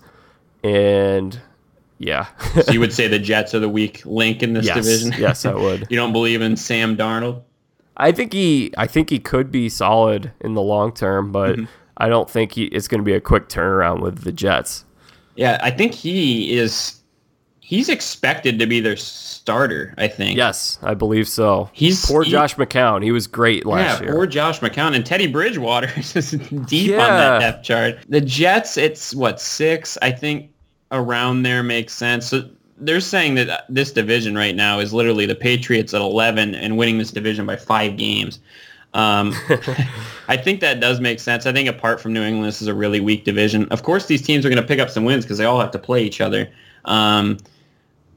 and 0.64 1.40
yeah. 1.98 2.28
so 2.62 2.72
you 2.72 2.80
would 2.80 2.94
say 2.94 3.08
the 3.08 3.20
Jets 3.20 3.54
are 3.54 3.60
the 3.60 3.70
weak 3.70 4.06
link 4.06 4.44
in 4.44 4.54
this 4.54 4.66
yes, 4.66 4.76
division? 4.76 5.14
yes, 5.20 5.46
I 5.46 5.54
would. 5.54 5.88
you 5.90 5.96
don't 5.96 6.14
believe 6.14 6.42
in 6.42 6.56
Sam 6.56 6.98
Darnold? 6.98 7.42
I 7.98 8.12
think 8.12 8.34
he 8.34 8.74
I 8.78 8.88
think 8.88 9.10
he 9.10 9.20
could 9.20 9.52
be 9.52 9.70
solid 9.70 10.32
in 10.42 10.54
the 10.54 10.62
long 10.62 10.94
term, 10.94 11.32
but 11.32 11.56
mm-hmm. 11.56 11.66
I 11.98 12.10
don't 12.10 12.30
think 12.30 12.54
he, 12.54 12.66
it's 12.66 12.88
going 12.88 13.00
to 13.00 13.06
be 13.06 13.14
a 13.14 13.22
quick 13.22 13.48
turnaround 13.48 14.02
with 14.02 14.24
the 14.24 14.32
Jets. 14.32 14.84
Yeah, 15.36 15.60
I 15.62 15.72
think 15.72 15.94
he 15.94 16.58
is 16.58 17.02
he's 17.66 17.90
expected 17.90 18.60
to 18.60 18.68
be 18.68 18.80
their 18.80 18.96
starter, 18.96 19.94
I 19.98 20.08
think. 20.08 20.38
Yes, 20.38 20.78
I 20.84 20.94
believe 20.94 21.28
so. 21.28 21.70
He's 21.74 22.06
poor 22.06 22.24
he, 22.24 22.32
Josh 22.32 22.56
McCown. 22.56 23.04
He 23.04 23.12
was 23.12 23.28
great 23.28 23.66
last 23.66 24.00
yeah, 24.00 24.06
year. 24.06 24.16
Poor 24.16 24.28
Josh 24.28 24.60
McCown 24.60 24.96
and 24.96 25.06
Teddy 25.06 25.28
Bridgewater 25.28 25.92
is 25.98 26.32
deep 26.68 26.92
yeah. 26.92 26.98
on 26.98 27.10
that 27.10 27.40
depth 27.40 27.64
chart. 27.64 27.98
The 28.08 28.22
Jets, 28.22 28.78
it's 28.78 29.16
what 29.16 29.42
six, 29.42 29.98
I 30.02 30.12
think, 30.12 30.52
around 30.92 31.44
there 31.44 31.64
makes 31.64 31.94
sense. 31.94 32.28
So 32.28 32.50
they're 32.78 33.02
saying 33.02 33.36
that 33.36 33.66
this 33.70 33.92
division 33.92 34.36
right 34.36 34.56
now 34.56 34.80
is 34.80 34.94
literally 34.94 35.26
the 35.26 35.36
Patriots 35.36 35.94
at 35.94 36.02
11 36.02 36.56
and 36.56 36.78
winning 36.78 36.98
this 36.98 37.12
division 37.12 37.46
by 37.46 37.56
five 37.56 37.98
games. 37.98 38.40
Um, 38.94 39.34
I 40.28 40.38
think 40.38 40.62
that 40.62 40.80
does 40.80 41.00
make 41.00 41.20
sense. 41.20 41.46
I 41.46 41.52
think 41.52 41.68
apart 41.68 42.00
from 42.00 42.14
New 42.14 42.24
England, 42.24 42.48
this 42.48 42.62
is 42.62 42.68
a 42.68 42.74
really 42.74 43.00
weak 43.00 43.26
division. 43.26 43.68
Of 43.70 43.84
course, 43.84 44.06
these 44.08 44.22
teams 44.22 44.46
are 44.46 44.50
going 44.50 44.62
to 44.62 44.68
pick 44.68 44.80
up 44.80 44.90
some 44.90 45.04
wins 45.04 45.26
because 45.26 45.38
they 45.38 45.46
all 45.46 45.60
have 45.60 45.72
to 45.72 45.80
play 45.80 46.04
each 46.04 46.22
other. 46.22 46.50
Um, 46.86 47.38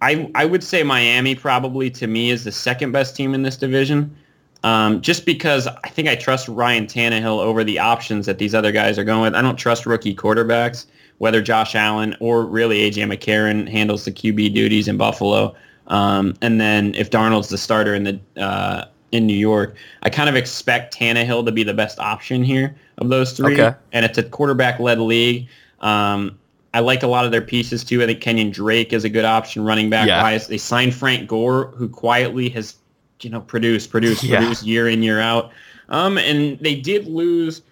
I 0.00 0.30
I 0.36 0.44
would 0.44 0.62
say 0.62 0.84
Miami 0.84 1.34
probably 1.34 1.90
to 1.90 2.06
me 2.06 2.30
is 2.30 2.44
the 2.44 2.52
second 2.52 2.92
best 2.92 3.16
team 3.16 3.34
in 3.34 3.42
this 3.42 3.56
division. 3.56 4.16
Um, 4.64 5.00
just 5.00 5.24
because 5.24 5.66
I 5.66 5.88
think 5.88 6.08
I 6.08 6.16
trust 6.16 6.48
Ryan 6.48 6.86
Tannehill 6.86 7.38
over 7.38 7.62
the 7.62 7.78
options 7.78 8.26
that 8.26 8.38
these 8.38 8.54
other 8.54 8.72
guys 8.72 8.98
are 8.98 9.04
going 9.04 9.22
with. 9.22 9.34
I 9.34 9.42
don't 9.42 9.56
trust 9.56 9.86
rookie 9.86 10.14
quarterbacks 10.14 10.86
whether 11.18 11.42
Josh 11.42 11.74
Allen 11.74 12.16
or 12.20 12.44
really 12.44 12.90
AJ 12.90 13.12
McCarron 13.12 13.68
handles 13.68 14.04
the 14.04 14.12
QB 14.12 14.54
duties 14.54 14.88
in 14.88 14.96
Buffalo. 14.96 15.54
Um, 15.88 16.34
and 16.42 16.60
then 16.60 16.94
if 16.94 17.10
Darnold's 17.10 17.48
the 17.48 17.58
starter 17.58 17.94
in 17.94 18.04
the 18.04 18.20
uh, 18.42 18.84
in 19.10 19.26
New 19.26 19.36
York, 19.36 19.74
I 20.02 20.10
kind 20.10 20.28
of 20.28 20.36
expect 20.36 20.96
Tannehill 20.96 21.44
to 21.46 21.52
be 21.52 21.62
the 21.62 21.74
best 21.74 21.98
option 21.98 22.44
here 22.44 22.76
of 22.98 23.08
those 23.08 23.32
three. 23.32 23.60
Okay. 23.60 23.76
And 23.92 24.04
it's 24.04 24.18
a 24.18 24.22
quarterback-led 24.22 25.00
league. 25.00 25.48
Um, 25.80 26.38
I 26.74 26.80
like 26.80 27.02
a 27.02 27.06
lot 27.06 27.24
of 27.24 27.30
their 27.30 27.42
pieces 27.42 27.82
too. 27.82 28.02
I 28.02 28.06
think 28.06 28.20
Kenyon 28.20 28.50
Drake 28.50 28.92
is 28.92 29.04
a 29.04 29.08
good 29.08 29.24
option 29.24 29.64
running 29.64 29.88
back 29.88 30.06
yeah. 30.06 30.22
wise. 30.22 30.46
They 30.46 30.58
signed 30.58 30.94
Frank 30.94 31.28
Gore, 31.28 31.68
who 31.76 31.88
quietly 31.88 32.48
has 32.50 32.76
you 33.22 33.30
know 33.30 33.40
produced, 33.40 33.90
produced, 33.90 34.22
yeah. 34.22 34.38
produced 34.38 34.64
year 34.64 34.88
in 34.88 35.02
year 35.02 35.20
out. 35.20 35.50
Um, 35.88 36.18
and 36.18 36.58
they 36.60 36.74
did 36.74 37.06
lose 37.06 37.62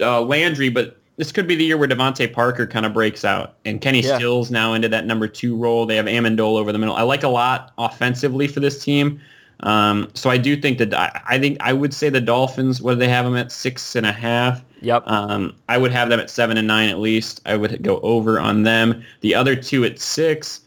uh, 0.00 0.20
Landry, 0.22 0.68
but 0.68 0.99
this 1.20 1.32
could 1.32 1.46
be 1.46 1.54
the 1.54 1.66
year 1.66 1.76
where 1.76 1.86
DeVante 1.86 2.32
Parker 2.32 2.66
kind 2.66 2.86
of 2.86 2.94
breaks 2.94 3.26
out 3.26 3.56
and 3.66 3.82
Kenny 3.82 4.00
yeah. 4.00 4.16
Stills 4.16 4.50
now 4.50 4.72
into 4.72 4.88
that 4.88 5.04
number 5.04 5.28
two 5.28 5.54
role. 5.54 5.84
They 5.84 5.96
have 5.96 6.06
Amendola 6.06 6.58
over 6.58 6.72
the 6.72 6.78
middle. 6.78 6.96
I 6.96 7.02
like 7.02 7.22
a 7.22 7.28
lot 7.28 7.74
offensively 7.76 8.48
for 8.48 8.60
this 8.60 8.82
team. 8.82 9.20
Um, 9.62 10.10
so 10.14 10.30
I 10.30 10.38
do 10.38 10.58
think 10.58 10.78
that 10.78 10.94
I, 10.94 11.38
think 11.38 11.58
I 11.60 11.74
would 11.74 11.92
say 11.92 12.08
the 12.08 12.22
Dolphins. 12.22 12.80
What 12.80 12.94
do 12.94 13.00
they 13.00 13.08
have 13.08 13.26
them 13.26 13.36
at 13.36 13.52
six 13.52 13.94
and 13.96 14.06
a 14.06 14.12
half? 14.12 14.64
Yep. 14.80 15.06
Um, 15.06 15.54
I 15.68 15.76
would 15.76 15.92
have 15.92 16.08
them 16.08 16.20
at 16.20 16.30
seven 16.30 16.56
and 16.56 16.66
nine 16.66 16.88
at 16.88 16.98
least. 16.98 17.42
I 17.44 17.54
would 17.54 17.82
go 17.82 18.00
over 18.00 18.40
on 18.40 18.62
them. 18.62 19.04
The 19.20 19.34
other 19.34 19.54
two 19.54 19.84
at 19.84 19.98
six. 19.98 20.62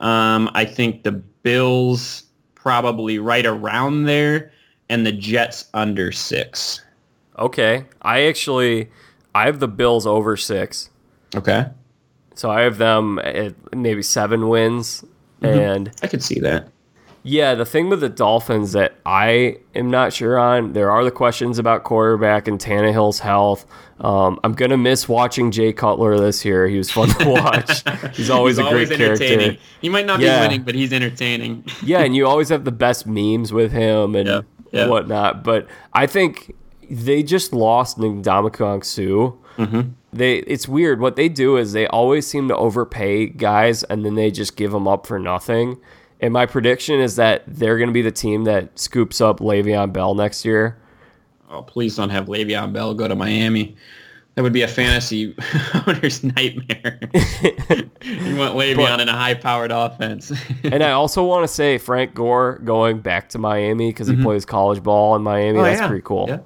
Um, 0.00 0.50
I 0.54 0.64
think 0.64 1.02
the 1.02 1.12
Bills 1.12 2.22
probably 2.54 3.18
right 3.18 3.44
around 3.44 4.04
there, 4.04 4.52
and 4.88 5.04
the 5.04 5.12
Jets 5.12 5.66
under 5.74 6.12
six. 6.12 6.80
Okay, 7.38 7.84
I 8.00 8.22
actually 8.22 8.88
I 9.38 9.46
have 9.46 9.60
the 9.60 9.68
Bills 9.68 10.04
over 10.04 10.36
six. 10.36 10.90
Okay. 11.32 11.66
So 12.34 12.50
I 12.50 12.62
have 12.62 12.78
them 12.78 13.20
at 13.20 13.54
maybe 13.72 14.02
seven 14.02 14.48
wins, 14.48 15.04
mm-hmm. 15.40 15.58
and 15.58 15.92
I 16.02 16.08
could 16.08 16.24
see 16.24 16.40
that. 16.40 16.70
Yeah, 17.22 17.54
the 17.54 17.64
thing 17.64 17.88
with 17.88 18.00
the 18.00 18.08
Dolphins 18.08 18.72
that 18.72 18.96
I 19.06 19.58
am 19.76 19.90
not 19.92 20.12
sure 20.12 20.38
on, 20.38 20.72
there 20.72 20.90
are 20.90 21.04
the 21.04 21.12
questions 21.12 21.60
about 21.60 21.84
quarterback 21.84 22.48
and 22.48 22.58
Tannehill's 22.58 23.20
health. 23.20 23.64
Um, 24.00 24.40
I'm 24.42 24.54
gonna 24.54 24.76
miss 24.76 25.08
watching 25.08 25.52
Jay 25.52 25.72
Cutler 25.72 26.18
this 26.18 26.44
year. 26.44 26.66
He 26.66 26.76
was 26.76 26.90
fun 26.90 27.08
to 27.08 27.28
watch. 27.28 27.84
he's 28.16 28.30
always 28.30 28.56
he's 28.56 28.64
a 28.64 28.68
always 28.68 28.88
great 28.88 28.98
character. 28.98 29.56
He 29.80 29.88
might 29.88 30.06
not 30.06 30.18
yeah. 30.18 30.40
be 30.40 30.48
winning, 30.48 30.64
but 30.64 30.74
he's 30.74 30.92
entertaining. 30.92 31.64
yeah, 31.84 32.00
and 32.00 32.16
you 32.16 32.26
always 32.26 32.48
have 32.48 32.64
the 32.64 32.72
best 32.72 33.06
memes 33.06 33.52
with 33.52 33.70
him 33.70 34.16
and 34.16 34.28
yeah. 34.28 34.40
Yeah. 34.72 34.88
whatnot. 34.88 35.44
But 35.44 35.68
I 35.92 36.06
think 36.08 36.54
they 36.90 37.22
just 37.22 37.52
lost 37.52 37.98
Ndamukong 37.98 38.84
Suh. 38.84 39.36
Mm-hmm. 39.62 39.90
They 40.12 40.38
it's 40.38 40.68
weird. 40.68 41.00
What 41.00 41.16
they 41.16 41.28
do 41.28 41.56
is 41.56 41.72
they 41.72 41.86
always 41.88 42.26
seem 42.26 42.48
to 42.48 42.56
overpay 42.56 43.26
guys 43.26 43.82
and 43.84 44.04
then 44.04 44.14
they 44.14 44.30
just 44.30 44.56
give 44.56 44.72
them 44.72 44.88
up 44.88 45.06
for 45.06 45.18
nothing. 45.18 45.78
And 46.20 46.32
my 46.32 46.46
prediction 46.46 47.00
is 47.00 47.16
that 47.16 47.44
they're 47.46 47.78
going 47.78 47.88
to 47.88 47.94
be 47.94 48.02
the 48.02 48.10
team 48.10 48.44
that 48.44 48.78
scoops 48.78 49.20
up 49.20 49.38
Le'Veon 49.38 49.92
Bell 49.92 50.14
next 50.14 50.44
year. 50.44 50.78
Oh, 51.50 51.62
please 51.62 51.96
don't 51.96 52.10
have 52.10 52.26
Le'Veon 52.26 52.72
Bell 52.72 52.94
go 52.94 53.06
to 53.06 53.14
Miami. 53.14 53.76
That 54.34 54.42
would 54.42 54.52
be 54.52 54.62
a 54.62 54.68
fantasy 54.68 55.34
owner's 55.86 56.22
nightmare. 56.22 57.00
you 58.02 58.36
want 58.36 58.54
Le'Veon 58.54 58.76
but, 58.76 59.00
in 59.00 59.08
a 59.08 59.12
high-powered 59.12 59.72
offense. 59.72 60.32
and 60.64 60.82
I 60.82 60.92
also 60.92 61.24
want 61.24 61.44
to 61.44 61.48
say 61.48 61.78
Frank 61.78 62.14
Gore 62.14 62.58
going 62.64 63.00
back 63.00 63.30
to 63.30 63.38
Miami 63.38 63.90
because 63.90 64.08
he 64.08 64.14
mm-hmm. 64.14 64.24
plays 64.24 64.44
college 64.44 64.82
ball 64.82 65.16
in 65.16 65.22
Miami. 65.22 65.58
Oh, 65.58 65.62
That's 65.62 65.80
yeah. 65.80 65.88
pretty 65.88 66.02
cool. 66.02 66.26
Yeah. 66.28 66.38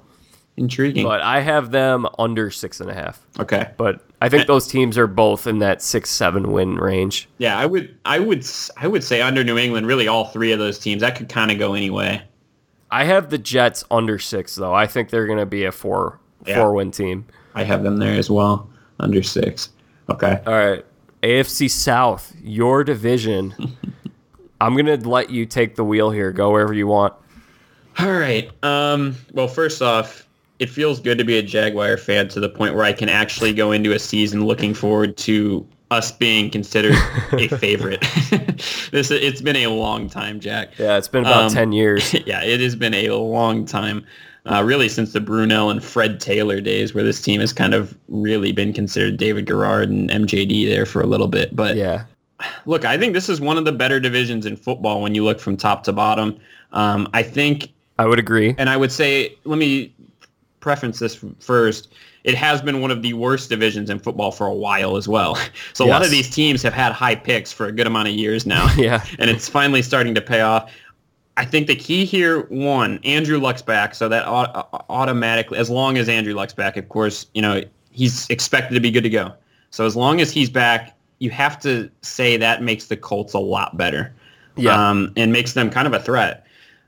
Intriguing. 0.55 1.03
But 1.03 1.21
I 1.21 1.39
have 1.39 1.71
them 1.71 2.07
under 2.19 2.51
six 2.51 2.79
and 2.79 2.89
a 2.89 2.93
half. 2.93 3.25
Okay. 3.39 3.71
But 3.75 4.05
I 4.21 4.29
think 4.29 4.45
those 4.45 4.67
teams 4.67 4.97
are 4.99 5.07
both 5.07 5.47
in 5.47 5.59
that 5.59 5.81
six 5.81 6.11
seven 6.11 6.51
win 6.51 6.75
range. 6.75 7.27
Yeah, 7.39 7.57
I 7.57 7.65
would 7.65 7.97
I 8.05 8.19
would 8.19 8.45
I 8.77 8.87
would 8.87 9.03
say 9.03 9.21
under 9.21 9.43
New 9.43 9.57
England, 9.57 9.87
really 9.87 10.07
all 10.07 10.25
three 10.25 10.51
of 10.51 10.59
those 10.59 10.77
teams. 10.77 11.01
That 11.01 11.17
could 11.17 11.27
kind 11.27 11.51
of 11.51 11.57
go 11.57 11.73
anyway. 11.73 12.21
I 12.91 13.03
have 13.05 13.31
the 13.31 13.39
Jets 13.39 13.83
under 13.89 14.19
six 14.19 14.53
though. 14.53 14.73
I 14.73 14.85
think 14.85 15.09
they're 15.09 15.25
gonna 15.25 15.47
be 15.47 15.65
a 15.65 15.71
four 15.71 16.19
yeah. 16.45 16.55
four 16.55 16.73
win 16.73 16.91
team. 16.91 17.25
I 17.55 17.63
have 17.63 17.81
them 17.81 17.97
there 17.97 18.13
as 18.13 18.29
well. 18.29 18.69
Under 18.99 19.23
six. 19.23 19.69
Okay. 20.09 20.39
All 20.45 20.53
right. 20.53 20.85
AFC 21.23 21.69
South, 21.69 22.33
your 22.41 22.83
division. 22.83 23.55
I'm 24.61 24.75
gonna 24.77 24.97
let 24.97 25.31
you 25.31 25.47
take 25.47 25.75
the 25.75 25.83
wheel 25.83 26.11
here. 26.11 26.31
Go 26.31 26.51
wherever 26.51 26.73
you 26.73 26.85
want. 26.85 27.13
All 27.99 28.11
right. 28.11 28.49
Um, 28.63 29.15
well, 29.33 29.47
first 29.47 29.81
off, 29.81 30.22
it 30.59 30.69
feels 30.69 30.99
good 30.99 31.17
to 31.17 31.23
be 31.23 31.37
a 31.37 31.41
Jaguar 31.41 31.97
fan 31.97 32.27
to 32.29 32.39
the 32.39 32.49
point 32.49 32.75
where 32.75 32.85
I 32.85 32.93
can 32.93 33.09
actually 33.09 33.53
go 33.53 33.71
into 33.71 33.91
a 33.91 33.99
season 33.99 34.45
looking 34.45 34.73
forward 34.73 35.17
to 35.17 35.67
us 35.93 36.11
being 36.11 36.49
considered 36.49 36.95
a 37.33 37.47
favorite. 37.59 38.01
this 38.91 39.11
it's 39.11 39.41
been 39.41 39.55
a 39.55 39.67
long 39.67 40.09
time, 40.09 40.39
Jack. 40.39 40.77
Yeah, 40.77 40.97
it's 40.97 41.07
been 41.07 41.23
about 41.23 41.45
um, 41.45 41.51
ten 41.51 41.71
years. 41.71 42.13
Yeah, 42.25 42.43
it 42.43 42.59
has 42.59 42.75
been 42.75 42.93
a 42.93 43.09
long 43.11 43.65
time. 43.65 44.05
Uh, 44.45 44.61
really, 44.61 44.89
since 44.89 45.13
the 45.13 45.19
Brunell 45.19 45.71
and 45.71 45.81
Fred 45.81 46.19
Taylor 46.19 46.59
days, 46.59 46.93
where 46.93 47.03
this 47.03 47.21
team 47.21 47.39
has 47.39 47.53
kind 47.53 47.73
of 47.73 47.97
really 48.09 48.51
been 48.51 48.73
considered 48.73 49.15
David 49.17 49.45
Garrard 49.45 49.89
and 49.89 50.09
MJD 50.09 50.67
there 50.67 50.85
for 50.85 51.01
a 51.01 51.05
little 51.05 51.29
bit. 51.29 51.55
But 51.55 51.77
yeah, 51.77 52.05
look, 52.65 52.83
I 52.83 52.97
think 52.97 53.13
this 53.13 53.29
is 53.29 53.39
one 53.39 53.57
of 53.57 53.63
the 53.63 53.71
better 53.71 53.99
divisions 53.99 54.45
in 54.45 54.57
football 54.57 55.01
when 55.01 55.15
you 55.15 55.23
look 55.23 55.39
from 55.39 55.55
top 55.55 55.83
to 55.83 55.93
bottom. 55.93 56.37
Um, 56.73 57.07
I 57.13 57.23
think 57.23 57.71
I 57.97 58.05
would 58.05 58.19
agree, 58.19 58.55
and 58.57 58.69
I 58.69 58.75
would 58.75 58.91
say, 58.91 59.37
let 59.45 59.57
me 59.57 59.92
preference 60.63 60.97
this 60.97 61.23
first. 61.39 61.93
It 62.23 62.35
has 62.35 62.61
been 62.61 62.79
one 62.79 62.89
of 62.89 63.01
the 63.01 63.13
worst 63.13 63.49
divisions 63.49 63.89
in 63.89 63.99
football 63.99 64.31
for 64.31 64.47
a 64.47 64.53
while 64.53 64.95
as 64.95 65.07
well. 65.07 65.37
So 65.73 65.85
yes. 65.85 65.89
a 65.89 65.93
lot 65.93 66.05
of 66.05 66.11
these 66.11 66.29
teams 66.29 66.61
have 66.61 66.73
had 66.73 66.91
high 66.93 67.15
picks 67.15 67.51
for 67.51 67.65
a 67.65 67.71
good 67.71 67.87
amount 67.87 68.07
of 68.07 68.13
years 68.13 68.45
now. 68.45 68.71
yeah. 68.77 69.03
And 69.19 69.29
it's 69.29 69.49
finally 69.49 69.81
starting 69.81 70.15
to 70.15 70.21
pay 70.21 70.41
off. 70.41 70.71
I 71.35 71.45
think 71.45 71.67
the 71.67 71.75
key 71.75 72.05
here, 72.05 72.41
one, 72.49 72.99
Andrew 73.03 73.39
Luck's 73.39 73.63
back, 73.63 73.95
so 73.95 74.07
that 74.07 74.25
automatically, 74.27 75.57
as 75.57 75.69
long 75.69 75.97
as 75.97 76.07
Andrew 76.07 76.33
Luck's 76.33 76.53
back, 76.53 76.77
of 76.77 76.89
course, 76.89 77.25
you 77.33 77.41
know, 77.41 77.61
he's 77.91 78.29
expected 78.29 78.75
to 78.75 78.79
be 78.79 78.91
good 78.91 79.01
to 79.01 79.09
go. 79.09 79.33
So 79.71 79.85
as 79.85 79.95
long 79.95 80.21
as 80.21 80.31
he's 80.31 80.49
back, 80.49 80.95
you 81.19 81.31
have 81.31 81.59
to 81.61 81.89
say 82.01 82.37
that 82.37 82.61
makes 82.61 82.85
the 82.85 82.97
Colts 82.97 83.33
a 83.33 83.39
lot 83.39 83.75
better. 83.77 84.13
Yeah. 84.55 84.89
Um, 84.89 85.11
and 85.17 85.31
makes 85.31 85.53
them 85.53 85.71
kind 85.71 85.87
of 85.87 85.93
a 85.93 85.99
threat. 85.99 86.42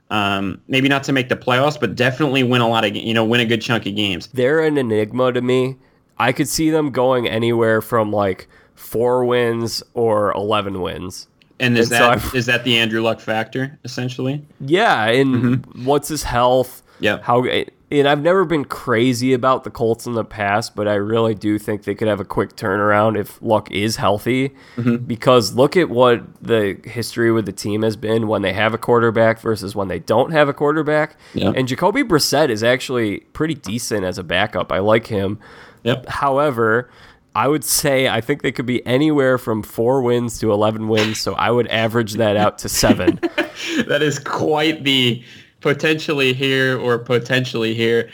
Um, 0.08 0.60
maybe 0.68 0.88
not 0.88 1.02
to 1.04 1.12
make 1.12 1.28
the 1.28 1.36
playoffs, 1.36 1.78
but 1.78 1.96
definitely 1.96 2.44
win 2.44 2.60
a 2.60 2.68
lot 2.68 2.84
of 2.84 2.94
you 2.94 3.12
know 3.12 3.24
win 3.24 3.40
a 3.40 3.44
good 3.44 3.60
chunk 3.60 3.86
of 3.86 3.96
games. 3.96 4.28
They're 4.28 4.60
an 4.60 4.78
enigma 4.78 5.32
to 5.32 5.42
me. 5.42 5.76
I 6.18 6.32
could 6.32 6.48
see 6.48 6.70
them 6.70 6.90
going 6.90 7.28
anywhere 7.28 7.82
from 7.82 8.12
like 8.12 8.48
four 8.74 9.24
wins 9.24 9.82
or 9.94 10.32
eleven 10.32 10.80
wins. 10.80 11.26
And 11.58 11.76
is 11.76 11.90
and 11.90 12.00
that 12.00 12.20
so 12.20 12.36
is 12.36 12.46
that 12.46 12.64
the 12.64 12.78
Andrew 12.78 13.00
Luck 13.02 13.18
factor 13.18 13.78
essentially? 13.84 14.44
Yeah, 14.60 15.06
and 15.06 15.34
mm-hmm. 15.34 15.84
what's 15.84 16.08
his 16.08 16.22
health? 16.22 16.82
Yeah, 17.00 17.20
how 17.22 17.44
and 17.88 18.08
I've 18.08 18.20
never 18.20 18.44
been 18.44 18.64
crazy 18.64 19.32
about 19.32 19.62
the 19.62 19.70
Colts 19.70 20.06
in 20.06 20.14
the 20.14 20.24
past, 20.24 20.74
but 20.74 20.88
I 20.88 20.94
really 20.94 21.34
do 21.36 21.56
think 21.56 21.84
they 21.84 21.94
could 21.94 22.08
have 22.08 22.18
a 22.18 22.24
quick 22.24 22.56
turnaround 22.56 23.16
if 23.16 23.40
Luck 23.40 23.70
is 23.70 23.96
healthy. 23.96 24.50
Mm-hmm. 24.76 25.04
Because 25.04 25.54
look 25.54 25.76
at 25.76 25.88
what 25.88 26.22
the 26.42 26.80
history 26.84 27.30
with 27.30 27.46
the 27.46 27.52
team 27.52 27.82
has 27.82 27.96
been 27.96 28.26
when 28.26 28.42
they 28.42 28.52
have 28.52 28.74
a 28.74 28.78
quarterback 28.78 29.38
versus 29.38 29.76
when 29.76 29.86
they 29.86 30.00
don't 30.00 30.32
have 30.32 30.48
a 30.48 30.52
quarterback. 30.52 31.16
Yeah. 31.32 31.52
And 31.54 31.68
Jacoby 31.68 32.02
Brissett 32.02 32.48
is 32.48 32.64
actually 32.64 33.20
pretty 33.20 33.54
decent 33.54 34.04
as 34.04 34.18
a 34.18 34.24
backup. 34.24 34.72
I 34.72 34.80
like 34.80 35.06
him. 35.06 35.38
Yep. 35.84 36.08
However, 36.08 36.90
I 37.36 37.46
would 37.46 37.62
say 37.62 38.08
I 38.08 38.20
think 38.20 38.42
they 38.42 38.50
could 38.50 38.66
be 38.66 38.84
anywhere 38.84 39.38
from 39.38 39.62
four 39.62 40.02
wins 40.02 40.40
to 40.40 40.50
11 40.50 40.88
wins. 40.88 41.20
So 41.20 41.34
I 41.34 41.52
would 41.52 41.68
average 41.68 42.14
that 42.14 42.36
out 42.36 42.58
to 42.58 42.68
seven. 42.68 43.20
that 43.86 44.02
is 44.02 44.18
quite 44.18 44.82
the 44.82 45.22
potentially 45.66 46.32
here 46.32 46.78
or 46.78 46.96
potentially 46.96 47.74
here. 47.74 48.08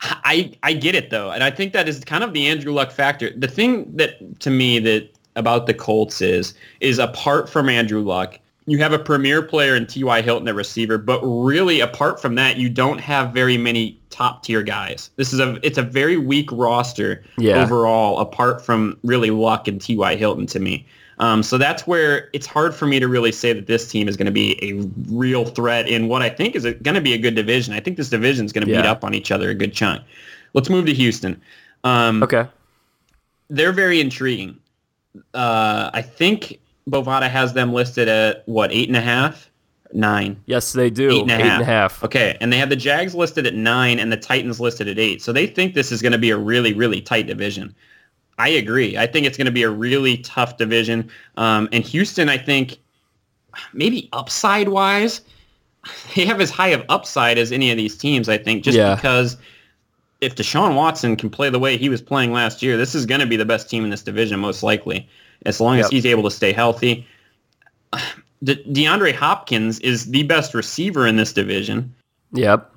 I 0.00 0.52
I 0.62 0.72
get 0.72 0.94
it 0.94 1.10
though, 1.10 1.30
and 1.30 1.44
I 1.44 1.50
think 1.50 1.74
that 1.74 1.86
is 1.88 2.02
kind 2.02 2.24
of 2.24 2.32
the 2.32 2.46
Andrew 2.46 2.72
Luck 2.72 2.90
factor. 2.90 3.28
The 3.36 3.48
thing 3.48 3.94
that 3.96 4.40
to 4.40 4.50
me 4.50 4.78
that 4.78 5.10
about 5.36 5.66
the 5.66 5.74
Colts 5.74 6.22
is 6.22 6.54
is 6.80 6.98
apart 6.98 7.50
from 7.50 7.68
Andrew 7.68 8.00
Luck, 8.00 8.38
you 8.64 8.78
have 8.78 8.94
a 8.94 8.98
premier 8.98 9.42
player 9.42 9.76
in 9.76 9.86
T.Y. 9.86 10.22
Hilton, 10.22 10.48
a 10.48 10.54
receiver, 10.54 10.96
but 10.96 11.20
really 11.22 11.80
apart 11.80 12.20
from 12.20 12.34
that, 12.36 12.56
you 12.56 12.70
don't 12.70 12.98
have 12.98 13.34
very 13.34 13.58
many 13.58 13.98
top 14.08 14.42
tier 14.42 14.62
guys. 14.62 15.10
This 15.16 15.34
is 15.34 15.40
a 15.40 15.58
it's 15.62 15.76
a 15.76 15.82
very 15.82 16.16
weak 16.16 16.50
roster 16.50 17.22
Yeah. 17.36 17.62
overall, 17.62 18.20
apart 18.20 18.64
from 18.64 18.98
really 19.04 19.30
Luck 19.30 19.68
and 19.68 19.78
T.Y. 19.78 20.16
Hilton 20.16 20.46
to 20.46 20.60
me. 20.60 20.86
Um, 21.18 21.42
so 21.42 21.56
that's 21.56 21.86
where 21.86 22.28
it's 22.34 22.46
hard 22.46 22.74
for 22.74 22.86
me 22.86 23.00
to 23.00 23.08
really 23.08 23.32
say 23.32 23.52
that 23.54 23.66
this 23.66 23.90
team 23.90 24.06
is 24.06 24.16
going 24.16 24.26
to 24.26 24.32
be 24.32 24.58
a 24.62 24.74
real 25.10 25.46
threat 25.46 25.88
in 25.88 26.08
what 26.08 26.20
I 26.22 26.28
think 26.28 26.54
is 26.54 26.64
going 26.64 26.94
to 26.94 27.00
be 27.00 27.14
a 27.14 27.18
good 27.18 27.34
division. 27.34 27.72
I 27.72 27.80
think 27.80 27.96
this 27.96 28.10
division 28.10 28.44
is 28.44 28.52
going 28.52 28.66
to 28.66 28.72
beat 28.72 28.84
up 28.86 29.02
on 29.02 29.14
each 29.14 29.30
other 29.30 29.48
a 29.48 29.54
good 29.54 29.72
chunk. 29.72 30.02
Let's 30.52 30.68
move 30.68 30.84
to 30.86 30.92
Houston. 30.94 31.40
Um, 31.84 32.22
Okay. 32.22 32.46
They're 33.48 33.72
very 33.72 34.00
intriguing. 34.00 34.58
Uh, 35.32 35.90
I 35.94 36.02
think 36.02 36.58
Bovada 36.90 37.30
has 37.30 37.52
them 37.54 37.72
listed 37.72 38.08
at 38.08 38.42
what 38.46 38.72
eight 38.72 38.88
and 38.88 38.96
a 38.96 39.00
half, 39.00 39.48
nine. 39.92 40.36
Yes, 40.46 40.72
they 40.72 40.90
do. 40.90 41.10
Eight 41.10 41.22
and 41.22 41.30
a 41.30 41.34
Eight 41.36 41.40
half. 41.42 41.52
and 41.52 41.62
a 41.62 41.64
half. 41.64 42.04
Okay, 42.04 42.36
and 42.40 42.52
they 42.52 42.58
have 42.58 42.68
the 42.70 42.76
Jags 42.76 43.14
listed 43.14 43.46
at 43.46 43.54
nine 43.54 43.98
and 44.00 44.10
the 44.12 44.16
Titans 44.16 44.60
listed 44.60 44.88
at 44.88 44.98
eight. 44.98 45.22
So 45.22 45.32
they 45.32 45.46
think 45.46 45.74
this 45.74 45.92
is 45.92 46.02
going 46.02 46.12
to 46.12 46.18
be 46.18 46.30
a 46.30 46.36
really, 46.36 46.74
really 46.74 47.00
tight 47.00 47.26
division. 47.28 47.74
I 48.38 48.48
agree. 48.48 48.98
I 48.98 49.06
think 49.06 49.26
it's 49.26 49.36
going 49.36 49.46
to 49.46 49.52
be 49.52 49.62
a 49.62 49.70
really 49.70 50.18
tough 50.18 50.56
division. 50.58 51.08
Um, 51.36 51.68
and 51.72 51.82
Houston, 51.84 52.28
I 52.28 52.36
think, 52.38 52.78
maybe 53.72 54.08
upside 54.12 54.68
wise, 54.68 55.22
they 56.14 56.24
have 56.26 56.40
as 56.40 56.50
high 56.50 56.68
of 56.68 56.84
upside 56.88 57.38
as 57.38 57.50
any 57.52 57.70
of 57.70 57.76
these 57.76 57.96
teams. 57.96 58.28
I 58.28 58.36
think 58.38 58.62
just 58.64 58.76
Yeah. 58.76 58.94
because 58.94 59.36
if 60.20 60.34
Deshaun 60.34 60.74
Watson 60.74 61.16
can 61.16 61.30
play 61.30 61.48
the 61.50 61.58
way 61.58 61.76
he 61.76 61.88
was 61.88 62.02
playing 62.02 62.32
last 62.32 62.62
year, 62.62 62.76
this 62.76 62.94
is 62.94 63.06
going 63.06 63.20
to 63.20 63.26
be 63.26 63.36
the 63.36 63.44
best 63.44 63.68
team 63.70 63.84
in 63.84 63.90
this 63.90 64.02
division 64.02 64.38
most 64.40 64.62
likely, 64.62 65.08
as 65.46 65.60
long 65.60 65.78
as 65.78 65.84
Yep. 65.86 65.90
he's 65.92 66.06
able 66.06 66.22
to 66.24 66.30
stay 66.30 66.52
healthy. 66.52 67.06
De- 68.44 68.56
DeAndre 68.64 69.14
Hopkins 69.14 69.78
is 69.80 70.10
the 70.10 70.22
best 70.24 70.52
receiver 70.52 71.06
in 71.06 71.16
this 71.16 71.32
division. 71.32 71.94
Yep. 72.32 72.70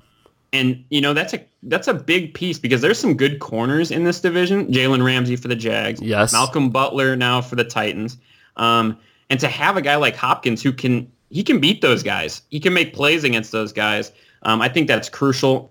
And 0.52 0.84
you 0.90 1.00
know 1.00 1.14
that's 1.14 1.32
a 1.32 1.44
that's 1.64 1.86
a 1.86 1.94
big 1.94 2.34
piece 2.34 2.58
because 2.58 2.80
there's 2.80 2.98
some 2.98 3.16
good 3.16 3.38
corners 3.38 3.90
in 3.90 4.04
this 4.04 4.20
division. 4.20 4.66
Jalen 4.66 5.04
Ramsey 5.04 5.36
for 5.36 5.48
the 5.48 5.54
Jags, 5.54 6.00
Yes. 6.02 6.32
Malcolm 6.32 6.70
Butler 6.70 7.14
now 7.14 7.40
for 7.40 7.54
the 7.54 7.64
Titans, 7.64 8.16
um, 8.56 8.98
and 9.28 9.38
to 9.38 9.48
have 9.48 9.76
a 9.76 9.82
guy 9.82 9.94
like 9.96 10.16
Hopkins 10.16 10.60
who 10.62 10.72
can 10.72 11.10
he 11.30 11.44
can 11.44 11.60
beat 11.60 11.82
those 11.82 12.02
guys, 12.02 12.42
he 12.50 12.58
can 12.58 12.74
make 12.74 12.92
plays 12.94 13.22
against 13.22 13.52
those 13.52 13.72
guys. 13.72 14.10
Um, 14.42 14.60
I 14.62 14.68
think 14.68 14.88
that's 14.88 15.08
crucial. 15.08 15.70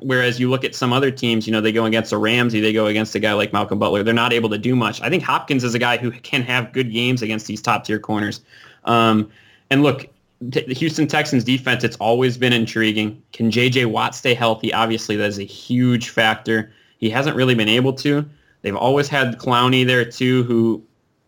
Whereas 0.00 0.38
you 0.40 0.48
look 0.48 0.64
at 0.64 0.74
some 0.74 0.92
other 0.92 1.10
teams, 1.10 1.46
you 1.46 1.52
know, 1.52 1.60
they 1.60 1.72
go 1.72 1.84
against 1.84 2.12
a 2.12 2.16
Ramsey, 2.16 2.60
they 2.60 2.72
go 2.72 2.86
against 2.86 3.14
a 3.14 3.18
guy 3.18 3.32
like 3.32 3.52
Malcolm 3.52 3.78
Butler, 3.78 4.02
they're 4.02 4.14
not 4.14 4.32
able 4.32 4.48
to 4.50 4.58
do 4.58 4.76
much. 4.76 5.00
I 5.02 5.10
think 5.10 5.22
Hopkins 5.22 5.64
is 5.64 5.74
a 5.74 5.78
guy 5.78 5.96
who 5.96 6.10
can 6.10 6.42
have 6.42 6.72
good 6.72 6.92
games 6.92 7.22
against 7.22 7.46
these 7.46 7.60
top 7.60 7.84
tier 7.84 7.98
corners. 7.98 8.40
Um, 8.84 9.30
and 9.70 9.82
look, 9.82 10.08
the 10.50 10.74
Houston 10.74 11.06
Texans 11.06 11.44
defense, 11.44 11.84
it's 11.84 11.96
always 11.96 12.36
been 12.36 12.52
intriguing. 12.52 13.22
Can 13.32 13.50
J.J. 13.50 13.86
Watt 13.86 14.14
stay 14.14 14.34
healthy? 14.34 14.72
Obviously, 14.72 15.16
that 15.16 15.28
is 15.28 15.38
a 15.38 15.44
huge 15.44 16.10
factor. 16.10 16.70
He 16.98 17.10
hasn't 17.10 17.36
really 17.36 17.54
been 17.54 17.68
able 17.68 17.92
to. 17.94 18.24
They've 18.62 18.76
always 18.76 19.08
had 19.08 19.38
Clowney 19.38 19.86
there 19.86 20.04
too, 20.04 20.42
who, 20.44 20.82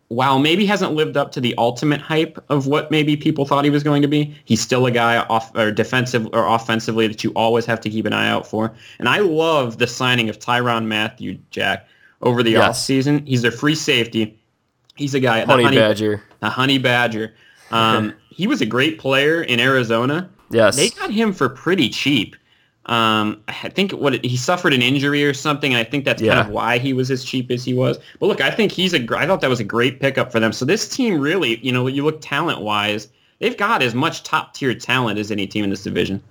while 0.08 0.38
maybe 0.38 0.64
hasn't 0.66 0.92
lived 0.92 1.16
up 1.16 1.32
to 1.32 1.40
the 1.40 1.54
ultimate 1.58 2.00
hype 2.00 2.42
of 2.48 2.66
what 2.66 2.90
maybe 2.90 3.16
people 3.16 3.44
thought 3.44 3.64
he 3.64 3.70
was 3.70 3.82
going 3.82 4.02
to 4.02 4.08
be, 4.08 4.34
he's 4.44 4.60
still 4.60 4.86
a 4.86 4.90
guy 4.90 5.18
off 5.18 5.54
or 5.54 5.70
defensive 5.70 6.26
or 6.32 6.46
offensively 6.46 7.06
that 7.08 7.22
you 7.24 7.30
always 7.36 7.66
have 7.66 7.80
to 7.80 7.90
keep 7.90 8.06
an 8.06 8.12
eye 8.12 8.28
out 8.28 8.46
for. 8.46 8.72
And 8.98 9.08
I 9.08 9.18
love 9.18 9.78
the 9.78 9.86
signing 9.86 10.28
of 10.30 10.38
Tyrann 10.38 10.86
Mathieu, 10.86 11.38
Jack, 11.50 11.86
over 12.22 12.42
the 12.42 12.52
Yes. 12.52 12.86
offseason. 12.86 13.26
He's 13.26 13.42
their 13.42 13.50
free 13.50 13.74
safety. 13.74 14.38
He's 14.96 15.14
a 15.14 15.20
guy, 15.20 15.44
the 15.44 15.52
Honey, 15.52 15.76
Badger. 15.76 16.22
a 16.40 16.48
honey 16.48 16.78
badger. 16.78 17.34
Um, 17.70 18.14
he 18.30 18.46
was 18.46 18.60
a 18.60 18.66
great 18.66 18.98
player 18.98 19.42
in 19.42 19.60
Arizona. 19.60 20.28
Yes. 20.50 20.76
They 20.76 20.90
got 20.90 21.10
him 21.10 21.32
for 21.32 21.48
pretty 21.48 21.88
cheap. 21.88 22.36
Um, 22.86 23.42
I 23.48 23.68
think 23.70 23.90
what 23.92 24.14
it, 24.14 24.24
he 24.24 24.36
suffered 24.36 24.72
an 24.72 24.80
injury 24.80 25.24
or 25.24 25.34
something, 25.34 25.72
and 25.72 25.80
I 25.80 25.82
think 25.82 26.04
that's 26.04 26.22
Yeah. 26.22 26.34
kind 26.34 26.46
of 26.46 26.52
why 26.52 26.78
he 26.78 26.92
was 26.92 27.10
as 27.10 27.24
cheap 27.24 27.50
as 27.50 27.64
he 27.64 27.74
was. 27.74 27.98
But 28.20 28.26
look, 28.26 28.40
I 28.40 28.50
think 28.52 28.70
he's 28.70 28.94
a. 28.94 29.04
I 29.16 29.26
thought 29.26 29.40
that 29.40 29.50
was 29.50 29.58
a 29.58 29.64
great 29.64 29.98
pickup 30.00 30.30
for 30.30 30.38
them. 30.38 30.52
So 30.52 30.64
this 30.64 30.88
team 30.88 31.18
really, 31.20 31.58
you 31.66 31.72
know, 31.72 31.88
you 31.88 32.04
look 32.04 32.20
talent 32.20 32.60
wise, 32.60 33.08
they've 33.40 33.56
got 33.56 33.82
as 33.82 33.92
much 33.94 34.22
top 34.22 34.54
tier 34.54 34.72
talent 34.72 35.18
as 35.18 35.32
any 35.32 35.48
team 35.48 35.64
in 35.64 35.70
this 35.70 35.82
division. 35.82 36.22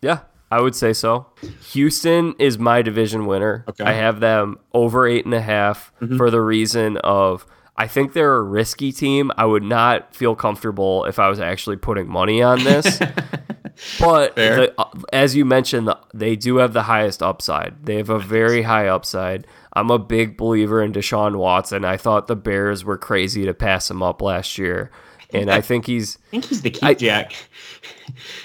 Yeah, 0.00 0.20
I 0.52 0.60
would 0.60 0.76
say 0.76 0.92
so. 0.92 1.26
Houston 1.72 2.34
is 2.38 2.58
my 2.60 2.80
division 2.80 3.26
winner. 3.26 3.64
Okay. 3.68 3.82
Mm-hmm. 3.82 3.88
I 3.90 3.94
have 3.94 4.20
them 4.20 4.58
over 4.74 5.04
eight 5.04 5.24
and 5.24 5.34
a 5.34 5.40
half 5.40 5.92
for 6.16 6.30
the 6.30 6.40
reason 6.40 6.96
of 6.98 7.44
I 7.80 7.86
think 7.86 8.12
they're 8.12 8.34
a 8.34 8.42
risky 8.42 8.90
team. 8.90 9.30
I 9.36 9.44
would 9.44 9.62
not 9.62 10.14
feel 10.14 10.34
comfortable 10.34 11.04
if 11.04 11.18
I 11.20 11.28
was 11.28 11.38
actually 11.38 11.76
putting 11.76 12.08
money 12.08 12.42
on 12.42 12.64
this. 12.64 12.98
but 14.00 14.34
the, 14.34 14.74
uh, 14.76 14.84
as 15.12 15.36
you 15.36 15.44
mentioned, 15.44 15.86
the, 15.86 15.96
they 16.12 16.34
do 16.34 16.56
have 16.56 16.72
the 16.72 16.82
highest 16.82 17.22
upside. 17.22 17.86
They 17.86 17.94
have 17.96 18.10
a 18.10 18.18
very 18.18 18.62
high 18.62 18.88
upside. 18.88 19.46
I'm 19.74 19.90
a 19.90 19.98
big 19.98 20.36
believer 20.36 20.82
in 20.82 20.92
Deshaun 20.92 21.36
Watson. 21.36 21.84
I 21.84 21.96
thought 21.96 22.26
the 22.26 22.34
Bears 22.34 22.84
were 22.84 22.98
crazy 22.98 23.44
to 23.46 23.54
pass 23.54 23.88
him 23.88 24.02
up 24.02 24.20
last 24.20 24.58
year. 24.58 24.90
And 25.32 25.48
I 25.50 25.60
think 25.60 25.86
he's 25.86 26.16
I 26.16 26.30
think 26.30 26.46
he's 26.46 26.62
the 26.62 26.70
key, 26.70 26.80
I- 26.86 26.94
Jack. 26.94 27.32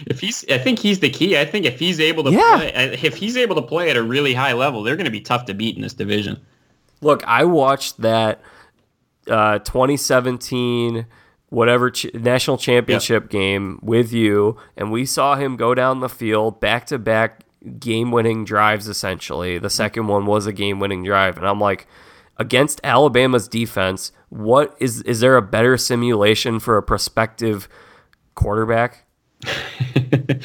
if 0.05 0.19
he's, 0.19 0.45
I 0.49 0.57
think 0.59 0.77
he's 0.77 0.99
the 0.99 1.09
key. 1.09 1.37
I 1.39 1.45
think 1.45 1.65
if 1.65 1.79
he's 1.79 1.99
able 1.99 2.23
to 2.25 2.31
Yeah. 2.31 2.57
play, 2.57 2.73
if 3.01 3.15
he's 3.15 3.35
able 3.37 3.55
to 3.55 3.61
play 3.63 3.89
at 3.89 3.97
a 3.97 4.03
really 4.03 4.33
high 4.35 4.53
level, 4.53 4.83
they're 4.83 4.97
going 4.97 5.05
to 5.05 5.11
be 5.11 5.21
tough 5.21 5.45
to 5.45 5.53
beat 5.55 5.75
in 5.75 5.81
this 5.81 5.93
division. 5.93 6.39
Look, 7.01 7.23
I 7.25 7.45
watched 7.45 8.01
that 8.01 8.41
uh, 9.27 9.59
2017 9.59 11.05
whatever 11.53 11.91
ch- 11.91 12.11
national 12.15 12.57
championship 12.57 13.29
game 13.29 13.79
with 13.83 14.11
you, 14.11 14.57
and 14.75 14.91
we 14.91 15.05
saw 15.05 15.35
him 15.35 15.55
go 15.55 15.75
down 15.75 15.99
the 15.99 16.09
field 16.09 16.59
back 16.59 16.87
to 16.87 16.97
back 16.97 17.43
game 17.79 18.11
winning 18.11 18.43
drives. 18.43 18.87
Essentially, 18.87 19.59
the 19.59 19.69
second 19.69 20.07
one 20.07 20.25
was 20.25 20.47
a 20.47 20.51
game 20.51 20.79
winning 20.79 21.03
drive, 21.03 21.37
and 21.37 21.47
I'm 21.47 21.59
like, 21.59 21.87
against 22.37 22.81
Alabama's 22.83 23.47
defense, 23.47 24.11
what 24.29 24.75
is 24.79 25.01
is 25.03 25.19
there 25.19 25.37
a 25.37 25.41
better 25.43 25.77
simulation 25.77 26.59
for 26.59 26.75
a 26.77 26.83
prospective 26.83 27.69
quarterback? 28.33 29.05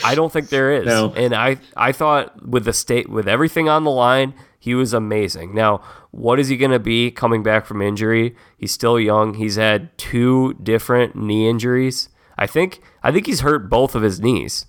I 0.05 0.15
don't 0.15 0.33
think 0.33 0.51
there 0.51 0.73
is. 0.73 0.87
No. 0.87 1.15
And 1.15 1.35
I 1.35 1.57
I 1.77 1.93
thought 1.93 2.47
with 2.47 2.65
the 2.67 2.73
state 2.75 3.09
with 3.09 3.27
everything 3.27 3.69
on 3.69 3.85
the 3.85 3.91
line, 3.91 4.35
he 4.59 4.75
was 4.75 4.93
amazing. 4.93 5.55
Now, 5.55 5.81
what 6.19 6.41
is 6.41 6.49
he 6.49 6.57
going 6.57 6.73
to 6.73 6.79
be 6.79 7.11
coming 7.11 7.43
back 7.43 7.65
from 7.65 7.81
injury? 7.81 8.35
He's 8.57 8.73
still 8.73 8.99
young. 8.99 9.35
He's 9.35 9.57
had 9.57 9.97
two 9.97 10.55
different 10.55 11.15
knee 11.15 11.49
injuries. 11.49 12.09
I 12.37 12.47
think 12.47 12.81
I 13.03 13.13
think 13.13 13.27
he's 13.27 13.41
hurt 13.41 13.71
both 13.71 13.95
of 13.95 14.03
his 14.03 14.21
knees. 14.21 14.67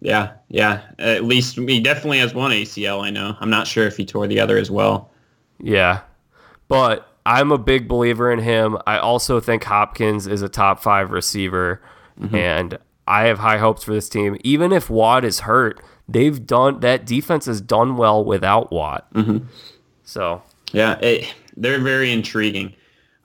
Yeah, 0.00 0.32
yeah. 0.48 0.82
At 0.98 1.24
least 1.24 1.56
he 1.56 1.80
definitely 1.80 2.18
has 2.18 2.34
one 2.34 2.50
ACL. 2.50 3.02
I 3.02 3.10
know. 3.10 3.36
I'm 3.40 3.50
not 3.50 3.66
sure 3.66 3.86
if 3.86 3.96
he 3.96 4.04
tore 4.04 4.26
the 4.26 4.40
other 4.40 4.58
as 4.58 4.70
well. 4.70 5.10
Yeah. 5.58 6.00
But 6.68 7.08
I'm 7.24 7.52
a 7.52 7.58
big 7.58 7.88
believer 7.88 8.30
in 8.30 8.40
him. 8.40 8.76
I 8.86 8.98
also 8.98 9.40
think 9.40 9.64
Hopkins 9.64 10.26
is 10.26 10.42
a 10.42 10.48
top 10.48 10.82
5 10.82 11.10
receiver 11.10 11.80
mm-hmm. 12.20 12.34
and 12.34 12.78
I 13.06 13.24
have 13.24 13.38
high 13.38 13.58
hopes 13.58 13.84
for 13.84 13.94
this 13.94 14.08
team. 14.08 14.36
Even 14.42 14.72
if 14.72 14.90
Watt 14.90 15.24
is 15.24 15.40
hurt, 15.40 15.80
they've 16.08 16.44
done 16.44 16.80
that 16.80 17.06
defense 17.06 17.46
has 17.46 17.60
done 17.60 17.96
well 17.96 18.24
without 18.24 18.72
Watt. 18.72 19.12
Mm-hmm. 19.14 19.46
So, 20.04 20.42
Yeah, 20.72 20.98
it, 21.00 21.34
they're 21.56 21.80
very 21.80 22.12
intriguing. 22.12 22.74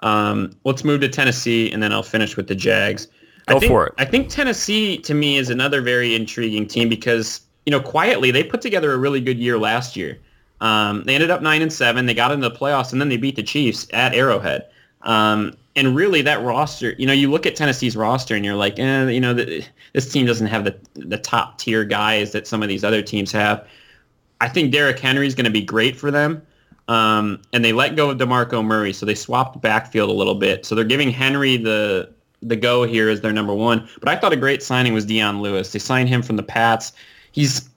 Um, 0.01 0.55
let's 0.63 0.83
move 0.83 1.01
to 1.01 1.09
Tennessee, 1.09 1.71
and 1.71 1.83
then 1.83 1.91
I'll 1.91 2.03
finish 2.03 2.37
with 2.37 2.47
the 2.47 2.55
Jags. 2.55 3.07
I 3.47 3.53
Go 3.53 3.59
think, 3.59 3.69
for 3.71 3.87
it. 3.87 3.93
I 3.97 4.05
think 4.05 4.29
Tennessee, 4.29 4.97
to 4.99 5.13
me, 5.13 5.37
is 5.37 5.49
another 5.49 5.81
very 5.81 6.15
intriguing 6.15 6.67
team 6.67 6.87
because 6.87 7.41
you 7.65 7.71
know 7.71 7.79
quietly 7.79 8.31
they 8.31 8.43
put 8.43 8.61
together 8.61 8.93
a 8.93 8.97
really 8.97 9.19
good 9.19 9.39
year 9.39 9.57
last 9.57 9.95
year. 9.95 10.19
Um, 10.61 11.03
they 11.05 11.15
ended 11.15 11.31
up 11.31 11.41
nine 11.41 11.61
and 11.61 11.71
seven. 11.71 12.05
They 12.05 12.13
got 12.13 12.31
into 12.31 12.47
the 12.47 12.55
playoffs, 12.55 12.91
and 12.91 13.01
then 13.01 13.09
they 13.09 13.17
beat 13.17 13.35
the 13.35 13.43
Chiefs 13.43 13.87
at 13.91 14.13
Arrowhead. 14.13 14.65
Um, 15.01 15.53
and 15.75 15.95
really, 15.95 16.21
that 16.21 16.43
roster, 16.43 16.93
you 16.97 17.07
know, 17.07 17.13
you 17.13 17.31
look 17.31 17.45
at 17.45 17.55
Tennessee's 17.55 17.95
roster, 17.95 18.35
and 18.35 18.45
you're 18.45 18.55
like, 18.55 18.77
eh, 18.79 19.07
you 19.07 19.19
know, 19.19 19.33
the, 19.33 19.63
this 19.93 20.11
team 20.11 20.25
doesn't 20.25 20.47
have 20.47 20.63
the 20.63 20.77
the 20.95 21.17
top 21.17 21.57
tier 21.57 21.84
guys 21.84 22.32
that 22.34 22.47
some 22.47 22.61
of 22.61 22.69
these 22.69 22.84
other 22.84 23.01
teams 23.01 23.32
have. 23.32 23.65
I 24.41 24.47
think 24.47 24.71
Derrick 24.71 24.99
Henry 24.99 25.27
is 25.27 25.36
going 25.36 25.45
to 25.45 25.51
be 25.51 25.61
great 25.61 25.97
for 25.97 26.11
them. 26.11 26.41
Um, 26.89 27.39
and 27.53 27.63
they 27.63 27.71
let 27.71 27.95
go 27.95 28.09
of 28.09 28.17
DeMarco 28.17 28.65
Murray, 28.65 28.93
so 28.93 29.05
they 29.05 29.13
swapped 29.15 29.61
backfield 29.61 30.09
a 30.09 30.13
little 30.13 30.33
bit. 30.35 30.65
So 30.65 30.73
they're 30.75 30.83
giving 30.83 31.11
Henry 31.11 31.55
the 31.55 32.09
the 32.41 32.55
go 32.55 32.83
here 32.83 33.09
as 33.09 33.21
their 33.21 33.33
number 33.33 33.53
one. 33.53 33.87
But 33.99 34.09
I 34.09 34.15
thought 34.15 34.33
a 34.33 34.37
great 34.37 34.63
signing 34.63 34.93
was 34.93 35.05
Deion 35.05 35.41
Lewis. 35.41 35.71
They 35.71 35.79
signed 35.79 36.09
him 36.09 36.21
from 36.23 36.35
the 36.37 36.43
Pats. 36.43 36.91
He's 37.31 37.69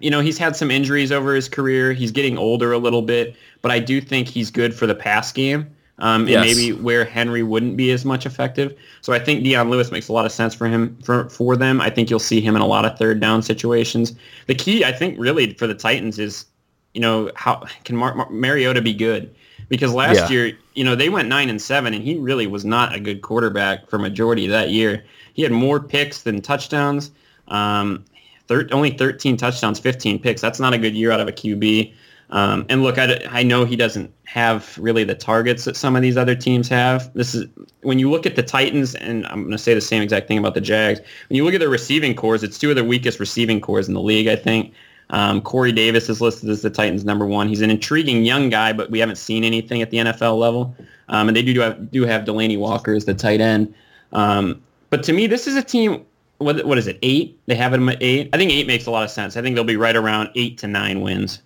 you 0.00 0.10
know, 0.10 0.20
he's 0.20 0.36
had 0.38 0.56
some 0.56 0.70
injuries 0.70 1.10
over 1.10 1.34
his 1.34 1.48
career. 1.48 1.92
He's 1.92 2.10
getting 2.10 2.36
older 2.36 2.72
a 2.72 2.78
little 2.78 3.02
bit, 3.02 3.34
but 3.62 3.70
I 3.70 3.78
do 3.78 4.00
think 4.00 4.28
he's 4.28 4.50
good 4.50 4.74
for 4.74 4.86
the 4.86 4.94
pass 4.94 5.32
game. 5.32 5.66
um, 6.00 6.22
and 6.22 6.30
Yes. 6.30 6.56
maybe 6.56 6.72
where 6.82 7.04
Henry 7.04 7.44
wouldn't 7.44 7.76
be 7.76 7.92
as 7.92 8.04
much 8.04 8.26
effective. 8.26 8.74
So 9.00 9.12
I 9.12 9.20
think 9.20 9.44
Deion 9.44 9.68
Lewis 9.70 9.92
makes 9.92 10.08
a 10.08 10.12
lot 10.12 10.26
of 10.26 10.32
sense 10.32 10.52
for 10.52 10.66
him 10.66 10.96
for 11.04 11.28
for 11.28 11.54
them. 11.56 11.80
I 11.80 11.88
think 11.88 12.10
you'll 12.10 12.18
see 12.18 12.40
him 12.40 12.56
in 12.56 12.62
a 12.62 12.66
lot 12.66 12.84
of 12.84 12.98
third 12.98 13.20
down 13.20 13.42
situations. 13.42 14.12
The 14.48 14.56
key, 14.56 14.84
I 14.84 14.90
think, 14.90 15.16
really 15.20 15.54
for 15.54 15.68
the 15.68 15.74
Titans 15.74 16.18
is, 16.18 16.46
you 16.94 17.00
know, 17.00 17.30
how 17.34 17.64
can 17.84 17.96
Mar- 17.96 18.14
Mar- 18.14 18.30
Mariota 18.30 18.80
be 18.80 18.94
good? 18.94 19.34
Because 19.68 19.92
last 19.92 20.16
Yeah. 20.16 20.28
year, 20.30 20.52
you 20.74 20.84
know, 20.84 20.94
they 20.94 21.08
went 21.08 21.28
nine 21.28 21.50
and 21.50 21.60
seven, 21.60 21.92
and 21.94 22.02
he 22.02 22.16
really 22.16 22.46
was 22.46 22.64
not 22.64 22.94
a 22.94 23.00
good 23.00 23.22
quarterback 23.22 23.88
for 23.88 23.98
majority 23.98 24.44
of 24.44 24.50
that 24.50 24.70
year. 24.70 25.04
He 25.34 25.42
had 25.42 25.52
more 25.52 25.80
picks 25.80 26.22
than 26.22 26.40
touchdowns. 26.40 27.10
Um, 27.48 28.04
thir- 28.46 28.68
only 28.72 28.90
13 28.90 29.36
touchdowns, 29.36 29.78
15 29.78 30.18
picks. 30.18 30.40
That's 30.40 30.60
not 30.60 30.72
a 30.74 30.78
good 30.78 30.94
year 30.94 31.10
out 31.10 31.20
of 31.20 31.28
a 31.28 31.32
QB. 31.32 31.92
Um, 32.30 32.64
and 32.68 32.82
look, 32.82 32.98
I, 32.98 33.20
I 33.30 33.42
know 33.42 33.64
he 33.64 33.76
doesn't 33.76 34.10
have 34.24 34.76
really 34.78 35.04
the 35.04 35.14
targets 35.14 35.64
that 35.64 35.76
some 35.76 35.94
of 35.94 36.02
these 36.02 36.16
other 36.16 36.34
teams 36.34 36.68
have. 36.68 37.12
This 37.14 37.34
is 37.34 37.46
when 37.82 37.98
you 37.98 38.10
look 38.10 38.26
at 38.26 38.34
the 38.34 38.42
Titans, 38.42 38.94
and 38.94 39.26
I'm 39.26 39.42
going 39.42 39.50
to 39.52 39.58
say 39.58 39.74
the 39.74 39.80
same 39.80 40.02
exact 40.02 40.26
thing 40.26 40.38
about 40.38 40.54
the 40.54 40.60
Jags. 40.60 41.00
When 41.28 41.36
you 41.36 41.44
look 41.44 41.54
at 41.54 41.60
their 41.60 41.68
receiving 41.68 42.14
corps, 42.14 42.42
it's 42.42 42.58
two 42.58 42.70
of 42.70 42.76
their 42.76 42.84
weakest 42.84 43.20
receiving 43.20 43.60
corps 43.60 43.86
in 43.86 43.94
the 43.94 44.00
league, 44.00 44.26
I 44.26 44.36
think. 44.36 44.72
Um, 45.10 45.40
Corey 45.40 45.72
Davis 45.72 46.08
is 46.08 46.20
listed 46.20 46.48
as 46.48 46.62
the 46.62 46.70
Titans' 46.70 47.04
number 47.04 47.26
one. 47.26 47.48
He's 47.48 47.60
an 47.60 47.70
intriguing 47.70 48.24
young 48.24 48.48
guy, 48.48 48.72
but 48.72 48.90
we 48.90 48.98
haven't 48.98 49.16
seen 49.16 49.44
anything 49.44 49.82
at 49.82 49.90
the 49.90 49.98
NFL 49.98 50.38
level. 50.38 50.74
Um, 51.08 51.28
and 51.28 51.36
they 51.36 51.42
do 51.42 51.60
have, 51.60 51.90
do 51.90 52.04
have 52.04 52.24
Delanie 52.24 52.58
Walker 52.58 52.94
as 52.94 53.04
the 53.04 53.14
tight 53.14 53.40
end. 53.40 53.74
Um, 54.12 54.62
but 54.90 55.02
to 55.04 55.12
me, 55.12 55.26
this 55.26 55.46
is 55.46 55.56
a 55.56 55.62
team. 55.62 56.04
What, 56.38 56.64
what 56.66 56.78
is 56.78 56.86
it? 56.86 56.98
Eight? 57.02 57.38
They 57.46 57.54
have 57.54 57.72
them 57.72 57.88
at 57.88 58.02
eight. 58.02 58.30
I 58.32 58.38
think 58.38 58.50
eight 58.50 58.66
makes 58.66 58.86
a 58.86 58.90
lot 58.90 59.04
of 59.04 59.10
sense. 59.10 59.36
I 59.36 59.42
think 59.42 59.54
they'll 59.54 59.64
be 59.64 59.76
right 59.76 59.96
around 59.96 60.30
eight 60.34 60.58
to 60.58 60.66
nine 60.66 61.00
wins. 61.00 61.40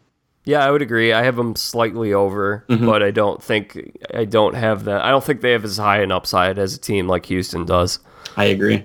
Yeah, 0.44 0.64
I 0.64 0.70
would 0.70 0.80
agree. 0.80 1.12
I 1.12 1.24
have 1.24 1.36
them 1.36 1.54
slightly 1.56 2.14
over, 2.14 2.64
but 2.68 3.02
I 3.02 3.10
don't 3.10 3.42
think 3.42 3.98
I 4.14 4.24
don't 4.24 4.54
have 4.54 4.84
that. 4.84 5.02
I 5.02 5.10
don't 5.10 5.22
think 5.22 5.42
they 5.42 5.52
have 5.52 5.62
as 5.62 5.76
high 5.76 6.00
an 6.00 6.10
upside 6.10 6.58
as 6.58 6.74
a 6.74 6.78
team 6.78 7.06
like 7.06 7.26
Houston 7.26 7.66
does. 7.66 7.98
I 8.34 8.44
agree. 8.46 8.82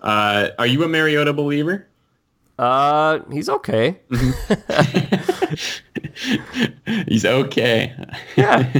Uh, 0.00 0.48
are 0.58 0.66
you 0.66 0.82
a 0.82 0.88
Mariota 0.88 1.34
believer? 1.34 1.86
Uh, 2.58 3.18
he's 3.32 3.48
okay. 3.48 3.98
He's 7.08 7.24
okay. 7.24 7.92
Yeah, 8.36 8.70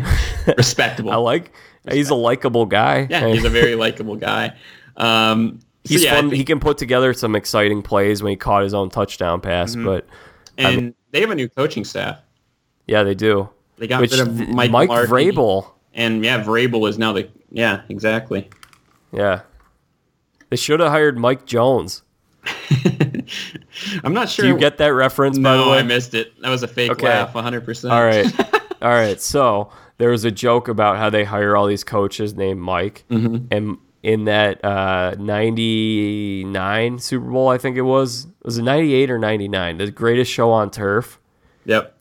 Respectable. 0.56 1.10
I 1.10 1.16
like. 1.16 1.52
He's 1.90 2.08
a 2.10 2.14
likable 2.14 2.66
guy. 2.66 3.06
yeah, 3.10 3.26
he's 3.28 3.44
a 3.44 3.50
very 3.50 3.74
likable 3.74 4.16
guy. 4.16 4.54
Um, 4.96 5.60
so 5.84 5.94
He's 5.94 6.04
yeah, 6.04 6.14
fun. 6.14 6.24
think- 6.30 6.38
he 6.38 6.44
can 6.44 6.60
put 6.60 6.78
together 6.78 7.12
some 7.12 7.34
exciting 7.36 7.82
plays 7.82 8.22
when 8.22 8.30
he 8.30 8.36
caught 8.36 8.62
his 8.62 8.72
own 8.74 8.88
touchdown 8.90 9.40
pass. 9.40 9.72
Mm-hmm. 9.72 9.84
But 9.84 10.06
and 10.56 10.94
they 11.10 11.20
have 11.20 11.30
a 11.30 11.34
new 11.34 11.48
coaching 11.48 11.84
staff. 11.84 12.18
yeah, 12.86 13.02
they 13.02 13.14
do. 13.14 13.48
They 13.76 13.86
got 13.88 14.00
Which 14.00 14.12
rid 14.12 14.20
of 14.20 14.48
Mike, 14.50 14.70
Mike 14.70 14.88
Vrabel. 14.88 15.68
and 15.92 16.24
yeah, 16.24 16.42
Vrabel 16.42 16.88
is 16.88 16.96
now 16.98 17.12
the 17.12 17.28
yeah 17.50 17.82
exactly. 17.88 18.48
Yeah, 19.12 19.40
they 20.48 20.56
should 20.56 20.80
have 20.80 20.90
hired 20.90 21.18
Mike 21.18 21.44
Jones. 21.44 22.02
I'm 24.04 24.12
not 24.12 24.28
sure. 24.28 24.44
Do 24.44 24.48
you 24.48 24.58
get 24.58 24.78
that 24.78 24.88
reference? 24.94 25.38
by 25.38 25.56
the 25.56 25.64
No, 25.64 25.70
way, 25.72 25.78
I 25.78 25.82
missed 25.82 26.14
it. 26.14 26.40
That 26.42 26.50
was 26.50 26.62
a 26.62 26.68
fake 26.68 26.92
Okay. 26.92 27.06
laugh, 27.06 27.34
100. 27.34 27.64
percent 27.64 27.92
All 27.92 28.02
right. 28.04 28.26
All 28.82 28.90
right. 28.90 29.20
So 29.20 29.70
there 29.98 30.10
was 30.10 30.24
a 30.24 30.30
joke 30.30 30.68
about 30.68 30.96
how 30.98 31.08
they 31.10 31.24
hire 31.24 31.56
all 31.56 31.66
these 31.66 31.84
coaches 31.84 32.34
named 32.34 32.60
Mike. 32.60 33.04
Mm-hmm. 33.10 33.46
And 33.50 33.78
in 34.02 34.24
that 34.24 34.62
uh, 34.64 35.14
99 35.18 36.98
Super 36.98 37.30
Bowl, 37.30 37.48
I 37.48 37.58
think 37.58 37.76
it 37.76 37.82
was, 37.82 38.24
it 38.26 38.30
was 38.44 38.58
it 38.58 38.62
98 38.62 39.10
or 39.10 39.18
99? 39.18 39.78
The 39.78 39.90
greatest 39.90 40.30
show 40.30 40.50
on 40.50 40.70
turf. 40.70 41.18
Yep. 41.64 41.96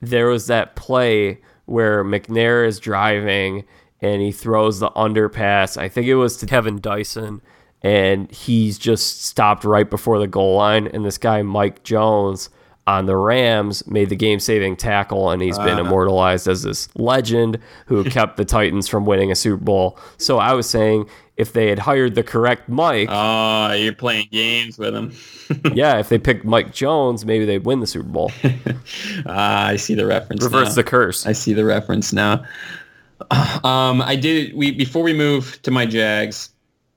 There 0.00 0.28
was 0.28 0.46
that 0.46 0.76
play 0.76 1.40
where 1.66 2.04
McNair 2.04 2.66
is 2.66 2.78
driving 2.78 3.64
and 4.00 4.22
he 4.22 4.30
throws 4.32 4.78
the 4.78 4.90
underpass. 4.90 5.76
I 5.76 5.88
think 5.88 6.06
it 6.06 6.14
was 6.14 6.36
to 6.38 6.46
Kevin 6.46 6.80
Dyson. 6.80 7.42
And 7.82 8.30
he's 8.32 8.78
just 8.78 9.24
stopped 9.24 9.64
right 9.64 9.88
before 9.88 10.18
the 10.18 10.26
goal 10.26 10.56
line. 10.56 10.88
And 10.88 11.04
this 11.04 11.18
guy, 11.18 11.42
Mike 11.42 11.82
Jones, 11.84 12.48
on 12.88 13.06
the 13.06 13.16
Rams, 13.16 13.86
made 13.86 14.08
the 14.08 14.16
game 14.16 14.40
saving 14.40 14.76
tackle. 14.76 15.30
And 15.30 15.40
he's 15.42 15.58
been 15.58 15.78
immortalized 15.78 16.48
as 16.48 16.62
this 16.62 16.88
legend 16.96 17.58
who 17.86 18.02
kept 18.10 18.36
the 18.36 18.44
Titans 18.44 18.88
from 18.88 19.06
winning 19.06 19.30
a 19.30 19.34
Super 19.36 19.62
Bowl. 19.62 19.98
So 20.18 20.38
I 20.38 20.52
was 20.54 20.68
saying 20.68 21.08
if 21.36 21.52
they 21.52 21.68
had 21.68 21.78
hired 21.78 22.14
the 22.14 22.22
correct 22.22 22.68
Mike, 22.68 23.08
Oh, 23.10 23.72
you're 23.72 23.92
playing 23.92 24.28
games 24.32 24.78
with 24.78 24.94
him. 24.94 25.12
yeah, 25.74 25.98
if 25.98 26.08
they 26.08 26.18
picked 26.18 26.44
Mike 26.44 26.72
Jones, 26.72 27.24
maybe 27.26 27.44
they'd 27.44 27.64
win 27.66 27.80
the 27.80 27.86
Super 27.86 28.08
Bowl. 28.08 28.32
Ah, 29.26 29.66
I 29.66 29.76
see 29.76 29.94
the 29.94 30.06
reference. 30.06 30.42
Reverse 30.44 30.68
now. 30.68 30.74
the 30.74 30.84
curse. 30.84 31.26
I 31.26 31.32
see 31.32 31.52
the 31.52 31.64
reference 31.64 32.12
now. 32.12 32.42
Um, 33.64 34.02
I 34.02 34.14
did. 34.14 34.54
We 34.54 34.70
before 34.72 35.02
we 35.02 35.12
move 35.14 35.60
to 35.62 35.70
my 35.70 35.86
Jags, 35.86 36.50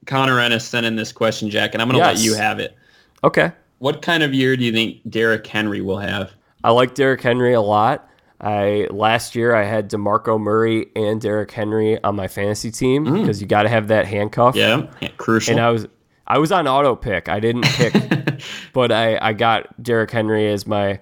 Connor 0.09 0.39
Ennis 0.39 0.67
sent 0.67 0.87
in 0.87 0.95
this 0.95 1.11
question, 1.11 1.51
Jack, 1.51 1.75
and 1.75 1.81
I'm 1.81 1.87
going 1.87 2.01
to 2.01 2.05
Yes. 2.05 2.17
let 2.17 2.25
you 2.25 2.33
have 2.33 2.59
it. 2.59 2.75
Okay. 3.23 3.51
What 3.77 4.01
kind 4.01 4.23
of 4.23 4.33
year 4.33 4.57
do 4.57 4.65
you 4.65 4.71
think 4.71 4.97
Derrick 5.07 5.45
Henry 5.45 5.81
will 5.81 5.99
have? 5.99 6.31
I 6.63 6.71
like 6.71 6.95
Derrick 6.95 7.21
Henry 7.21 7.53
a 7.53 7.61
lot. 7.61 8.09
I 8.41 8.87
last 8.89 9.35
year 9.35 9.53
I 9.53 9.65
had 9.65 9.89
DeMarco 9.89 10.39
Murray 10.39 10.87
and 10.95 11.21
Derrick 11.21 11.51
Henry 11.51 12.01
on 12.03 12.15
my 12.15 12.27
fantasy 12.27 12.71
team 12.71 13.05
mm. 13.05 13.21
because 13.21 13.39
you 13.39 13.47
got 13.47 13.63
to 13.63 13.69
have 13.69 13.89
that 13.89 14.07
handcuff. 14.07 14.55
Yeah, 14.55 14.87
crucial. 15.17 15.51
And 15.51 15.61
I 15.61 15.69
was 15.69 15.87
I 16.25 16.39
was 16.39 16.51
on 16.51 16.67
auto 16.67 16.95
pick. 16.95 17.29
I 17.29 17.39
didn't 17.39 17.65
pick, 17.65 17.93
but 18.73 18.91
I 18.91 19.19
I 19.21 19.33
got 19.33 19.81
Derrick 19.83 20.09
Henry 20.09 20.51
as 20.51 20.65
my 20.65 20.99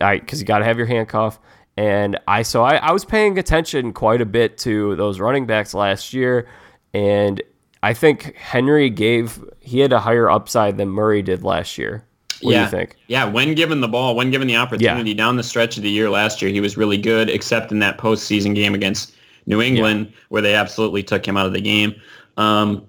I 0.00 0.18
because 0.18 0.40
you 0.40 0.46
got 0.46 0.58
to 0.58 0.64
have 0.64 0.76
your 0.76 0.86
handcuff. 0.86 1.40
And 1.76 2.18
I 2.28 2.42
so 2.42 2.62
I, 2.62 2.76
I 2.76 2.92
was 2.92 3.04
paying 3.04 3.38
attention 3.38 3.92
quite 3.92 4.20
a 4.20 4.26
bit 4.26 4.58
to 4.58 4.96
those 4.96 5.18
running 5.18 5.46
backs 5.46 5.74
last 5.74 6.12
year, 6.12 6.46
and 6.92 7.40
I 7.84 7.92
think 7.92 8.34
Henry 8.34 8.88
gave 8.88 9.44
he 9.60 9.80
had 9.80 9.92
a 9.92 10.00
higher 10.00 10.30
upside 10.30 10.78
than 10.78 10.88
Murray 10.88 11.20
did 11.20 11.44
last 11.44 11.76
year. 11.76 12.02
What 12.40 12.52
yeah. 12.52 12.58
do 12.60 12.64
you 12.64 12.70
think? 12.70 12.96
Yeah, 13.08 13.26
when 13.26 13.54
given 13.54 13.82
the 13.82 13.88
ball, 13.88 14.16
when 14.16 14.30
given 14.30 14.48
the 14.48 14.56
opportunity 14.56 15.12
down 15.12 15.36
the 15.36 15.42
stretch 15.42 15.76
of 15.76 15.82
the 15.82 15.90
year 15.90 16.08
last 16.08 16.40
year, 16.40 16.50
he 16.50 16.62
was 16.62 16.78
really 16.78 16.96
good, 16.96 17.28
except 17.28 17.70
in 17.72 17.80
that 17.80 17.98
postseason 17.98 18.54
game 18.54 18.74
against 18.74 19.14
New 19.44 19.60
England, 19.60 20.10
where 20.30 20.40
they 20.40 20.54
absolutely 20.54 21.02
took 21.02 21.28
him 21.28 21.36
out 21.36 21.44
of 21.44 21.52
the 21.52 21.60
game. 21.60 21.94
Um, 22.38 22.86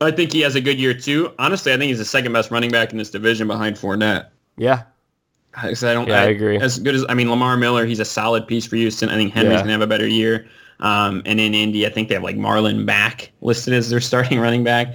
I 0.00 0.10
think 0.10 0.32
he 0.32 0.40
has 0.40 0.54
a 0.54 0.62
good 0.62 0.80
year 0.80 0.94
too. 0.94 1.34
Honestly, 1.38 1.70
I 1.70 1.76
think 1.76 1.90
he's 1.90 1.98
the 1.98 2.06
second 2.06 2.32
best 2.32 2.50
running 2.50 2.70
back 2.70 2.92
in 2.92 2.96
this 2.96 3.10
division 3.10 3.46
behind 3.48 3.76
Fournette. 3.76 4.28
Yeah, 4.56 4.84
I 5.54 5.74
don't. 5.74 6.08
Yeah, 6.08 6.22
I 6.22 6.24
agree. 6.24 6.58
As 6.58 6.78
good 6.78 6.94
as 6.94 7.04
I 7.10 7.14
mean, 7.14 7.28
Lamar 7.28 7.58
Miller, 7.58 7.84
he's 7.84 8.00
a 8.00 8.06
solid 8.06 8.46
piece 8.46 8.64
for 8.64 8.76
Houston. 8.76 9.10
I 9.10 9.16
think 9.16 9.34
Henry's 9.34 9.56
Yeah. 9.56 9.60
gonna 9.60 9.72
have 9.72 9.82
a 9.82 9.86
better 9.86 10.06
year. 10.06 10.46
Um, 10.80 11.22
and 11.26 11.38
in 11.38 11.54
Indy, 11.54 11.86
I 11.86 11.90
think 11.90 12.08
they 12.08 12.14
have 12.14 12.22
like 12.22 12.36
Marlon 12.36 12.84
Mack 12.84 13.30
listed 13.40 13.74
as 13.74 13.90
their 13.90 14.00
starting 14.00 14.40
running 14.40 14.64
back. 14.64 14.94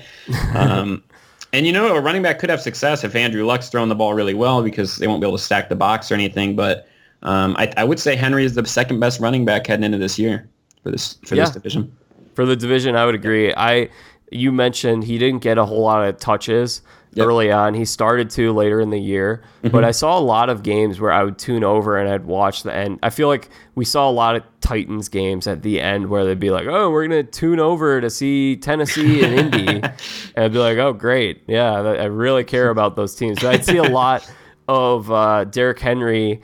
Um, 0.53 1.03
and 1.53 1.65
you 1.65 1.71
know, 1.71 1.95
a 1.95 2.01
running 2.01 2.21
back 2.21 2.39
could 2.39 2.49
have 2.49 2.61
success 2.61 3.03
if 3.03 3.15
Andrew 3.15 3.45
Luck's 3.45 3.69
throwing 3.69 3.89
the 3.89 3.95
ball 3.95 4.13
really 4.13 4.33
well 4.33 4.61
because 4.61 4.97
they 4.97 5.07
won't 5.07 5.21
be 5.21 5.27
able 5.27 5.38
to 5.38 5.43
stack 5.43 5.69
the 5.69 5.75
box 5.75 6.11
or 6.11 6.15
anything. 6.15 6.55
But 6.55 6.88
um, 7.23 7.55
I, 7.57 7.71
I 7.77 7.83
would 7.83 7.99
say 7.99 8.15
Henry 8.15 8.43
is 8.43 8.55
the 8.55 8.65
second 8.65 8.99
best 8.99 9.19
running 9.19 9.45
back 9.45 9.67
heading 9.67 9.83
into 9.83 9.97
this 9.97 10.19
year 10.19 10.49
for 10.83 10.91
this 10.91 11.17
for 11.25 11.36
this 11.36 11.51
division. 11.51 11.95
for 12.33 12.45
the 12.45 12.55
division, 12.55 12.95
I 12.95 13.05
would 13.05 13.15
agree. 13.15 13.53
I 13.55 13.89
you 14.31 14.51
mentioned 14.51 15.03
he 15.03 15.17
didn't 15.17 15.41
get 15.41 15.57
a 15.57 15.65
whole 15.65 15.81
lot 15.81 16.05
of 16.07 16.17
touches 16.17 16.81
Yep. 17.16 17.28
early 17.28 17.51
on. 17.51 17.74
He 17.74 17.86
started 17.86 18.30
to 18.32 18.51
later 18.53 18.80
in 18.82 18.89
the 18.89 18.99
year, 18.99 19.41
but 19.63 19.84
I 19.84 19.91
saw 19.91 20.18
a 20.18 20.22
lot 20.22 20.49
of 20.49 20.63
games 20.63 20.99
where 20.99 21.11
I 21.11 21.24
would 21.24 21.38
tune 21.38 21.63
over 21.63 21.97
and 21.97 22.09
I'd 22.09 22.26
watch 22.26 22.63
the 22.63 22.74
end. 22.74 22.99
I 23.01 23.09
feel 23.09 23.28
like 23.30 23.49
we 23.76 23.86
saw 23.86 24.09
a 24.09 24.11
lot 24.11 24.36
of 24.36 24.43
Titans 24.61 25.07
games 25.09 25.47
at 25.47 25.61
the 25.63 25.80
end 25.80 26.07
where 26.09 26.26
they'd 26.26 26.39
be 26.39 26.51
like, 26.51 26.68
"Oh, 26.68 26.89
we're 26.89 27.07
gonna 27.07 27.24
tune 27.24 27.59
over 27.59 28.01
to 28.01 28.09
see 28.09 28.57
Tennessee 28.57 29.24
and 29.24 29.34
Indy," 29.53 29.68
and 30.36 30.45
I'd 30.45 30.53
be 30.53 30.59
like, 30.59 30.78
"Oh, 30.78 30.91
great, 30.93 31.43
yeah, 31.47 31.72
I 31.74 31.95
I 31.95 32.05
really 32.05 32.43
care 32.43 32.70
about 32.70 32.95
those 32.95 33.16
teams." 33.16 33.39
So 33.41 33.49
I'd 33.49 33.63
see 33.66 33.78
a 33.78 33.84
lot 33.84 34.30
of 34.68 35.11
uh, 35.11 35.45
Derrick 35.45 35.80
Henry. 35.80 36.41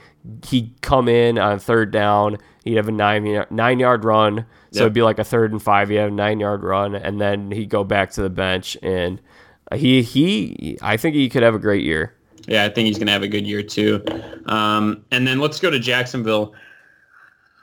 He'd 0.47 0.73
come 0.81 1.07
in 1.09 1.37
on 1.39 1.57
third 1.59 1.91
down. 1.91 2.37
He'd 2.63 2.75
have 2.77 2.87
a 2.87 2.91
nine 2.91 3.45
nine 3.49 3.79
yard 3.79 4.05
run. 4.05 4.45
So 4.71 4.77
Yep. 4.77 4.81
it'd 4.83 4.93
be 4.93 5.01
like 5.01 5.19
a 5.19 5.23
third 5.25 5.51
and 5.51 5.61
five. 5.61 5.91
You 5.91 5.97
have 5.97 6.09
a 6.11 6.15
nine 6.15 6.39
yard 6.39 6.63
run, 6.63 6.95
and 6.95 7.19
then 7.19 7.51
he'd 7.51 7.69
go 7.69 7.83
back 7.83 8.11
to 8.11 8.21
the 8.21 8.29
bench. 8.29 8.77
And 8.81 9.19
he 9.75 10.01
he, 10.01 10.77
I 10.81 10.97
think 10.97 11.15
he 11.15 11.29
could 11.29 11.43
have 11.43 11.55
a 11.55 11.59
great 11.59 11.83
year. 11.83 12.13
Yeah, 12.47 12.65
I 12.65 12.69
think 12.69 12.87
he's 12.87 12.97
going 12.97 13.07
to 13.07 13.13
have 13.13 13.23
a 13.23 13.27
good 13.27 13.45
year 13.45 13.61
too. 13.63 14.03
Um, 14.47 15.05
and 15.11 15.27
then 15.27 15.39
let's 15.39 15.59
go 15.59 15.69
to 15.69 15.79
Jacksonville. 15.79 16.53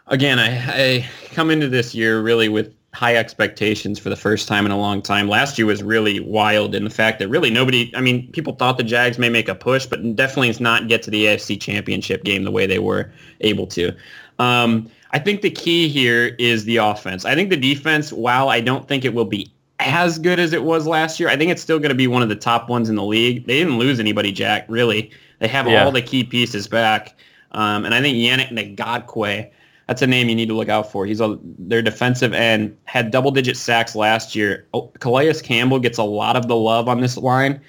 Again, 0.06 0.38
I, 0.38 0.56
I 0.68 1.08
come 1.32 1.50
into 1.50 1.68
this 1.68 1.94
year 1.94 2.22
really 2.22 2.48
with 2.48 2.74
high 2.94 3.16
expectations 3.16 3.98
for 3.98 4.08
the 4.08 4.16
first 4.16 4.48
time 4.48 4.64
in 4.64 4.72
a 4.72 4.78
long 4.78 5.02
time. 5.02 5.28
Last 5.28 5.58
year 5.58 5.66
was 5.66 5.82
really 5.82 6.20
wild 6.20 6.74
in 6.74 6.84
the 6.84 6.90
fact 6.90 7.18
that 7.18 7.28
really 7.28 7.50
nobody, 7.50 7.92
I 7.94 8.00
mean, 8.00 8.30
people 8.32 8.54
thought 8.54 8.78
the 8.78 8.82
Jags 8.84 9.18
may 9.18 9.28
make 9.28 9.48
a 9.48 9.54
push, 9.54 9.84
but 9.84 10.16
definitely 10.16 10.54
not 10.62 10.88
get 10.88 11.02
to 11.02 11.10
the 11.10 11.26
AFC 11.26 11.60
championship 11.60 12.24
game 12.24 12.44
the 12.44 12.50
way 12.50 12.66
they 12.66 12.78
were 12.78 13.10
able 13.40 13.66
to. 13.68 13.94
Um, 14.38 14.90
I 15.10 15.18
think 15.18 15.42
the 15.42 15.50
key 15.50 15.88
here 15.88 16.34
is 16.38 16.64
the 16.64 16.78
offense. 16.78 17.24
I 17.24 17.34
think 17.34 17.50
the 17.50 17.56
defense, 17.56 18.12
while 18.12 18.48
I 18.48 18.60
don't 18.60 18.88
think 18.88 19.04
it 19.04 19.14
will 19.14 19.24
be 19.24 19.52
as 19.80 20.18
good 20.18 20.38
as 20.40 20.52
it 20.52 20.64
was 20.64 20.86
last 20.86 21.20
year, 21.20 21.28
I 21.28 21.36
think 21.36 21.50
it's 21.50 21.62
still 21.62 21.78
going 21.78 21.90
to 21.90 21.94
be 21.94 22.06
one 22.06 22.22
of 22.22 22.28
the 22.28 22.36
top 22.36 22.68
ones 22.68 22.88
in 22.88 22.96
the 22.96 23.04
league. 23.04 23.46
They 23.46 23.58
didn't 23.58 23.78
lose 23.78 24.00
anybody, 24.00 24.32
Jack, 24.32 24.64
really. 24.68 25.10
They 25.38 25.48
have 25.48 25.68
Yeah. 25.68 25.84
all 25.84 25.92
the 25.92 26.02
key 26.02 26.24
pieces 26.24 26.66
back. 26.66 27.14
Um, 27.52 27.84
and 27.84 27.94
I 27.94 28.00
think 28.00 28.16
Yannick 28.18 28.76
Ngakoue, 28.76 29.48
that's 29.86 30.02
a 30.02 30.06
name 30.06 30.28
you 30.28 30.34
need 30.34 30.48
to 30.48 30.54
look 30.54 30.68
out 30.68 30.90
for. 30.92 31.06
He's 31.06 31.20
a 31.20 31.38
their 31.58 31.80
defensive 31.80 32.34
end 32.34 32.76
had 32.84 33.10
double 33.10 33.30
digit 33.30 33.56
sacks 33.56 33.94
last 33.94 34.34
year. 34.34 34.66
Oh, 34.74 34.90
Calais 35.00 35.32
Campbell 35.42 35.78
gets 35.78 35.96
a 35.96 36.02
lot 36.02 36.36
of 36.36 36.48
the 36.48 36.56
love 36.56 36.88
on 36.88 37.00
this 37.00 37.16
line. 37.16 37.60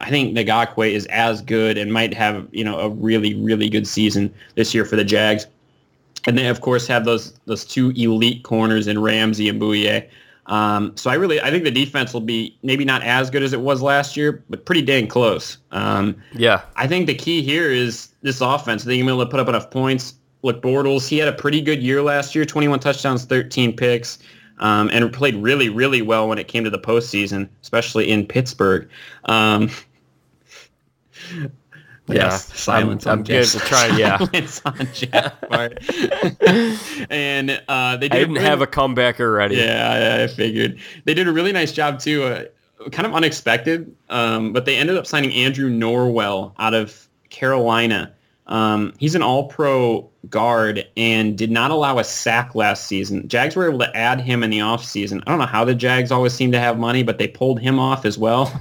I 0.00 0.08
think 0.08 0.36
Ngakoue 0.36 0.90
is 0.92 1.06
as 1.06 1.42
good 1.42 1.76
and 1.78 1.92
might 1.92 2.14
have 2.14 2.48
you 2.50 2.64
know 2.64 2.78
a 2.80 2.88
really 2.88 3.34
really 3.34 3.68
good 3.68 3.86
season 3.86 4.32
this 4.56 4.74
year 4.74 4.84
for 4.84 4.96
the 4.96 5.04
Jags. 5.04 5.46
And 6.26 6.36
they 6.36 6.48
of 6.48 6.60
course 6.60 6.86
have 6.88 7.04
those 7.04 7.34
those 7.46 7.64
two 7.64 7.90
elite 7.90 8.42
corners 8.42 8.88
in 8.88 9.00
Ramsey 9.00 9.48
and 9.48 9.60
Bouye. 9.60 10.04
Um, 10.50 10.96
so 10.96 11.10
I 11.10 11.14
really 11.14 11.40
I 11.40 11.50
think 11.50 11.62
the 11.62 11.70
defense 11.70 12.12
will 12.12 12.20
be 12.20 12.58
maybe 12.62 12.84
not 12.84 13.02
as 13.04 13.30
good 13.30 13.42
as 13.42 13.52
it 13.52 13.60
was 13.60 13.80
last 13.80 14.16
year, 14.16 14.44
but 14.50 14.66
pretty 14.66 14.82
dang 14.82 15.06
close. 15.06 15.58
Um, 15.70 16.20
yeah, 16.34 16.62
I 16.74 16.88
think 16.88 17.06
the 17.06 17.14
key 17.14 17.40
here 17.40 17.70
is 17.70 18.08
this 18.22 18.40
offense. 18.40 18.82
I 18.82 18.88
They 18.88 18.96
can 18.96 19.06
be 19.06 19.12
able 19.12 19.24
to 19.24 19.30
put 19.30 19.40
up 19.40 19.48
enough 19.48 19.70
points. 19.70 20.14
Look, 20.42 20.60
Bortles, 20.60 21.06
he 21.06 21.18
had 21.18 21.28
a 21.28 21.32
pretty 21.32 21.60
good 21.60 21.82
year 21.82 22.02
last 22.02 22.34
year, 22.34 22.44
21 22.44 22.80
touchdowns, 22.80 23.24
13 23.26 23.76
picks, 23.76 24.18
um, 24.58 24.90
and 24.90 25.12
played 25.12 25.36
really, 25.36 25.68
really 25.68 26.02
well 26.02 26.28
when 26.28 26.38
it 26.38 26.48
came 26.48 26.64
to 26.64 26.70
the 26.70 26.78
postseason, 26.78 27.48
especially 27.62 28.10
in 28.10 28.26
Pittsburgh. 28.26 28.88
Yeah, 32.12 32.24
yes, 32.24 32.52
silence 32.58 33.06
I'm, 33.06 33.12
on 33.12 33.18
I'm 33.18 33.24
good 33.24 33.46
to 33.46 33.58
try. 33.60 33.96
Yeah, 33.96 34.18
silence 34.46 34.62
on 34.64 34.88
Jeff 34.92 35.34
and 37.10 37.62
uh, 37.68 37.96
they 37.96 38.08
did 38.08 38.12
I 38.12 38.18
didn't 38.20 38.34
really- 38.34 38.46
have 38.46 38.62
a 38.62 38.66
comebacker 38.66 39.34
ready. 39.34 39.56
yeah, 39.56 40.16
I, 40.20 40.24
I 40.24 40.26
figured 40.26 40.78
they 41.04 41.14
did 41.14 41.28
a 41.28 41.32
really 41.32 41.52
nice 41.52 41.72
job 41.72 41.98
too. 41.98 42.24
Uh, 42.24 42.44
kind 42.90 43.06
of 43.06 43.14
unexpected, 43.14 43.94
um, 44.08 44.52
but 44.52 44.64
they 44.64 44.76
ended 44.76 44.96
up 44.96 45.06
signing 45.06 45.32
Andrew 45.34 45.70
Norwell 45.70 46.52
out 46.58 46.72
of 46.74 47.08
Carolina. 47.28 48.12
Um, 48.46 48.94
he's 48.98 49.14
an 49.14 49.22
All-Pro 49.22 50.10
guard 50.28 50.84
and 50.96 51.38
did 51.38 51.50
not 51.52 51.70
allow 51.70 51.98
a 52.00 52.04
sack 52.04 52.54
last 52.56 52.86
season. 52.86 53.28
Jags 53.28 53.54
were 53.54 53.68
able 53.68 53.78
to 53.78 53.96
add 53.96 54.20
him 54.20 54.42
in 54.42 54.50
the 54.50 54.58
offseason. 54.58 55.22
I 55.24 55.30
don't 55.30 55.38
know 55.38 55.46
how 55.46 55.64
the 55.64 55.74
Jags 55.74 56.10
always 56.10 56.32
seem 56.32 56.50
to 56.52 56.58
have 56.58 56.76
money, 56.78 57.04
but 57.04 57.18
they 57.18 57.28
pulled 57.28 57.60
him 57.60 57.78
off 57.78 58.04
as 58.04 58.18
well. 58.18 58.52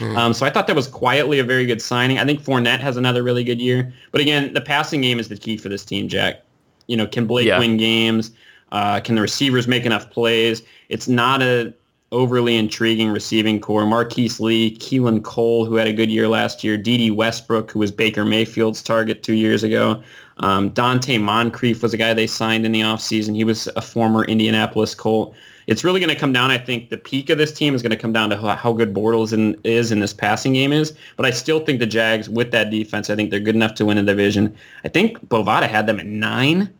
Um, 0.00 0.32
so 0.32 0.46
I 0.46 0.50
thought 0.50 0.66
that 0.66 0.76
was 0.76 0.86
quietly 0.86 1.38
a 1.38 1.44
very 1.44 1.66
good 1.66 1.82
signing. 1.82 2.18
I 2.18 2.24
think 2.24 2.42
Fournette 2.42 2.80
has 2.80 2.96
another 2.96 3.22
really 3.22 3.44
good 3.44 3.60
year. 3.60 3.92
But 4.12 4.20
again, 4.20 4.52
the 4.52 4.60
passing 4.60 5.00
game 5.00 5.18
is 5.18 5.28
the 5.28 5.36
key 5.36 5.56
for 5.56 5.68
this 5.68 5.84
team, 5.84 6.08
Jack. 6.08 6.42
You 6.86 6.96
know, 6.96 7.06
can 7.06 7.26
Blake 7.26 7.46
Yeah. 7.46 7.58
win 7.58 7.76
games? 7.76 8.30
Uh, 8.70 9.00
can 9.00 9.14
the 9.14 9.22
receivers 9.22 9.66
make 9.66 9.84
enough 9.84 10.10
plays? 10.10 10.62
It's 10.88 11.08
not 11.08 11.42
a 11.42 11.72
overly 12.10 12.56
intriguing 12.56 13.10
receiving 13.10 13.60
corps. 13.60 13.84
Marquise 13.84 14.40
Lee, 14.40 14.76
Keelan 14.78 15.22
Cole, 15.22 15.66
who 15.66 15.74
had 15.74 15.86
a 15.86 15.92
good 15.92 16.10
year 16.10 16.26
last 16.26 16.64
year, 16.64 16.76
Dede 16.78 17.12
Westbrook, 17.12 17.70
who 17.70 17.80
was 17.80 17.90
Baker 17.90 18.24
Mayfield's 18.24 18.82
target 18.82 19.22
two 19.22 19.34
years 19.34 19.62
ago. 19.62 20.02
Um, 20.38 20.70
Donte 20.70 21.20
Moncrief 21.20 21.82
was 21.82 21.92
a 21.92 21.98
guy 21.98 22.14
they 22.14 22.26
signed 22.26 22.64
in 22.64 22.72
the 22.72 22.80
offseason. 22.80 23.34
He 23.34 23.44
was 23.44 23.68
a 23.76 23.82
former 23.82 24.24
Indianapolis 24.24 24.94
Colt. 24.94 25.34
It's 25.68 25.84
really 25.84 26.00
going 26.00 26.12
to 26.12 26.18
come 26.18 26.32
down, 26.32 26.50
I 26.50 26.56
think, 26.56 26.88
the 26.88 26.96
peak 26.96 27.28
of 27.28 27.36
this 27.36 27.52
team 27.52 27.74
is 27.74 27.82
going 27.82 27.90
to 27.90 27.96
come 27.96 28.12
down 28.12 28.30
to 28.30 28.36
how, 28.38 28.56
how 28.56 28.72
good 28.72 28.94
Bortles 28.94 29.34
in, 29.34 29.54
is 29.64 29.92
in 29.92 30.00
this 30.00 30.14
passing 30.14 30.54
game 30.54 30.72
is. 30.72 30.94
But 31.16 31.26
I 31.26 31.30
still 31.30 31.60
think 31.60 31.78
the 31.78 31.86
Jags, 31.86 32.28
with 32.28 32.50
that 32.52 32.70
defense, 32.70 33.10
I 33.10 33.16
think 33.16 33.30
they're 33.30 33.38
good 33.38 33.54
enough 33.54 33.74
to 33.74 33.84
win 33.84 33.98
a 33.98 34.02
division. 34.02 34.56
I 34.84 34.88
think 34.88 35.28
Bovada 35.28 35.68
had 35.68 35.86
them 35.86 36.00
at 36.00 36.06
nine. 36.06 36.72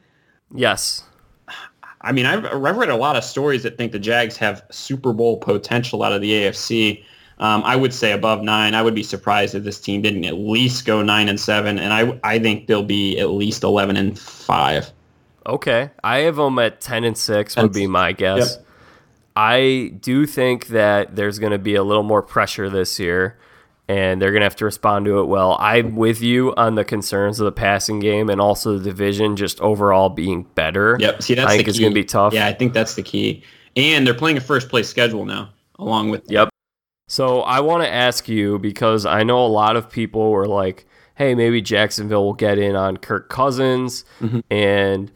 Yes. 0.54 1.04
I 2.00 2.12
mean, 2.12 2.24
I've, 2.24 2.46
I've 2.46 2.76
read 2.76 2.88
a 2.88 2.96
lot 2.96 3.14
of 3.14 3.24
stories 3.24 3.62
that 3.64 3.76
think 3.76 3.92
the 3.92 3.98
Jags 3.98 4.38
have 4.38 4.64
Super 4.70 5.12
Bowl 5.12 5.36
potential 5.36 6.02
out 6.02 6.12
of 6.12 6.22
the 6.22 6.30
AFC. 6.30 7.04
Um, 7.40 7.62
I 7.64 7.76
would 7.76 7.92
say 7.92 8.12
above 8.12 8.42
nine. 8.42 8.74
I 8.74 8.82
would 8.82 8.94
be 8.94 9.02
surprised 9.02 9.54
if 9.54 9.64
this 9.64 9.78
team 9.78 10.00
didn't 10.02 10.24
at 10.24 10.34
least 10.34 10.86
go 10.86 11.02
nine 11.02 11.28
and 11.28 11.38
seven, 11.38 11.78
and 11.78 11.92
I 11.92 12.18
I 12.24 12.40
think 12.40 12.66
they'll 12.66 12.82
be 12.82 13.16
at 13.20 13.30
least 13.30 13.62
eleven 13.62 13.96
and 13.96 14.18
five. 14.18 14.90
Okay. 15.48 15.90
I 16.04 16.18
have 16.18 16.36
them 16.36 16.58
at 16.58 16.80
10 16.80 17.04
and 17.04 17.16
6 17.16 17.56
would 17.56 17.72
be 17.72 17.86
my 17.86 18.12
guess. 18.12 18.56
Yep. 18.56 18.66
I 19.38 19.92
do 20.00 20.26
think 20.26 20.66
that 20.66 21.14
there's 21.14 21.38
going 21.38 21.52
to 21.52 21.60
be 21.60 21.76
a 21.76 21.84
little 21.84 22.02
more 22.02 22.22
pressure 22.22 22.68
this 22.68 22.98
year 22.98 23.38
and 23.86 24.20
they're 24.20 24.32
going 24.32 24.40
to 24.40 24.46
have 24.46 24.56
to 24.56 24.64
respond 24.64 25.04
to 25.04 25.20
it 25.20 25.26
well. 25.26 25.56
I'm 25.60 25.94
with 25.94 26.20
you 26.20 26.52
on 26.56 26.74
the 26.74 26.84
concerns 26.84 27.38
of 27.38 27.44
the 27.44 27.52
passing 27.52 28.00
game 28.00 28.30
and 28.30 28.40
also 28.40 28.76
the 28.76 28.82
division 28.82 29.36
just 29.36 29.60
overall 29.60 30.08
being 30.08 30.42
better. 30.56 30.96
Yep. 30.98 31.22
See, 31.22 31.34
that's 31.34 31.52
I 31.52 31.56
think 31.56 31.68
it's 31.68 31.78
going 31.78 31.92
to 31.92 31.94
be 31.94 32.04
tough. 32.04 32.34
Yeah, 32.34 32.48
I 32.48 32.52
think 32.52 32.72
that's 32.72 32.96
the 32.96 33.02
key. 33.04 33.44
And 33.76 34.04
they're 34.04 34.12
playing 34.12 34.38
a 34.38 34.40
first 34.40 34.70
place 34.70 34.88
schedule 34.88 35.24
now, 35.24 35.50
along 35.78 36.10
with 36.10 36.28
Yep. 36.28 36.48
So 37.06 37.42
I 37.42 37.60
want 37.60 37.84
to 37.84 37.88
ask 37.88 38.28
you 38.28 38.58
because 38.58 39.06
I 39.06 39.22
know 39.22 39.46
a 39.46 39.46
lot 39.46 39.76
of 39.76 39.88
people 39.88 40.32
were 40.32 40.48
like, 40.48 40.84
"Hey, 41.14 41.36
maybe 41.36 41.62
Jacksonville 41.62 42.24
will 42.24 42.34
get 42.34 42.58
in 42.58 42.74
on 42.74 42.96
Kirk 42.96 43.28
Cousins," 43.30 44.04
mm-hmm. 44.20 44.40
and 44.50 45.12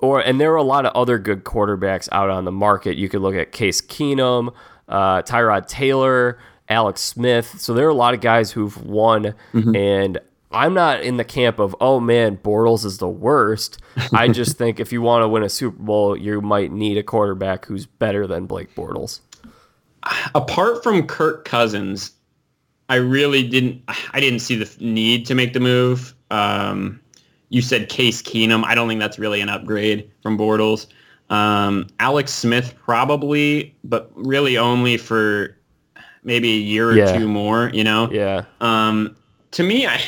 or 0.00 0.20
and 0.20 0.40
there 0.40 0.52
are 0.52 0.56
a 0.56 0.62
lot 0.62 0.86
of 0.86 0.92
other 0.94 1.18
good 1.18 1.44
quarterbacks 1.44 2.08
out 2.12 2.30
on 2.30 2.44
the 2.44 2.52
market. 2.52 2.96
You 2.96 3.08
could 3.08 3.20
look 3.20 3.34
at 3.34 3.52
Case 3.52 3.80
Keenum, 3.80 4.54
uh, 4.88 5.22
Tyrod 5.22 5.66
Taylor, 5.66 6.38
Alex 6.68 7.00
Smith. 7.00 7.60
So 7.60 7.74
there 7.74 7.86
are 7.86 7.90
a 7.90 7.94
lot 7.94 8.14
of 8.14 8.20
guys 8.20 8.52
who've 8.52 8.76
won, 8.84 9.34
and 9.52 10.18
I'm 10.50 10.74
not 10.74 11.02
in 11.02 11.16
the 11.16 11.24
camp 11.24 11.58
of 11.58 11.74
oh 11.80 12.00
man, 12.00 12.36
Bortles 12.36 12.84
is 12.84 12.98
the 12.98 13.08
worst. 13.08 13.78
I 14.12 14.28
just 14.32 14.56
think 14.56 14.80
if 14.80 14.92
you 14.92 15.02
want 15.02 15.22
to 15.22 15.28
win 15.28 15.42
a 15.42 15.48
Super 15.48 15.82
Bowl, 15.82 16.16
you 16.16 16.40
might 16.40 16.72
need 16.72 16.96
a 16.96 17.02
quarterback 17.02 17.66
who's 17.66 17.86
better 17.86 18.26
than 18.26 18.46
Blake 18.46 18.74
Bortles. 18.74 19.20
apart 20.34 20.82
from 20.82 21.06
Kirk 21.06 21.44
Cousins, 21.44 22.12
I 22.88 22.96
really 22.96 23.46
didn't. 23.46 23.82
I 24.12 24.20
didn't 24.20 24.40
see 24.40 24.56
the 24.56 24.70
need 24.80 25.26
to 25.26 25.34
make 25.34 25.52
the 25.52 25.60
move. 25.60 26.14
Um, 26.30 27.00
you 27.50 27.62
said 27.62 27.88
Case 27.88 28.22
Keenum. 28.22 28.64
I 28.64 28.74
don't 28.74 28.88
think 28.88 29.00
that's 29.00 29.18
really 29.18 29.40
an 29.40 29.48
upgrade 29.48 30.10
from 30.22 30.36
Bortles. 30.38 30.86
Um, 31.30 31.86
Alex 32.00 32.32
Smith 32.32 32.74
probably, 32.84 33.74
but 33.84 34.10
really 34.14 34.56
only 34.56 34.96
for 34.96 35.56
maybe 36.24 36.50
a 36.52 36.58
year 36.58 36.90
or 36.90 36.96
Yeah. 36.96 37.18
two 37.18 37.28
more. 37.28 37.70
You 37.72 37.84
know. 37.84 38.10
Yeah. 38.12 38.44
Um, 38.60 39.16
to 39.52 39.62
me, 39.62 39.86
I 39.86 40.00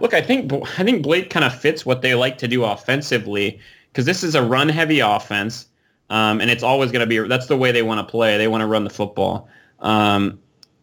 look. 0.00 0.14
I 0.14 0.20
think 0.20 0.52
I 0.52 0.82
think 0.84 1.02
Blake 1.02 1.30
kind 1.30 1.44
of 1.44 1.58
fits 1.58 1.84
what 1.86 2.02
they 2.02 2.14
like 2.14 2.38
to 2.38 2.48
do 2.48 2.64
offensively 2.64 3.58
because 3.92 4.04
this 4.04 4.22
is 4.22 4.34
a 4.34 4.42
run-heavy 4.42 5.00
offense, 5.00 5.66
um, 6.10 6.40
and 6.40 6.50
it's 6.50 6.62
always 6.62 6.92
going 6.92 7.00
to 7.00 7.06
be. 7.06 7.18
That's 7.28 7.46
the 7.46 7.56
way 7.56 7.72
they 7.72 7.82
want 7.82 8.06
to 8.06 8.10
play. 8.10 8.36
They 8.36 8.48
want 8.48 8.60
to 8.60 8.66
run 8.66 8.84
the 8.84 8.90
football. 8.90 9.48
Um, 9.80 10.38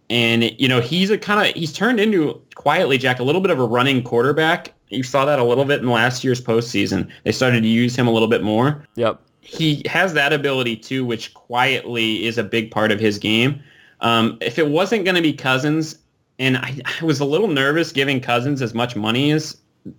and 0.09 0.43
you 0.59 0.67
know 0.67 0.81
he's 0.81 1.09
a 1.09 1.17
kind 1.17 1.47
of 1.47 1.55
he's 1.55 1.73
turned 1.73 1.99
into 1.99 2.41
quietly 2.55 2.97
Jack 2.97 3.19
a 3.19 3.23
little 3.23 3.41
bit 3.41 3.51
of 3.51 3.59
a 3.59 3.65
running 3.65 4.03
quarterback. 4.03 4.73
You 4.89 5.03
saw 5.03 5.25
that 5.25 5.39
a 5.39 5.43
little 5.43 5.65
bit 5.65 5.81
in 5.81 5.89
last 5.89 6.23
year's 6.23 6.41
postseason. 6.41 7.09
They 7.23 7.31
started 7.31 7.61
to 7.61 7.67
use 7.67 7.95
him 7.95 8.07
a 8.07 8.11
little 8.11 8.27
bit 8.27 8.43
more 8.43 8.85
Yep. 8.95 9.19
he 9.41 9.81
has 9.87 10.13
that 10.13 10.31
ability 10.31 10.75
too, 10.77 11.03
which 11.05 11.33
quietly 11.33 12.25
is 12.25 12.37
a 12.37 12.43
big 12.43 12.69
part 12.71 12.91
of 12.91 12.99
his 12.99 13.17
game. 13.17 13.61
Um, 14.01 14.37
if 14.41 14.59
it 14.59 14.67
wasn't 14.69 15.03
going 15.05 15.15
to 15.15 15.21
be 15.21 15.33
Cousins, 15.33 15.97
and 16.37 16.57
I, 16.57 16.77
I 17.01 17.05
was 17.05 17.19
a 17.19 17.25
little 17.25 17.47
nervous 17.47 17.91
giving 17.91 18.19
Cousins 18.21 18.61
as 18.61 18.73
much 18.73 18.95
money 18.95 19.31
as 19.31 19.57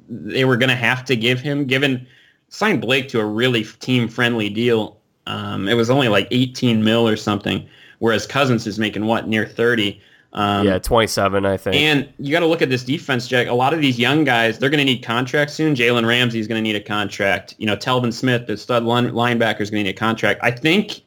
they 0.09 0.45
were 0.45 0.57
going 0.57 0.69
to 0.69 0.77
have 0.77 1.05
to 1.07 1.17
give 1.17 1.41
him, 1.41 1.65
given 1.67 2.07
signed 2.49 2.81
Blake 2.81 3.09
to 3.09 3.21
a 3.21 3.25
really 3.25 3.65
team 3.65 4.07
friendly 4.09 4.49
deal. 4.49 5.01
Um, 5.27 5.67
it 5.69 5.75
was 5.75 5.91
only 5.91 6.09
like 6.09 6.29
18 6.31 6.85
mil 6.85 7.09
or 7.09 7.17
something, 7.17 7.67
whereas 7.99 8.27
Cousins 8.27 8.67
is 8.67 8.79
making 8.79 9.07
what 9.07 9.29
near 9.29 9.47
30. 9.47 10.01
Um, 10.33 10.67
yeah, 10.67 10.79
27, 10.79 11.47
I 11.47 11.57
think. 11.57 11.77
and 11.77 12.09
you 12.19 12.31
got 12.31 12.41
to 12.41 12.47
look 12.47 12.61
at 12.61 12.69
this 12.69 12.85
defense, 12.85 13.27
Jack. 13.27 13.47
A 13.47 13.55
lot 13.55 13.73
of 13.73 13.81
these 13.81 13.99
young 13.99 14.25
guys, 14.25 14.59
they're 14.59 14.69
going 14.69 14.79
to 14.79 14.85
need 14.85 15.03
contracts 15.03 15.55
soon. 15.55 15.75
Jalen 15.75 16.07
Ramsey 16.07 16.39
is 16.39 16.47
going 16.47 16.59
to 16.59 16.63
need 16.63 16.77
a 16.77 16.81
contract. 16.81 17.55
You 17.59 17.67
know, 17.67 17.77
Telvin 17.77 18.13
Smith, 18.13 18.47
the 18.47 18.57
stud 18.57 18.83
linebacker, 18.83 19.63
is 19.63 19.71
going 19.71 19.83
to 19.83 19.89
need 19.89 19.97
a 19.97 19.99
contract. 19.99 20.41
I 20.43 20.51
think 20.51 21.01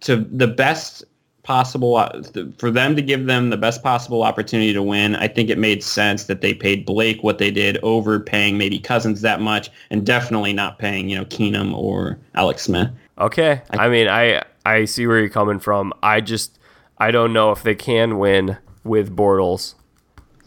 to 0.00 0.16
the 0.16 0.46
best 0.46 1.04
possible 1.48 1.96
uh, 1.96 2.10
for 2.58 2.70
them 2.70 2.94
to 2.94 3.00
give 3.00 3.24
them 3.24 3.48
the 3.48 3.56
best 3.56 3.82
possible 3.82 4.22
opportunity 4.22 4.74
to 4.74 4.82
win. 4.82 5.16
I 5.16 5.28
think 5.28 5.48
it 5.48 5.56
made 5.56 5.82
sense 5.82 6.24
that 6.24 6.42
they 6.42 6.52
paid 6.52 6.84
Blake 6.84 7.22
what 7.22 7.38
they 7.38 7.50
did 7.50 7.78
overpaying 7.82 8.58
maybe 8.58 8.78
Cousins 8.78 9.22
that 9.22 9.40
much, 9.40 9.70
and 9.88 10.04
definitely 10.04 10.52
not 10.52 10.78
paying 10.78 11.08
you 11.08 11.16
know 11.16 11.24
Keenum 11.24 11.74
or 11.74 12.18
Alex 12.34 12.64
Smith. 12.64 12.90
okay. 13.16 13.62
I, 13.70 13.88
mean, 13.88 14.08
I 14.08 14.42
I 14.72 14.84
see 14.84 15.06
where 15.06 15.18
you're 15.20 15.28
coming 15.28 15.58
from. 15.58 15.92
I 16.02 16.20
just 16.20 16.58
I 16.98 17.10
don't 17.10 17.32
know 17.32 17.52
if 17.52 17.62
they 17.62 17.74
can 17.74 18.18
win 18.18 18.56
with 18.84 19.14
Bortles. 19.14 19.74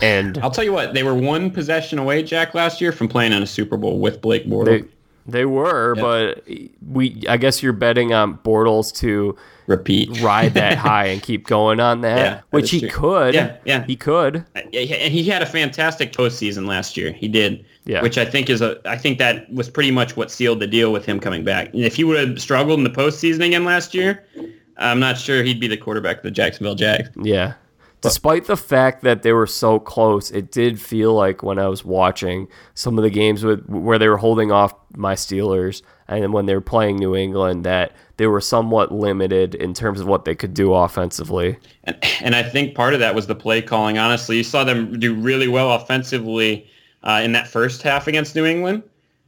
And 0.01 0.37
I'll 0.39 0.49
tell 0.51 0.63
you 0.63 0.73
what, 0.73 0.93
they 0.95 1.03
were 1.03 1.13
one 1.13 1.51
possession 1.51 1.99
away, 1.99 2.23
Jack, 2.23 2.55
last 2.55 2.81
year 2.81 2.91
from 2.91 3.07
playing 3.07 3.33
in 3.33 3.43
a 3.43 3.47
Super 3.47 3.77
Bowl 3.77 3.99
with 3.99 4.19
Blake 4.21 4.45
Bortles. 4.47 4.65
they 4.65 4.83
they 5.27 5.45
were, 5.45 5.93
but 5.95 6.43
we 6.89 7.23
I 7.29 7.37
guess 7.37 7.61
you're 7.61 7.73
betting 7.73 8.11
on 8.11 8.39
Bortles 8.39 8.91
to 8.95 9.37
Repeat. 9.67 10.19
ride 10.21 10.55
that 10.55 10.77
high 10.89 11.05
and 11.05 11.21
keep 11.21 11.45
going 11.45 11.79
on 11.79 12.01
that, 12.01 12.17
Yeah, 12.17 12.41
which 12.49 12.71
he 12.71 12.79
true. 12.81 12.89
could. 12.89 13.33
Yeah, 13.35 13.57
yeah. 13.63 13.85
He 13.85 13.95
could. 13.95 14.37
Uh, 14.55 14.61
yeah, 14.71 14.95
and 14.95 15.13
he 15.13 15.23
had 15.25 15.43
a 15.43 15.45
fantastic 15.45 16.11
postseason 16.13 16.65
last 16.67 16.97
year. 16.97 17.11
He 17.13 17.27
did, 17.27 17.63
Yeah. 17.83 18.01
which 18.03 18.17
I 18.17 18.25
think 18.25 18.49
is 18.49 18.61
a. 18.61 18.79
I 18.85 18.97
think 18.97 19.17
that 19.17 19.51
was 19.51 19.69
pretty 19.69 19.91
much 19.91 20.15
what 20.15 20.29
sealed 20.29 20.59
the 20.59 20.67
deal 20.67 20.91
with 20.91 21.05
him 21.05 21.19
coming 21.19 21.43
back. 21.43 21.73
And 21.73 21.83
if 21.83 21.95
he 21.95 22.03
would 22.03 22.17
have 22.29 22.39
struggled 22.39 22.77
in 22.79 22.83
the 22.83 22.91
postseason 22.91 23.45
again 23.45 23.65
last 23.65 23.93
year, 23.95 24.23
I'm 24.77 24.99
not 24.99 25.17
sure 25.17 25.43
he'd 25.43 25.59
be 25.59 25.67
the 25.67 25.77
quarterback 25.77 26.17
of 26.17 26.23
the 26.23 26.31
Jacksonville 26.31 26.75
Jags. 26.75 27.09
Yeah. 27.21 27.53
despite 28.01 28.45
the 28.45 28.57
fact 28.57 29.03
that 29.03 29.21
they 29.23 29.31
were 29.31 29.47
so 29.47 29.79
close, 29.79 30.31
it 30.31 30.51
did 30.51 30.81
feel 30.81 31.13
like 31.13 31.43
when 31.43 31.59
I 31.59 31.67
was 31.67 31.85
watching 31.85 32.47
some 32.73 32.97
of 32.97 33.03
the 33.03 33.09
games 33.09 33.43
with 33.43 33.65
where 33.67 33.99
they 33.99 34.09
were 34.09 34.17
holding 34.17 34.51
off 34.51 34.73
my 34.95 35.13
Steelers 35.13 35.81
and 36.07 36.33
when 36.33 36.45
they 36.45 36.55
were 36.55 36.61
playing 36.61 36.97
New 36.97 37.15
England 37.15 37.63
that 37.63 37.93
they 38.17 38.27
were 38.27 38.41
somewhat 38.41 38.91
limited 38.91 39.55
in 39.55 39.73
terms 39.73 40.01
of 40.01 40.07
what 40.07 40.25
they 40.25 40.35
could 40.35 40.53
do 40.53 40.73
offensively. 40.73 41.57
And, 41.85 41.97
and 42.21 42.35
I 42.35 42.43
think 42.43 42.75
part 42.75 42.93
of 42.93 42.99
that 42.99 43.15
was 43.15 43.27
the 43.27 43.35
play 43.35 43.61
calling. 43.61 43.97
Honestly, 43.97 44.37
you 44.37 44.43
saw 44.43 44.63
them 44.63 44.99
do 44.99 45.13
really 45.13 45.47
well 45.47 45.71
offensively 45.71 46.67
uh, 47.03 47.21
in 47.23 47.31
that 47.33 47.47
first 47.47 47.81
half 47.81 48.07
against 48.07 48.35
New 48.35 48.45
England. 48.45 48.83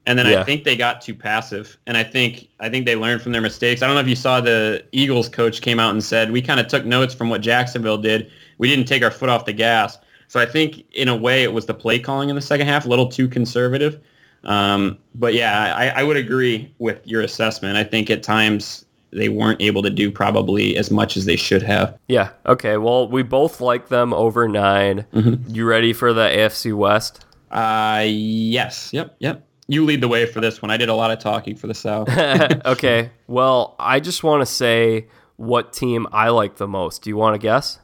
And 0.06 0.20
then 0.20 0.26
Yeah. 0.26 0.42
I 0.42 0.44
think 0.44 0.66
they 0.66 0.76
got 0.76 1.02
too 1.02 1.16
passive, 1.16 1.78
and 1.88 1.96
I 1.96 2.04
think 2.04 2.50
I 2.60 2.68
think 2.70 2.86
they 2.86 2.96
learned 2.98 3.22
from 3.22 3.32
their 3.32 3.42
mistakes. 3.42 3.82
I 3.82 3.88
don't 3.88 3.96
know 3.96 4.02
if 4.02 4.08
you 4.08 4.18
saw 4.18 4.42
the 4.42 4.84
Eagles 4.92 5.30
coach 5.30 5.62
came 5.62 5.80
out 5.80 5.92
and 5.92 6.04
said 6.04 6.32
we 6.32 6.42
kind 6.42 6.60
of 6.60 6.68
took 6.68 6.84
notes 6.86 7.14
from 7.14 7.30
what 7.30 7.40
Jacksonville 7.40 7.98
did. 7.98 8.30
We 8.58 8.68
didn't 8.68 8.86
take 8.86 9.02
our 9.02 9.12
foot 9.12 9.30
off 9.30 9.46
the 9.46 9.54
gas. 9.54 9.98
So 10.28 10.42
I 10.42 10.46
think 10.46 10.84
in 10.94 11.08
a 11.08 11.16
way 11.16 11.44
it 11.44 11.54
was 11.54 11.68
the 11.68 11.74
play 11.74 12.00
calling 12.00 12.28
in 12.30 12.36
the 12.36 12.42
second 12.42 12.68
half, 12.68 12.86
a 12.86 12.90
little 12.90 13.08
too 13.08 13.30
conservative. 13.30 14.00
Um, 14.44 14.98
but 15.16 15.34
yeah, 15.34 15.74
I, 15.76 15.88
I 15.90 16.04
would 16.04 16.18
agree 16.18 16.74
with 16.80 17.00
your 17.08 17.22
assessment. 17.22 17.78
I 17.78 17.84
think 17.86 18.10
at 18.10 18.24
times 18.24 18.84
they 19.12 19.30
weren't 19.30 19.62
able 19.62 19.84
to 19.84 19.90
do 19.90 20.12
probably 20.12 20.76
as 20.76 20.92
much 20.92 21.16
as 21.16 21.26
they 21.26 21.36
should 21.36 21.62
have. 21.62 21.98
Yeah. 22.08 22.30
Okay. 22.46 22.78
Well, 22.78 23.08
we 23.08 23.22
both 23.24 23.62
like 23.62 23.88
them 23.90 24.14
over 24.14 24.48
9 24.50 25.06
You 25.48 25.66
ready 25.66 25.94
for 25.94 26.14
the 26.14 26.28
AFC 26.28 26.76
West? 26.76 27.23
Uh, 27.54 28.04
yes. 28.06 28.92
Yep. 28.92 29.16
Yep. 29.20 29.48
You 29.68 29.86
lead 29.86 30.02
the 30.02 30.08
way 30.08 30.26
for 30.26 30.42
this 30.42 30.62
one. 30.62 30.72
I 30.72 30.78
did 30.78 30.90
a 30.90 30.96
lot 30.96 31.12
of 31.12 31.20
talking 31.20 31.56
for 31.56 31.68
the 31.68 31.74
South. 31.74 32.10
okay. 32.66 33.12
Well, 33.28 33.76
I 33.80 34.00
just 34.00 34.24
want 34.24 34.42
to 34.42 34.46
say 34.46 35.08
what 35.38 35.72
team 35.72 36.08
I 36.12 36.30
like 36.30 36.58
the 36.58 36.68
most. 36.68 37.04
Do 37.04 37.10
you 37.10 37.16
want 37.16 37.36
to 37.36 37.40
guess? 37.40 37.80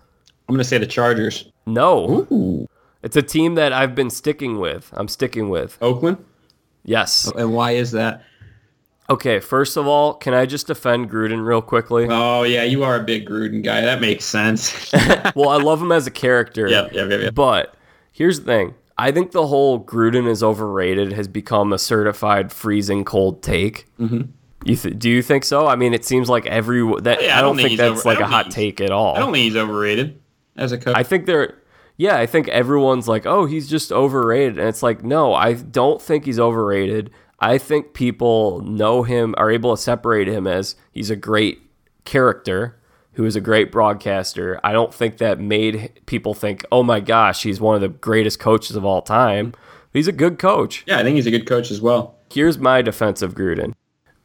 I'm 0.47 0.55
going 0.55 0.63
to 0.63 0.67
say 0.67 0.77
the 0.77 0.87
Chargers. 0.87 1.49
No. 1.65 2.27
Ooh. 2.31 2.67
It's 3.01 3.15
a 3.15 3.21
team 3.21 3.55
that 3.55 3.71
I've 3.71 3.95
been 3.95 4.09
sticking 4.09 4.59
with. 4.59 4.89
I'm 4.93 5.07
sticking 5.07 5.49
with. 5.49 5.77
Oakland? 5.81 6.17
Yes. 6.83 7.31
And 7.35 7.53
why 7.53 7.71
is 7.71 7.91
that? 7.91 8.23
Okay, 9.09 9.39
first 9.39 9.77
of 9.77 9.87
all, 9.87 10.13
can 10.13 10.33
I 10.33 10.45
just 10.45 10.67
defend 10.67 11.09
Gruden 11.09 11.43
real 11.43 11.61
quickly? 11.61 12.07
Oh, 12.09 12.43
yeah, 12.43 12.63
you 12.63 12.83
are 12.83 12.95
a 12.95 13.03
big 13.03 13.27
Gruden 13.27 13.63
guy. 13.63 13.81
That 13.81 14.01
makes 14.01 14.25
sense. 14.25 14.91
well, 15.35 15.49
I 15.49 15.57
love 15.57 15.81
him 15.81 15.91
as 15.91 16.05
a 16.05 16.11
character. 16.11 16.67
Yep, 16.67 16.93
yep, 16.93 17.09
yep, 17.09 17.21
yep. 17.21 17.33
But 17.33 17.73
here's 18.11 18.41
the 18.41 18.45
thing. 18.45 18.75
I 18.99 19.11
think 19.11 19.31
the 19.31 19.47
whole 19.47 19.83
Gruden 19.83 20.27
is 20.27 20.43
overrated 20.43 21.13
has 21.13 21.27
become 21.27 21.71
a 21.73 21.79
certified 21.79 22.51
freezing 22.51 23.05
cold 23.05 23.41
take. 23.41 23.85
Mm-hmm. 23.99 24.31
You 24.65 24.75
th- 24.75 24.99
do 24.99 25.09
you 25.09 25.21
think 25.21 25.45
so? 25.45 25.67
I 25.67 25.75
mean, 25.77 25.93
it 25.93 26.03
seems 26.03 26.29
like 26.29 26.45
every 26.45 26.81
that 27.01 27.21
Yeah, 27.23 27.37
I 27.37 27.41
don't 27.41 27.55
think, 27.55 27.69
he's 27.69 27.77
that's 27.79 28.01
over- 28.01 28.09
like 28.09 28.19
a 28.19 28.27
hot 28.27 28.51
take 28.51 28.81
at 28.81 28.91
all. 28.91 29.15
I 29.15 29.19
don't 29.19 29.31
think 29.31 29.43
he's 29.45 29.55
overrated 29.55 30.19
as 30.57 30.71
a 30.73 30.77
coach. 30.77 30.95
I 30.97 31.03
think 31.03 31.25
they're 31.25 31.55
yeah, 31.97 32.17
I 32.17 32.25
think 32.25 32.47
everyone's 32.49 33.07
like, 33.09 33.25
"Oh, 33.25 33.45
he's 33.45 33.67
just 33.69 33.91
overrated." 33.91 34.57
And 34.57 34.67
it's 34.69 34.81
like, 34.83 35.03
"No, 35.03 35.33
I 35.33 35.53
don't 35.53 36.01
think 36.01 36.25
he's 36.25 36.39
overrated. 36.39 37.09
I 37.41 37.57
think 37.57 37.93
people 37.93 38.61
know 38.61 39.03
him 39.03 39.33
are 39.37 39.49
able 39.51 39.75
to 39.75 39.81
separate 39.81 40.27
him 40.27 40.45
as 40.47 40.75
he's 40.91 41.09
a 41.09 41.15
great 41.15 41.61
character 42.05 42.78
who 43.19 43.25
is 43.25 43.35
a 43.35 43.41
great 43.41 43.69
broadcaster. 43.69 44.61
I 44.63 44.71
don't 44.71 44.93
think 44.93 45.17
that 45.17 45.41
made 45.41 45.91
people 46.05 46.33
think, 46.33 46.63
"Oh 46.71 46.83
my 46.83 47.01
gosh, 47.01 47.43
he's 47.43 47.59
one 47.59 47.75
of 47.75 47.81
the 47.81 47.89
greatest 47.89 48.39
coaches 48.39 48.77
of 48.77 48.85
all 48.85 49.01
time." 49.01 49.53
He's 49.91 50.07
a 50.07 50.13
good 50.13 50.39
coach. 50.39 50.85
yeah, 50.87 50.99
I 50.99 51.03
think 51.03 51.17
he's 51.17 51.27
a 51.27 51.31
good 51.31 51.45
coach 51.45 51.69
as 51.69 51.81
well. 51.81 52.15
Here's 52.31 52.57
my 52.57 52.81
defense 52.81 53.21
of 53.21 53.35
Gruden. 53.35 53.73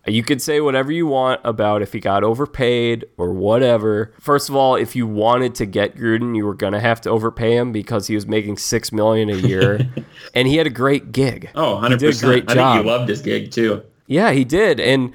You 0.07 0.23
could 0.23 0.41
say 0.41 0.61
whatever 0.61 0.93
you 0.93 1.09
want 1.09 1.41
about 1.43 1.83
if 1.83 1.93
he 1.93 1.99
got 1.99 2.23
overpaid 2.23 3.05
or 3.17 3.33
whatever. 3.33 4.13
First 4.21 4.49
of 4.49 4.55
all, 4.55 4.77
if 4.77 4.95
you 4.95 5.09
wanted 5.09 5.57
to 5.57 5.67
get 5.67 5.97
Gruden, 5.97 6.37
you 6.37 6.47
were 6.47 6.55
gonna 6.55 6.79
have 6.79 7.01
to 7.01 7.11
overpay 7.11 7.57
him 7.57 7.73
because 7.73 8.07
he 8.07 8.15
was 8.15 8.29
making 8.29 8.59
six 8.59 8.93
million 8.93 9.29
a 9.29 9.35
year, 9.37 9.81
and 10.35 10.47
he 10.47 10.57
had 10.57 10.69
a 10.69 10.71
great 10.71 11.11
gig. 11.11 11.51
Oh, 11.57 11.81
100%. 11.83 11.91
He 11.91 11.97
did 11.97 12.17
a 12.17 12.21
great 12.21 12.51
I 12.51 12.55
job. 12.55 12.75
think 12.77 12.85
he 12.87 12.91
loved 12.93 13.09
his 13.09 13.23
gig, 13.23 13.51
too. 13.51 13.83
Yeah, 14.07 14.31
he 14.33 14.45
did, 14.45 14.79
and 14.79 15.13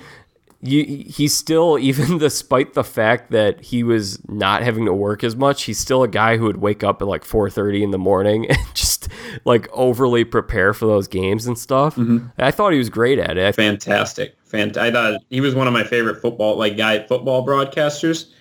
you, 0.62 0.86
he's 0.86 1.36
still 1.36 1.78
even 1.82 2.18
despite 2.18 2.74
the 2.74 2.84
fact 2.84 3.32
that 3.32 3.62
he 3.62 3.84
was 3.84 4.20
not 4.28 4.62
having 4.62 4.86
to 4.86 4.94
work 4.94 5.24
as 5.24 5.36
much, 5.36 5.64
he's 5.64 5.80
still 5.80 6.04
a 6.04 6.08
guy 6.08 6.38
who 6.38 6.46
would 6.46 6.58
wake 6.58 6.84
up 6.84 7.02
at 7.02 7.08
like 7.08 7.24
four 7.24 7.50
thirty 7.50 7.84
in 7.84 7.92
the 7.92 7.98
morning 7.98 8.46
and 8.50 8.60
just 8.74 9.08
like 9.46 9.68
overly 9.72 10.24
prepare 10.24 10.74
for 10.74 10.86
those 10.86 11.08
games 11.08 11.46
and 11.46 11.58
stuff. 11.58 11.98
And 11.98 12.32
I 12.38 12.52
thought 12.52 12.74
he 12.74 12.80
was 12.80 12.90
great 12.90 13.20
at 13.20 13.38
it. 13.38 13.56
Fantastic. 13.56 14.36
Fant- 14.46 14.78
I 14.78 14.92
thought 14.92 15.22
he 15.30 15.42
was 15.42 15.56
one 15.56 15.68
of 15.68 15.74
my 15.74 15.84
favorite 15.84 16.22
football, 16.22 16.58
like 16.58 16.76
guy 16.76 17.06
football 17.06 17.46
broadcasters 17.46 18.32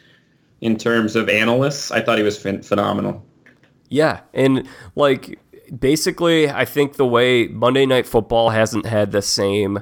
in 0.61 0.77
terms 0.77 1.17
of 1.17 1.29
analysts. 1.29 1.91
I 1.91 2.01
thought 2.01 2.19
he 2.19 2.25
was 2.25 2.39
phen- 2.39 2.65
phenomenal. 2.65 3.25
Yeah, 3.91 4.21
and 4.35 4.67
like 4.97 5.39
basically, 5.79 6.51
I 6.51 6.65
think 6.65 6.95
the 6.95 7.07
way 7.07 7.49
Monday 7.49 7.87
Night 7.87 8.07
Football 8.07 8.51
hasn't 8.51 8.87
had 8.87 9.13
the 9.13 9.23
same 9.23 9.81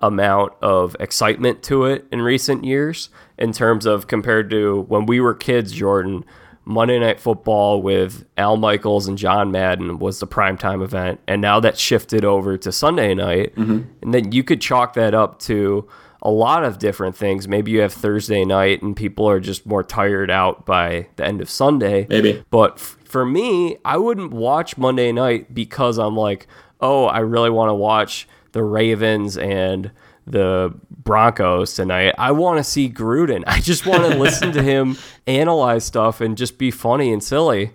amount 0.00 0.52
of 0.62 0.96
excitement 1.00 1.62
to 1.64 1.84
it 1.84 2.06
in 2.12 2.22
recent 2.22 2.64
years 2.64 3.10
in 3.36 3.52
terms 3.52 3.86
of 3.86 4.06
compared 4.06 4.50
to 4.50 4.82
when 4.82 5.06
we 5.06 5.20
were 5.20 5.34
kids, 5.34 5.72
Jordan. 5.72 6.24
Monday 6.64 6.98
Night 6.98 7.18
Football 7.18 7.80
with 7.80 8.26
Al 8.36 8.58
Michaels 8.58 9.08
and 9.08 9.16
John 9.16 9.50
Madden 9.50 9.98
was 9.98 10.20
the 10.20 10.26
primetime 10.26 10.84
event, 10.84 11.18
and 11.26 11.40
now 11.40 11.60
that's 11.60 11.80
shifted 11.80 12.26
over 12.26 12.58
to 12.58 12.70
Sunday 12.70 13.14
night. 13.14 13.56
Mm-hmm. 13.56 13.90
And 14.02 14.12
then 14.12 14.32
you 14.32 14.44
could 14.44 14.60
chalk 14.60 14.92
that 14.92 15.14
up 15.14 15.38
to 15.40 15.88
a 16.20 16.30
lot 16.30 16.64
of 16.64 16.78
different 16.78 17.16
things. 17.16 17.48
Maybe 17.48 17.70
you 17.70 17.80
have 17.80 17.94
Thursday 17.94 18.44
night, 18.44 18.82
and 18.82 18.94
people 18.94 19.26
are 19.28 19.40
just 19.40 19.64
more 19.64 19.82
tired 19.82 20.30
out 20.30 20.66
by 20.66 21.08
the 21.16 21.24
end 21.24 21.40
of 21.40 21.48
Sunday. 21.48 22.06
Maybe. 22.10 22.44
But 22.50 22.74
f- 22.74 22.98
for 23.04 23.24
me, 23.24 23.78
I 23.84 23.96
wouldn't 23.96 24.32
watch 24.32 24.76
Monday 24.76 25.10
night 25.10 25.54
because 25.54 25.96
I'm 25.96 26.16
like, 26.16 26.46
oh, 26.80 27.06
I 27.06 27.20
really 27.20 27.50
want 27.50 27.70
to 27.70 27.74
watch 27.74 28.28
the 28.52 28.62
Ravens 28.62 29.36
and 29.36 29.90
the 30.26 30.74
Broncos 30.90 31.74
tonight. 31.74 32.14
I 32.18 32.32
want 32.32 32.58
to 32.58 32.64
see 32.64 32.88
Gruden. 32.90 33.44
I 33.46 33.60
just 33.60 33.86
want 33.86 34.04
to 34.12 34.18
listen 34.18 34.52
to 34.52 34.62
him 34.62 34.96
analyze 35.26 35.84
stuff 35.84 36.20
and 36.20 36.36
just 36.36 36.58
be 36.58 36.70
funny 36.70 37.12
and 37.12 37.22
silly. 37.24 37.70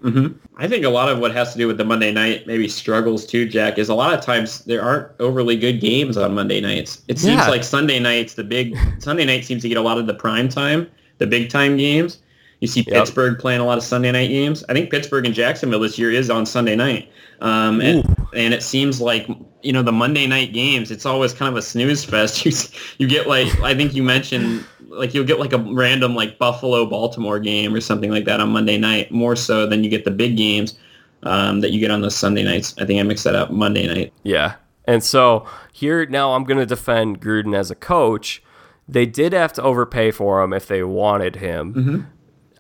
I 0.58 0.68
think 0.68 0.86
a 0.86 0.90
lot 0.90 1.10
of 1.10 1.18
what 1.20 1.34
has 1.34 1.52
to 1.54 1.58
do 1.58 1.66
with 1.68 1.78
the 1.78 1.84
Monday 1.86 2.12
night 2.12 2.46
maybe 2.46 2.68
struggles 2.68 3.26
too, 3.26 3.48
Jack, 3.50 3.80
is 3.80 3.90
a 3.90 3.96
lot 3.96 4.14
of 4.14 4.22
times 4.22 4.60
there 4.66 4.84
aren't 4.84 5.08
overly 5.20 5.56
good 5.58 5.82
games 5.82 6.16
on 6.16 6.36
Monday 6.36 6.62
nights. 6.62 7.02
It 7.08 7.18
seems 7.18 7.38
Yeah. 7.38 7.50
like 7.50 7.64
Sunday 7.64 8.00
nights, 8.00 8.36
the 8.36 8.44
big 8.44 8.78
Sunday 9.00 9.26
night 9.26 9.46
seems 9.46 9.64
to 9.64 9.68
get 9.70 9.78
a 9.78 9.82
lot 9.82 9.98
of 9.98 10.06
the 10.06 10.14
prime 10.14 10.48
time, 10.48 10.88
the 11.18 11.26
big 11.28 11.50
time 11.50 11.76
games. 11.78 12.20
You 12.60 12.68
see 12.68 12.82
Yep. 12.88 12.94
Pittsburgh 12.96 13.40
playing 13.40 13.62
a 13.62 13.66
lot 13.66 13.78
of 13.80 13.84
Sunday 13.84 14.12
night 14.12 14.28
games. 14.28 14.64
I 14.70 14.74
think 14.74 14.92
Pittsburgh 14.92 15.26
and 15.26 15.34
Jacksonville 15.34 15.80
this 15.80 15.98
year 15.98 16.12
is 16.12 16.30
on 16.30 16.46
Sunday 16.46 16.76
night. 16.76 17.10
Um, 17.42 17.82
and, 17.82 18.06
and 18.36 18.54
it 18.54 18.62
seems 18.64 19.02
like, 19.02 19.28
you 19.64 19.72
know, 19.72 19.82
the 19.82 19.92
Monday 19.92 20.28
night 20.28 20.54
games, 20.54 20.92
it's 20.92 21.06
always 21.06 21.34
kind 21.34 21.50
of 21.50 21.58
a 21.58 21.62
snooze 21.62 22.04
fest. 22.04 22.46
You, 22.46 22.52
you 22.98 23.08
get 23.08 23.28
like, 23.28 23.48
I 23.62 23.74
think 23.74 23.94
you 23.94 24.04
mentioned, 24.04 24.66
like 24.90 25.14
you'll 25.14 25.26
get 25.26 25.40
like 25.40 25.54
a 25.54 25.58
random 25.58 26.16
like 26.16 26.38
Buffalo 26.38 26.86
Baltimore 26.86 27.40
game 27.40 27.74
or 27.74 27.82
something 27.82 28.12
like 28.12 28.26
that 28.26 28.40
on 28.40 28.50
Monday 28.50 28.78
night, 28.78 29.12
more 29.12 29.36
so 29.36 29.66
than 29.66 29.84
you 29.84 29.90
get 29.90 30.06
the 30.06 30.12
big 30.12 30.36
games 30.36 30.78
um, 31.24 31.62
that 31.62 31.72
you 31.72 31.80
get 31.80 31.92
on 31.92 32.02
those 32.02 32.16
Sunday 32.16 32.44
nights. 32.44 32.76
I 32.78 32.86
think 32.86 33.00
I 33.00 33.04
mixed 33.04 33.24
that 33.24 33.36
up. 33.36 33.52
Monday 33.52 33.88
night. 33.88 34.14
Yeah. 34.24 34.56
And 34.86 35.04
so 35.04 35.48
here 35.72 36.06
now 36.06 36.34
I'm 36.34 36.44
going 36.44 36.60
to 36.60 36.66
defend 36.66 37.22
Gruden 37.22 37.58
as 37.58 37.72
a 37.72 37.76
coach. 37.76 38.44
They 38.88 39.06
did 39.06 39.32
have 39.34 39.54
to 39.54 39.64
overpay 39.64 40.12
for 40.12 40.44
him 40.44 40.52
if 40.52 40.68
they 40.68 40.84
wanted 40.84 41.38
him. 41.38 42.08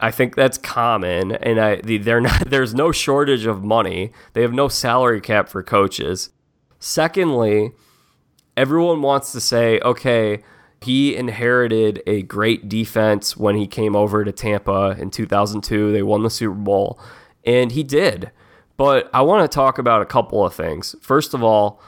I 0.03 0.11
think 0.11 0.35
that's 0.35 0.57
common, 0.57 1.31
and 1.31 1.61
I 1.61 1.79
they're 1.81 2.19
not. 2.19 2.45
There's 2.49 2.73
no 2.73 2.91
shortage 2.91 3.45
of 3.45 3.63
money. 3.63 4.11
They 4.33 4.41
have 4.41 4.51
no 4.51 4.67
salary 4.67 5.21
cap 5.21 5.47
for 5.47 5.63
coaches. 5.63 6.29
Secondly, 6.85 7.71
everyone 8.57 9.01
wants 9.01 9.31
to 9.31 9.39
say, 9.39 9.79
okay, 9.85 10.43
he 10.81 11.15
inherited 11.15 12.03
a 12.05 12.23
great 12.23 12.67
defense 12.67 13.37
when 13.37 13.55
he 13.55 13.67
came 13.67 13.95
over 13.95 14.25
to 14.25 14.33
Tampa 14.33 14.97
in 14.99 15.09
2002. 15.09 15.93
They 15.93 16.03
won 16.03 16.23
the 16.23 16.29
Super 16.29 16.53
Bowl, 16.53 16.99
and 17.45 17.71
he 17.71 17.83
did. 17.83 18.31
But 18.75 19.09
I 19.13 19.21
want 19.21 19.49
to 19.49 19.55
talk 19.55 19.77
about 19.77 20.01
a 20.01 20.05
couple 20.05 20.45
of 20.45 20.53
things. 20.53 20.93
First 20.99 21.33
of 21.33 21.41
all, 21.41 21.81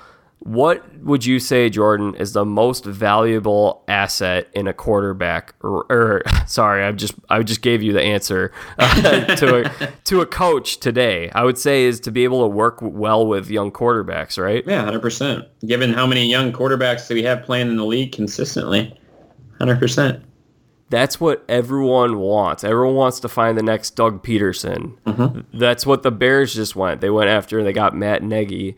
what 0.45 0.99
would 0.99 1.25
you 1.25 1.39
say, 1.39 1.71
Jordan, 1.71 2.13
is 2.15 2.33
the 2.33 2.45
most 2.45 2.85
valuable 2.85 3.83
asset 3.87 4.47
in 4.53 4.67
a 4.67 4.73
quarterback? 4.73 5.55
Or, 5.61 5.91
or 5.91 6.21
sorry, 6.45 6.83
I 6.83 6.91
just 6.91 7.15
I 7.31 7.41
just 7.41 7.61
gave 7.61 7.81
you 7.81 7.93
the 7.93 8.01
answer 8.01 8.51
uh, 8.77 9.35
to 9.37 9.65
a, 9.65 9.91
to 10.03 10.21
a 10.21 10.25
coach 10.27 10.77
today. 10.77 11.31
I 11.33 11.43
would 11.43 11.57
say 11.57 11.85
is 11.85 11.99
to 12.01 12.11
be 12.11 12.23
able 12.25 12.43
to 12.43 12.47
work 12.47 12.77
well 12.79 13.25
with 13.25 13.49
young 13.49 13.71
quarterbacks, 13.71 14.41
right? 14.41 14.63
Yeah, 14.67 14.83
hundred 14.83 15.01
percent. 15.01 15.45
Given 15.65 15.93
how 15.93 16.05
many 16.05 16.29
young 16.29 16.53
quarterbacks 16.53 17.07
that 17.07 17.15
we 17.15 17.23
have 17.23 17.41
playing 17.41 17.69
in 17.69 17.77
the 17.77 17.85
league 17.85 18.11
consistently, 18.11 18.95
hundred 19.57 19.79
percent. 19.79 20.23
That's 20.91 21.19
what 21.19 21.43
everyone 21.49 22.19
wants. 22.19 22.63
Everyone 22.63 22.93
wants 22.93 23.19
to 23.21 23.27
find 23.27 23.57
the 23.57 23.63
next 23.63 23.95
Doug 23.95 24.23
Pederson. 24.23 24.95
That's 25.51 25.87
what 25.87 26.03
the 26.03 26.11
Bears 26.11 26.53
just 26.53 26.75
went. 26.75 27.01
They 27.01 27.09
went 27.09 27.31
after 27.31 27.57
and 27.57 27.65
they 27.65 27.73
got 27.73 27.95
Matt 27.95 28.21
Nagy 28.21 28.77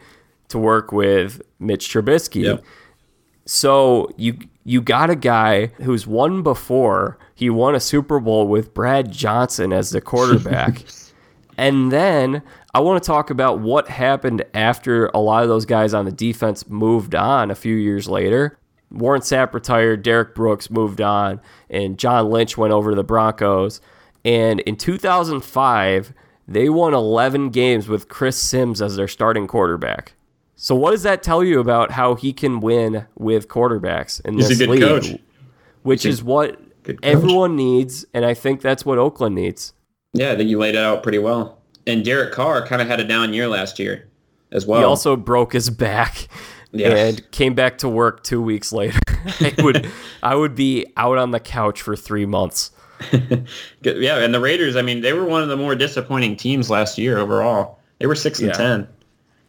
to 0.50 0.58
work 0.58 0.91
with 0.91 1.41
Mitch 1.60 1.89
Trubisky. 1.89 2.43
Yep. 2.43 2.64
So 3.45 4.10
you 4.18 4.38
you 4.64 4.82
got 4.82 5.10
a 5.10 5.16
guy 5.16 5.68
who's 5.82 6.06
won 6.06 6.43
before. 6.43 7.18
He 7.34 7.50
won 7.50 7.76
a 7.76 7.80
Super 7.80 8.20
Bowl 8.20 8.48
with 8.48 8.74
Brad 8.74 9.12
Johnson 9.12 9.72
as 9.72 9.91
the 9.91 10.02
quarterback. 10.02 10.84
And 11.58 11.91
then 11.91 12.43
I 12.74 12.80
want 12.80 13.02
to 13.02 13.08
talk 13.08 13.30
about 13.32 13.60
what 13.60 13.89
happened 13.89 14.45
after 14.54 15.08
a 15.08 15.20
lot 15.20 15.41
of 15.41 15.50
those 15.50 15.66
guys 15.66 15.93
on 15.93 16.06
the 16.06 16.12
defense 16.12 16.70
moved 16.70 17.16
on 17.16 17.50
a 17.50 17.56
few 17.56 17.76
years 17.76 18.08
later. 18.08 18.60
Warren 18.91 19.22
Sapp 19.22 19.54
retired, 19.54 20.04
Derrick 20.04 20.36
Brooks 20.36 20.70
moved 20.70 21.02
on, 21.02 21.41
and 21.70 21.98
John 21.98 22.30
Lynch 22.30 22.58
went 22.58 22.74
over 22.74 22.91
to 22.91 22.95
the 22.95 23.04
Broncos. 23.04 23.82
And 24.24 24.60
in 24.62 24.76
2005, 24.78 26.14
they 26.48 26.70
won 26.70 26.93
11 26.93 27.50
games 27.50 27.88
with 27.88 28.08
Chris 28.08 28.38
Sims 28.38 28.82
as 28.82 28.95
their 28.95 29.08
starting 29.08 29.48
quarterback. 29.48 30.14
So, 30.60 30.74
what 30.76 30.89
does 30.91 31.03
that 31.03 31.22
tell 31.22 31.43
you 31.43 31.60
about 31.60 31.91
how 31.91 32.16
he 32.16 32.34
can 32.34 32.60
win 32.60 33.05
with 33.16 33.47
quarterbacks 33.47 34.20
in 34.26 34.34
He's 34.34 34.49
this 34.49 34.60
a 34.60 34.66
good 34.66 34.70
league? 34.72 34.82
coach. 34.82 35.16
Which 35.84 36.03
is 36.05 36.24
what 36.24 36.60
everyone 37.03 37.55
needs, 37.55 38.05
and 38.14 38.26
I 38.26 38.34
think 38.34 38.62
that's 38.62 38.84
what 38.84 38.97
Oakland 38.97 39.36
needs. 39.36 39.74
Yeah, 40.14 40.32
I 40.32 40.36
think 40.36 40.49
you 40.49 40.58
laid 40.58 40.74
it 40.76 40.84
out 40.84 41.03
pretty 41.03 41.20
well. 41.20 41.60
And 41.86 42.03
Derek 42.03 42.34
Carr 42.34 42.66
kind 42.66 42.82
of 42.82 42.88
had 42.88 42.99
a 42.99 43.03
down 43.05 43.34
year 43.34 43.47
last 43.47 43.78
year 43.78 44.08
as 44.51 44.66
well. 44.66 44.80
He 44.80 44.86
also 44.86 45.16
broke 45.16 45.53
his 45.53 45.70
back 45.70 46.28
Yeah. 46.72 46.89
and 46.89 47.32
came 47.32 47.53
back 47.53 47.78
to 47.80 47.88
work 47.89 48.24
two 48.24 48.41
weeks 48.41 48.74
later. 48.74 48.99
I 49.39 49.53
would 49.60 49.88
I 50.24 50.36
would 50.36 50.55
be 50.55 50.86
out 50.97 51.18
on 51.20 51.32
the 51.32 51.39
couch 51.39 51.82
for 51.84 51.95
three 51.95 52.26
months. 52.26 52.72
Yeah, 53.84 54.18
and 54.18 54.34
the 54.34 54.39
Raiders, 54.39 54.76
I 54.76 54.82
mean, 54.82 55.01
they 55.01 55.14
were 55.14 55.24
one 55.26 55.43
of 55.43 55.49
the 55.49 55.55
more 55.58 55.76
disappointing 55.76 56.36
teams 56.36 56.70
last 56.70 56.97
year 56.97 57.18
overall. 57.20 57.80
They 57.99 58.08
were 58.08 58.16
6 58.16 58.39
and 58.39 58.47
Yeah. 58.49 58.53
10. 58.53 58.88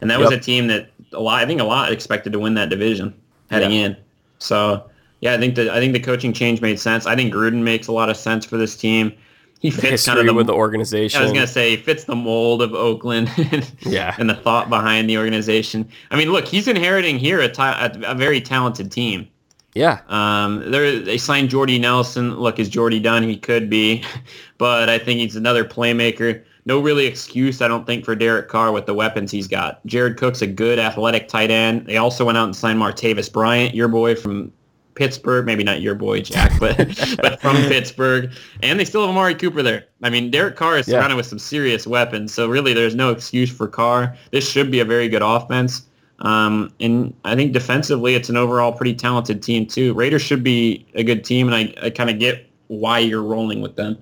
And 0.00 0.10
that 0.10 0.20
was 0.20 0.30
a 0.30 0.38
team 0.38 0.68
that 0.68 0.90
a 1.12 1.20
lot 1.20 1.42
I 1.42 1.46
think 1.46 1.60
a 1.60 1.64
lot 1.64 1.92
expected 1.92 2.32
to 2.32 2.38
win 2.38 2.54
that 2.54 2.68
division 2.68 3.14
heading 3.50 3.70
Yeah. 3.72 3.86
in. 3.86 3.96
So, 4.38 4.84
yeah, 5.20 5.34
I 5.34 5.38
think 5.38 5.54
the 5.56 5.72
I 5.72 5.80
think 5.80 5.92
the 5.92 6.00
coaching 6.00 6.32
change 6.32 6.60
made 6.60 6.78
sense. 6.78 7.06
I 7.06 7.16
think 7.16 7.32
Gruden 7.34 7.62
makes 7.62 7.86
a 7.88 7.92
lot 7.92 8.08
of 8.08 8.16
sense 8.16 8.44
for 8.44 8.56
this 8.56 8.76
team. 8.76 9.12
He 9.60 9.72
fits 9.72 10.06
kind 10.06 10.20
of 10.20 10.26
the, 10.26 10.34
with 10.34 10.46
the 10.46 10.52
organization. 10.54 11.20
I 11.20 11.24
was 11.24 11.32
gonna 11.32 11.46
say 11.48 11.70
he 11.70 11.76
fits 11.76 12.04
the 12.04 12.14
mold 12.14 12.62
of 12.62 12.74
Oakland 12.74 13.28
and, 13.52 13.68
Yeah. 13.80 14.14
and 14.18 14.30
the 14.30 14.36
thought 14.36 14.68
behind 14.70 15.10
the 15.10 15.18
organization. 15.18 15.88
I 16.12 16.16
mean, 16.16 16.30
look, 16.30 16.46
he's 16.46 16.68
inheriting 16.68 17.18
here 17.18 17.40
a, 17.40 17.48
ta- 17.48 17.90
a, 17.92 18.12
a 18.12 18.14
very 18.14 18.40
talented 18.40 18.92
team. 18.92 19.26
yeah. 19.74 19.98
Um, 20.08 20.70
they 20.70 21.00
they 21.00 21.18
signed 21.18 21.50
Jordy 21.50 21.78
Nelson. 21.80 22.36
Look, 22.36 22.60
is 22.60 22.68
Jordy 22.68 23.00
done? 23.00 23.24
He 23.24 23.36
could 23.36 23.68
be, 23.68 24.04
but 24.58 24.88
I 24.88 24.98
think 24.98 25.18
he's 25.18 25.34
another 25.34 25.64
playmaker. 25.64 26.44
No 26.68 26.78
really 26.78 27.06
excuse, 27.06 27.62
I 27.62 27.66
don't 27.66 27.86
think, 27.86 28.04
for 28.04 28.14
Derek 28.14 28.48
Carr 28.48 28.72
with 28.72 28.84
the 28.84 28.92
weapons 28.92 29.30
he's 29.30 29.48
got. 29.48 29.84
Jared 29.86 30.18
Cook's 30.18 30.42
a 30.42 30.46
good 30.46 30.78
athletic 30.78 31.26
tight 31.26 31.50
end. 31.50 31.86
They 31.86 31.96
also 31.96 32.26
went 32.26 32.36
out 32.36 32.44
and 32.44 32.54
signed 32.54 32.78
Martavis 32.78 33.32
Bryant, 33.32 33.74
your 33.74 33.88
boy 33.88 34.14
from 34.14 34.52
Pittsburgh. 34.94 35.46
Maybe 35.46 35.64
not 35.64 35.80
your 35.80 35.94
boy, 35.94 36.20
Jack, 36.20 36.52
but 36.60 36.76
but 37.22 37.40
from 37.40 37.56
Pittsburgh. 37.56 38.30
And 38.62 38.78
they 38.78 38.84
still 38.84 39.00
have 39.00 39.08
Amari 39.08 39.34
Cooper 39.34 39.62
there. 39.62 39.86
I 40.02 40.10
mean, 40.10 40.30
Derek 40.30 40.56
Carr 40.56 40.76
is 40.76 40.86
Yeah. 40.86 40.98
surrounded 40.98 41.16
with 41.16 41.24
some 41.24 41.38
serious 41.38 41.86
weapons. 41.86 42.34
So 42.34 42.46
really, 42.46 42.74
there's 42.74 42.94
no 42.94 43.12
excuse 43.12 43.50
for 43.50 43.66
Carr. 43.66 44.14
This 44.30 44.46
should 44.46 44.70
be 44.70 44.80
a 44.80 44.84
very 44.84 45.08
good 45.08 45.22
offense. 45.22 45.86
Um, 46.18 46.70
and 46.80 47.14
I 47.24 47.34
think 47.34 47.54
defensively, 47.54 48.14
it's 48.14 48.28
an 48.28 48.36
overall 48.36 48.72
pretty 48.72 48.92
talented 48.92 49.42
team 49.42 49.64
too. 49.64 49.94
Raiders 49.94 50.20
should 50.20 50.44
be 50.44 50.84
a 50.94 51.02
good 51.02 51.24
team, 51.24 51.50
and 51.50 51.54
I, 51.56 51.86
I 51.86 51.88
kind 51.88 52.10
of 52.10 52.18
get 52.18 52.44
why 52.66 52.98
you're 52.98 53.22
rolling 53.22 53.62
with 53.62 53.76
them. 53.76 53.96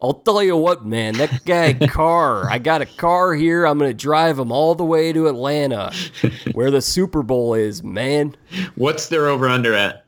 I'll 0.00 0.14
tell 0.14 0.42
you 0.42 0.56
what, 0.56 0.86
man, 0.86 1.14
that 1.14 1.44
guy 1.44 1.74
Carr, 1.88 2.48
I 2.48 2.58
got 2.58 2.82
a 2.82 2.86
car 2.86 3.34
here. 3.34 3.66
I'm 3.66 3.78
going 3.78 3.90
to 3.90 3.94
drive 3.94 4.38
him 4.38 4.52
all 4.52 4.74
the 4.74 4.84
way 4.84 5.12
to 5.12 5.26
Atlanta, 5.26 5.92
where 6.52 6.70
the 6.70 6.80
Super 6.80 7.22
Bowl 7.22 7.54
is, 7.54 7.82
man. 7.82 8.36
What's 8.76 9.08
their 9.08 9.26
over 9.26 9.48
under 9.48 9.74
at? 9.74 10.04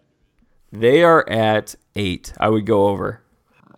They 0.70 1.02
are 1.02 1.28
at 1.28 1.74
eight. 1.96 2.32
I 2.38 2.48
would 2.48 2.66
go 2.66 2.86
over. 2.88 3.20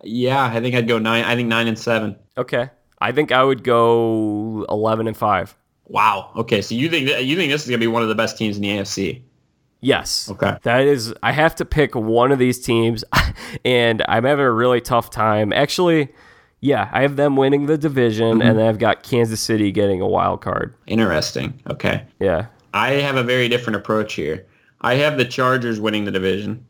Yeah, 0.03 0.45
I 0.45 0.59
think 0.59 0.75
I'd 0.75 0.87
go 0.87 0.99
nine. 0.99 1.23
I 1.23 1.35
think 1.35 1.49
nine 1.49 1.67
and 1.67 1.79
seven. 1.79 2.15
Okay. 2.37 2.69
I 3.01 3.11
think 3.11 3.31
I 3.31 3.43
would 3.43 3.63
go 3.63 4.65
11 4.69 5.07
and 5.07 5.17
5. 5.17 5.57
Wow. 5.87 6.31
Okay, 6.35 6.61
so 6.61 6.75
you 6.75 6.89
think 6.89 7.09
you 7.09 7.35
think 7.35 7.51
this 7.51 7.63
is 7.63 7.69
gonna 7.69 7.77
be 7.77 7.87
one 7.87 8.01
of 8.01 8.07
the 8.09 8.15
best 8.15 8.37
teams 8.37 8.55
in 8.55 8.61
the 8.61 8.69
AFC? 8.69 9.21
Yes. 9.83 10.31
Okay. 10.31 10.57
That 10.63 10.85
is, 10.85 11.13
I 11.21 11.33
have 11.33 11.55
to 11.55 11.65
pick 11.65 11.93
one 11.93 12.31
of 12.31 12.39
these 12.39 12.59
teams, 12.59 13.03
and 13.65 14.03
I'm 14.07 14.23
having 14.23 14.45
a 14.45 14.51
really 14.51 14.81
tough 14.81 15.09
time. 15.09 15.51
Actually, 15.51 16.09
yeah, 16.61 16.89
I 16.93 17.01
have 17.01 17.17
them 17.17 17.35
winning 17.35 17.65
the 17.65 17.77
division, 17.77 18.41
and 18.41 18.57
then 18.57 18.65
I've 18.65 18.79
got 18.79 19.03
Kansas 19.03 19.41
City 19.41 19.71
getting 19.71 19.99
a 19.99 20.07
wild 20.07 20.41
card. 20.41 20.73
Interesting. 20.87 21.59
Okay. 21.69 22.05
Yeah. 22.21 22.45
I 22.73 22.91
have 22.91 23.17
a 23.17 23.23
very 23.23 23.49
different 23.49 23.75
approach 23.75 24.13
here. 24.13 24.45
I 24.79 24.95
have 24.95 25.17
the 25.17 25.25
Chargers 25.25 25.79
winning 25.81 26.05
the 26.05 26.11
division. 26.11 26.65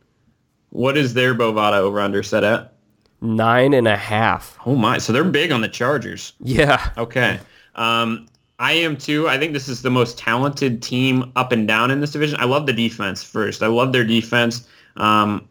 What 0.71 0.97
is 0.97 1.13
their 1.13 1.35
Bovada 1.35 1.77
over 1.77 1.99
under 1.99 2.23
set 2.23 2.43
at? 2.43 2.73
Nine 3.21 3.73
and 3.73 3.87
a 3.87 3.95
half. 3.95 4.57
Oh 4.65 4.75
my! 4.75 4.97
So 4.97 5.13
they're 5.13 5.23
big 5.23 5.51
on 5.51 5.61
the 5.61 5.69
Chargers. 5.69 6.33
Yeah. 6.39 6.89
Okay. 6.97 7.39
Um, 7.75 8.27
I 8.63 8.71
am 8.71 8.95
too. 8.95 9.27
I 9.27 9.37
think 9.37 9.51
this 9.51 9.67
is 9.67 9.81
the 9.81 9.89
most 9.89 10.17
talented 10.17 10.81
team 10.81 11.33
up 11.35 11.51
and 11.51 11.67
down 11.67 11.91
in 11.91 11.99
this 11.99 12.13
division. 12.13 12.39
I 12.39 12.45
love 12.45 12.65
the 12.65 12.71
defense 12.71 13.21
first. 13.21 13.61
I 13.61 13.67
love 13.67 13.91
their 13.91 14.05
defense. 14.05 14.65
Um, 14.95 15.49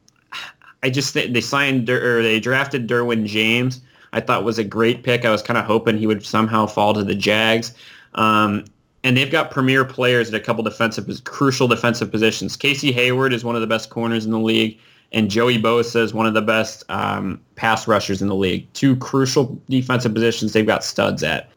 I 0.82 0.88
just 0.88 1.12
think 1.12 1.34
they 1.34 1.42
signed 1.42 1.90
or 1.90 2.22
they 2.22 2.40
drafted 2.40 2.88
Derwin 2.88 3.26
James. 3.26 3.82
I 4.14 4.20
thought 4.20 4.44
was 4.44 4.58
a 4.58 4.64
great 4.64 5.02
pick. 5.02 5.26
I 5.26 5.30
was 5.30 5.42
kind 5.42 5.58
of 5.58 5.66
hoping 5.66 5.98
he 5.98 6.06
would 6.06 6.24
somehow 6.24 6.64
fall 6.66 6.94
to 6.94 7.04
the 7.04 7.14
Jags. 7.14 7.74
Um, 8.14 8.64
and 9.04 9.14
they've 9.14 9.30
got 9.30 9.50
premier 9.50 9.84
players 9.84 10.28
at 10.28 10.34
a 10.34 10.40
couple 10.40 10.64
defensive, 10.64 11.06
crucial 11.24 11.68
defensive 11.68 12.10
positions. 12.10 12.56
Casey 12.56 12.92
Hayward 12.92 13.34
is 13.34 13.44
one 13.44 13.54
of 13.54 13.60
the 13.60 13.66
best 13.66 13.90
corners 13.90 14.24
in 14.24 14.30
the 14.30 14.38
league, 14.38 14.78
and 15.12 15.30
Joey 15.30 15.60
Bosa 15.60 16.00
is 16.00 16.14
one 16.14 16.24
of 16.24 16.32
the 16.32 16.40
best 16.40 16.82
um, 16.88 17.42
pass 17.56 17.86
rushers 17.86 18.22
in 18.22 18.28
the 18.28 18.34
league. 18.34 18.72
Two 18.72 18.96
crucial 18.96 19.60
defensive 19.68 20.14
positions 20.14 20.54
they've 20.54 20.66
got 20.66 20.82
studs 20.82 21.22
at. 21.22 21.50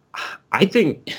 I 0.52 0.66
think, 0.66 1.14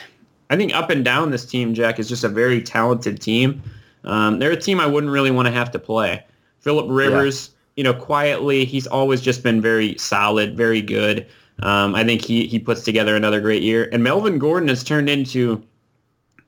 I 0.51 0.57
think 0.57 0.75
up 0.75 0.91
and 0.91 1.05
down 1.05 1.31
this 1.31 1.45
team, 1.45 1.75
Jack, 1.75 1.99
is 1.99 2.09
just 2.09 2.25
a 2.25 2.29
very 2.29 2.63
talented 2.63 3.21
team. 3.21 3.63
Um, 4.05 4.39
they're 4.39 4.53
a 4.53 4.57
team 4.57 4.79
I 4.79 4.87
wouldn't 4.87 5.13
really 5.13 5.31
want 5.31 5.47
to 5.47 5.53
have 5.53 5.71
to 5.73 5.79
play. 5.79 6.25
Philip 6.61 6.87
Rivers, 6.89 7.51
you 7.77 7.85
know, 7.85 7.93
quietly, 7.93 8.65
he's 8.65 8.87
always 8.87 9.21
just 9.21 9.43
been 9.43 9.61
very 9.61 9.97
solid, 9.99 10.57
very 10.57 10.81
good. 10.81 11.27
Um, 11.61 11.95
I 11.95 12.05
think 12.05 12.23
he 12.23 12.47
he 12.47 12.59
puts 12.59 12.83
together 12.83 13.17
another 13.17 13.41
great 13.41 13.63
year. 13.63 13.89
And 13.93 14.03
Melvin 14.03 14.39
Gordon 14.39 14.69
has 14.69 14.85
turned 14.85 15.09
into, 15.09 15.63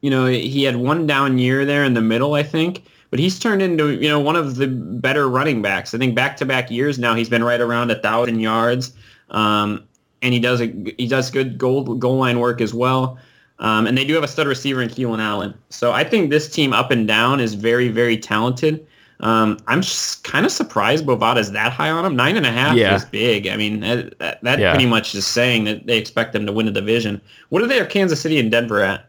you 0.01 0.11
know, 0.11 0.27
he 0.27 0.65
had 0.65 0.77
one 0.77 1.07
down 1.07 1.39
year 1.39 1.65
there 1.65 1.85
in 1.85 1.95
the 1.95 2.03
middle, 2.03 2.35
I 2.35 2.43
think, 2.43 2.85
but 3.11 3.19
he's 3.19 3.39
turned 3.39 3.63
into, 3.63 3.91
you 3.91 4.09
know, 4.09 4.21
one 4.21 4.37
of 4.37 4.57
the 4.57 4.67
better 4.67 5.29
running 5.29 5.63
backs. 5.63 5.95
I 5.95 5.99
think 5.99 6.15
back-to-back 6.15 6.71
years 6.71 6.99
now 6.99 7.15
he's 7.15 7.29
been 7.29 7.43
right 7.43 7.61
around 7.61 7.91
a 7.91 8.01
thousand 8.01 8.41
yards, 8.41 8.93
um, 9.31 9.83
and 10.21 10.35
he 10.35 10.41
does 10.41 10.61
a 10.61 10.67
he 10.99 11.09
does 11.09 11.31
good 11.31 11.59
goal 11.59 11.83
goal 11.95 12.19
line 12.19 12.39
work 12.39 12.61
as 12.61 12.75
well. 12.75 13.19
Um, 13.61 13.87
and 13.87 13.99
they 13.99 14.05
do 14.05 14.15
have 14.15 14.23
a 14.23 14.29
stud 14.29 14.47
receiver 14.47 14.81
in 14.83 14.89
Keenan 14.89 15.21
Allen. 15.21 15.53
So 15.71 15.93
I 15.93 16.05
think 16.05 16.31
this 16.31 16.49
team 16.51 16.73
up 16.73 16.91
and 16.91 17.09
down 17.09 17.41
is 17.41 17.55
very, 17.55 17.89
very 17.89 18.17
talented. 18.17 18.87
Um, 19.21 19.59
I'm 19.67 19.83
kind 20.23 20.47
of 20.47 20.53
surprised 20.53 21.05
Bovada's 21.05 21.51
that 21.51 21.73
high 21.73 21.91
on 21.91 22.05
him. 22.05 22.15
Nine 22.15 22.37
and 22.37 22.47
a 22.47 22.53
half 22.53 22.77
Yeah. 22.77 22.95
is 22.95 23.05
big. 23.05 23.49
I 23.49 23.57
mean, 23.57 23.81
that, 23.81 24.17
that, 24.21 24.41
that 24.45 24.59
Yeah. 24.61 24.71
pretty 24.73 24.87
much 24.87 25.13
is 25.17 25.27
saying 25.27 25.65
that 25.65 25.89
they 25.89 25.99
expect 25.99 26.33
them 26.33 26.47
to 26.47 26.53
win 26.53 26.67
the 26.67 26.73
division. 26.73 27.21
What 27.49 27.61
are 27.63 27.67
they 27.67 27.79
have 27.79 27.89
Kansas 27.89 28.21
City 28.21 28.39
and 28.39 28.49
Denver 28.49 28.81
at? 28.81 29.07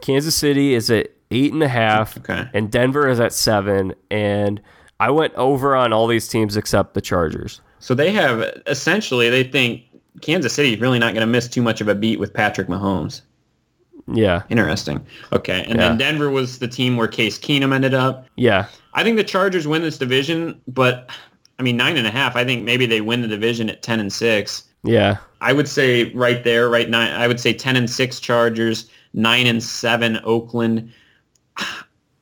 Kansas 0.00 0.34
City 0.34 0.74
is 0.74 0.90
at 0.90 1.10
eight 1.30 1.52
and 1.52 1.62
a 1.62 1.68
half, 1.68 2.18
Okay. 2.18 2.48
and 2.54 2.70
Denver 2.72 3.08
is 3.08 3.20
at 3.20 3.32
seven. 3.32 3.94
And 4.10 4.60
I 4.98 5.10
went 5.12 5.32
over 5.36 5.76
on 5.76 5.92
all 5.92 6.08
these 6.08 6.26
teams 6.26 6.56
except 6.56 6.94
the 6.94 7.00
Chargers. 7.00 7.60
So 7.78 7.94
they 7.94 8.10
have 8.10 8.42
essentially 8.66 9.30
they 9.30 9.44
think 9.44 9.82
Kansas 10.22 10.52
City 10.54 10.74
is 10.74 10.80
really 10.80 10.98
not 10.98 11.14
going 11.14 11.20
to 11.20 11.30
miss 11.30 11.46
too 11.46 11.62
much 11.62 11.80
of 11.80 11.86
a 11.86 11.94
beat 11.94 12.18
with 12.18 12.34
Patrick 12.34 12.66
Mahomes. 12.66 13.20
Yeah. 14.12 14.42
Interesting. 14.50 15.04
Okay, 15.32 15.64
and 15.68 15.78
Yeah. 15.78 15.88
then 15.88 15.98
Denver 15.98 16.30
was 16.30 16.58
the 16.58 16.68
team 16.68 16.96
where 16.96 17.08
Case 17.08 17.38
Keenum 17.38 17.74
ended 17.74 17.94
up. 17.94 18.26
Yeah. 18.36 18.66
I 18.94 19.02
think 19.02 19.16
the 19.16 19.24
Chargers 19.24 19.66
win 19.66 19.82
this 19.82 19.98
division, 19.98 20.60
but 20.68 21.10
I 21.58 21.62
mean 21.62 21.76
nine 21.76 21.96
and 21.96 22.06
a 22.06 22.10
half. 22.10 22.36
I 22.36 22.44
think 22.44 22.64
maybe 22.64 22.86
they 22.86 23.00
win 23.00 23.22
the 23.22 23.28
division 23.28 23.68
at 23.68 23.82
ten 23.82 23.98
and 24.00 24.12
six. 24.12 24.64
Yeah. 24.84 25.16
I 25.40 25.52
would 25.52 25.68
say 25.68 26.12
right 26.12 26.44
there, 26.44 26.68
right 26.68 26.88
nine. 26.88 27.12
I 27.12 27.26
would 27.26 27.40
say 27.40 27.52
ten 27.52 27.74
and 27.76 27.90
six 27.90 28.20
Chargers, 28.20 28.88
nine 29.12 29.46
and 29.46 29.62
seven 29.62 30.20
Oakland. 30.24 30.92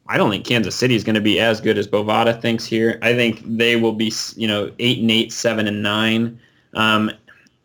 I 0.07 0.17
don't 0.19 0.31
think 0.31 0.45
Kansas 0.47 0.75
City 0.75 0.95
is 0.95 1.03
going 1.03 1.15
to 1.15 1.21
be 1.21 1.41
as 1.41 1.61
good 1.61 1.79
as 1.79 1.89
Bovada 1.89 2.41
thinks 2.41 2.65
here. 2.67 2.99
I 3.03 3.15
think 3.15 3.43
they 3.45 3.77
will 3.77 3.93
be, 3.93 4.13
you 4.37 4.47
know, 4.47 4.71
eight 4.79 4.99
and 4.99 5.11
eight, 5.11 5.33
seven 5.33 5.67
and 5.67 5.83
nine. 5.83 6.39
Um, 6.75 7.11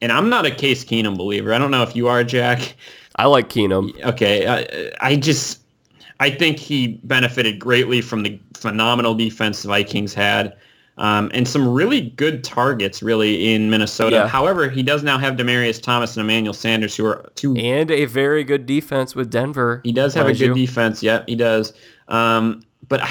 and 0.01 0.11
I'm 0.11 0.29
not 0.29 0.45
a 0.45 0.51
Case 0.51 0.85
Keenum 0.85 1.17
believer. 1.17 1.53
I 1.53 1.57
don't 1.57 1.71
know 1.71 1.83
if 1.83 1.95
you 1.97 2.07
are, 2.07 2.23
Jack. 2.23 2.75
I 3.19 3.25
like 3.25 3.49
Keenum. 3.49 4.01
Okay, 4.03 4.47
I, 4.47 4.91
I 5.01 5.15
just 5.17 5.59
I 6.21 6.29
think 6.29 6.57
he 6.57 6.99
benefited 7.03 7.59
greatly 7.59 8.01
from 8.01 8.23
the 8.23 8.39
phenomenal 8.55 9.13
defense 9.13 9.61
the 9.61 9.67
Vikings 9.67 10.13
had. 10.13 10.55
Um, 10.97 11.31
and 11.33 11.47
some 11.47 11.65
really 11.65 12.01
good 12.01 12.43
targets, 12.43 13.01
really, 13.01 13.53
in 13.53 13.69
Minnesota. 13.69 14.17
Yeah. 14.17 14.27
However, 14.27 14.69
he 14.69 14.83
does 14.83 15.01
now 15.01 15.17
have 15.17 15.35
Demaryius 15.35 15.81
Thomas 15.81 16.17
and 16.17 16.25
Emmanuel 16.25 16.53
Sanders, 16.53 16.93
who 16.93 17.05
are 17.05 17.29
two. 17.35 17.55
And 17.55 17.89
a 17.89 18.03
very 18.03 18.43
good 18.43 18.65
defense 18.65 19.15
with 19.15 19.29
Denver. 19.29 19.79
He 19.85 19.93
does 19.93 20.13
have 20.13 20.27
a 20.27 20.33
good 20.33 20.39
you. 20.39 20.53
defense. 20.53 21.01
Yeah, 21.01 21.23
he 21.25 21.35
does. 21.35 21.71
Um, 22.09 22.63
but 22.89 23.01
I, 23.01 23.09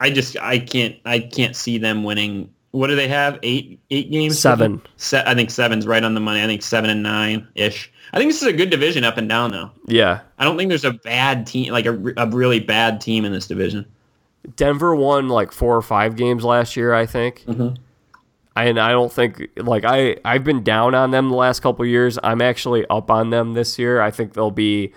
I 0.00 0.10
just 0.10 0.36
I 0.38 0.58
can't 0.58 0.96
I 1.04 1.20
can't 1.20 1.54
see 1.54 1.78
them 1.78 2.02
winning 2.02 2.52
what 2.72 2.88
do 2.88 2.96
they 2.96 3.08
have? 3.08 3.38
Eight 3.42 3.80
eight 3.90 4.10
games? 4.10 4.38
Seven. 4.38 4.82
Se- 4.96 5.22
I 5.24 5.34
think 5.34 5.50
seven's 5.50 5.86
right 5.86 6.02
on 6.02 6.14
the 6.14 6.20
money. 6.20 6.42
I 6.42 6.46
think 6.46 6.62
seven 6.62 6.90
and 6.90 7.02
nine 7.02 7.46
ish. 7.54 7.92
I 8.12 8.18
think 8.18 8.30
this 8.30 8.42
is 8.42 8.48
a 8.48 8.52
good 8.52 8.70
division 8.70 9.04
up 9.04 9.16
and 9.16 9.28
down 9.28 9.52
though. 9.52 9.70
Yeah. 9.86 10.20
I 10.38 10.44
don't 10.44 10.56
think 10.56 10.70
there's 10.70 10.84
a 10.84 10.92
bad 10.92 11.46
team, 11.46 11.72
like 11.72 11.86
a, 11.86 11.96
a 12.16 12.28
really 12.28 12.60
bad 12.60 13.00
team 13.00 13.24
in 13.24 13.32
this 13.32 13.46
division. 13.46 13.86
Denver 14.56 14.94
won 14.94 15.28
like 15.28 15.52
four 15.52 15.76
or 15.76 15.82
five 15.82 16.16
games 16.16 16.44
last 16.44 16.76
year, 16.76 16.92
I 16.92 17.06
think. 17.06 17.44
Mm-hmm. 17.46 17.76
And 18.56 18.78
I 18.78 18.90
don't 18.90 19.12
think 19.12 19.48
like 19.56 19.84
I 19.84 20.16
I've 20.24 20.44
been 20.44 20.62
down 20.62 20.94
on 20.94 21.10
them 21.10 21.28
the 21.30 21.36
last 21.36 21.60
couple 21.60 21.86
years. 21.86 22.18
I'm 22.22 22.42
actually 22.42 22.86
up 22.88 23.10
on 23.10 23.30
them 23.30 23.54
this 23.54 23.78
year. 23.78 24.00
I 24.00 24.10
think 24.10 24.32
they'll 24.32 24.50
be 24.50 24.92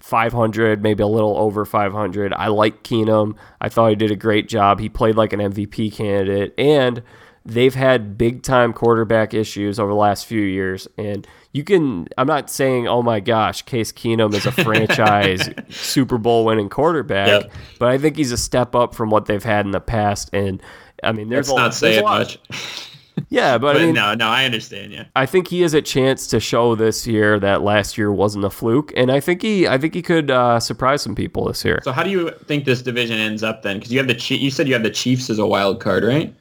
500, 0.00 0.82
maybe 0.82 1.02
a 1.02 1.06
little 1.06 1.36
over 1.36 1.64
500. 1.64 2.32
I 2.32 2.48
like 2.48 2.82
Keenum. 2.82 3.36
I 3.60 3.68
thought 3.68 3.88
he 3.88 3.96
did 3.96 4.10
a 4.10 4.16
great 4.16 4.48
job. 4.48 4.80
He 4.80 4.88
played 4.88 5.16
like 5.16 5.32
an 5.32 5.40
MVP 5.40 5.92
candidate, 5.92 6.54
and 6.58 7.02
they've 7.44 7.74
had 7.74 8.18
big 8.18 8.42
time 8.42 8.72
quarterback 8.72 9.32
issues 9.34 9.78
over 9.80 9.90
the 9.90 9.96
last 9.96 10.26
few 10.26 10.42
years. 10.42 10.86
And 10.98 11.26
you 11.52 11.64
can, 11.64 12.06
I'm 12.18 12.26
not 12.26 12.50
saying, 12.50 12.86
oh 12.86 13.02
my 13.02 13.18
gosh, 13.20 13.62
Case 13.62 13.92
Keenum 13.92 14.34
is 14.34 14.46
a 14.46 14.52
franchise 14.64 15.48
Super 15.68 16.18
Bowl 16.18 16.44
winning 16.44 16.68
quarterback, 16.68 17.28
Yep. 17.28 17.52
but 17.78 17.88
I 17.88 17.98
think 17.98 18.16
he's 18.16 18.30
a 18.32 18.36
step 18.38 18.74
up 18.74 18.94
from 18.94 19.10
what 19.10 19.26
they've 19.26 19.42
had 19.42 19.64
in 19.64 19.72
the 19.72 19.80
past. 19.80 20.30
And 20.32 20.62
I 21.02 21.12
mean, 21.12 21.28
there's 21.28 21.50
Let's 21.50 21.80
a, 21.82 21.86
not 21.86 21.90
there's 21.90 21.94
say 21.96 21.98
a 21.98 22.02
lot- 22.02 22.18
much. 22.20 22.86
Yeah, 23.28 23.58
but, 23.58 23.74
But 23.74 23.82
I 23.82 23.86
mean, 23.86 23.94
no, 23.94 24.14
no, 24.14 24.26
I 24.28 24.44
understand. 24.44 24.92
Yeah. 24.92 25.04
I 25.14 25.26
think 25.26 25.48
he 25.48 25.60
has 25.62 25.74
a 25.74 25.82
chance 25.82 26.26
to 26.28 26.40
show 26.40 26.74
this 26.74 27.06
year 27.06 27.38
that 27.38 27.62
last 27.62 27.98
year 27.98 28.10
wasn't 28.10 28.44
a 28.44 28.50
fluke, 28.50 28.92
and 28.96 29.10
I 29.12 29.20
think 29.20 29.42
he, 29.42 29.68
I 29.68 29.78
think 29.78 29.94
he 29.94 30.02
could 30.02 30.30
uh, 30.30 30.58
surprise 30.58 31.02
some 31.02 31.14
people 31.14 31.44
this 31.46 31.64
year. 31.64 31.80
So 31.84 31.92
how 31.92 32.02
do 32.02 32.10
you 32.10 32.30
think 32.46 32.64
this 32.64 32.82
division 32.82 33.18
ends 33.18 33.42
up 33.42 33.62
then? 33.62 33.76
Because 33.78 33.92
you 33.92 33.98
have 33.98 34.08
the 34.08 34.34
you 34.36 34.50
said 34.50 34.66
you 34.68 34.74
have 34.74 34.82
the 34.82 34.90
Chiefs 34.90 35.28
as 35.30 35.38
a 35.38 35.46
wild 35.46 35.80
card, 35.80 36.02
right? 36.04 36.34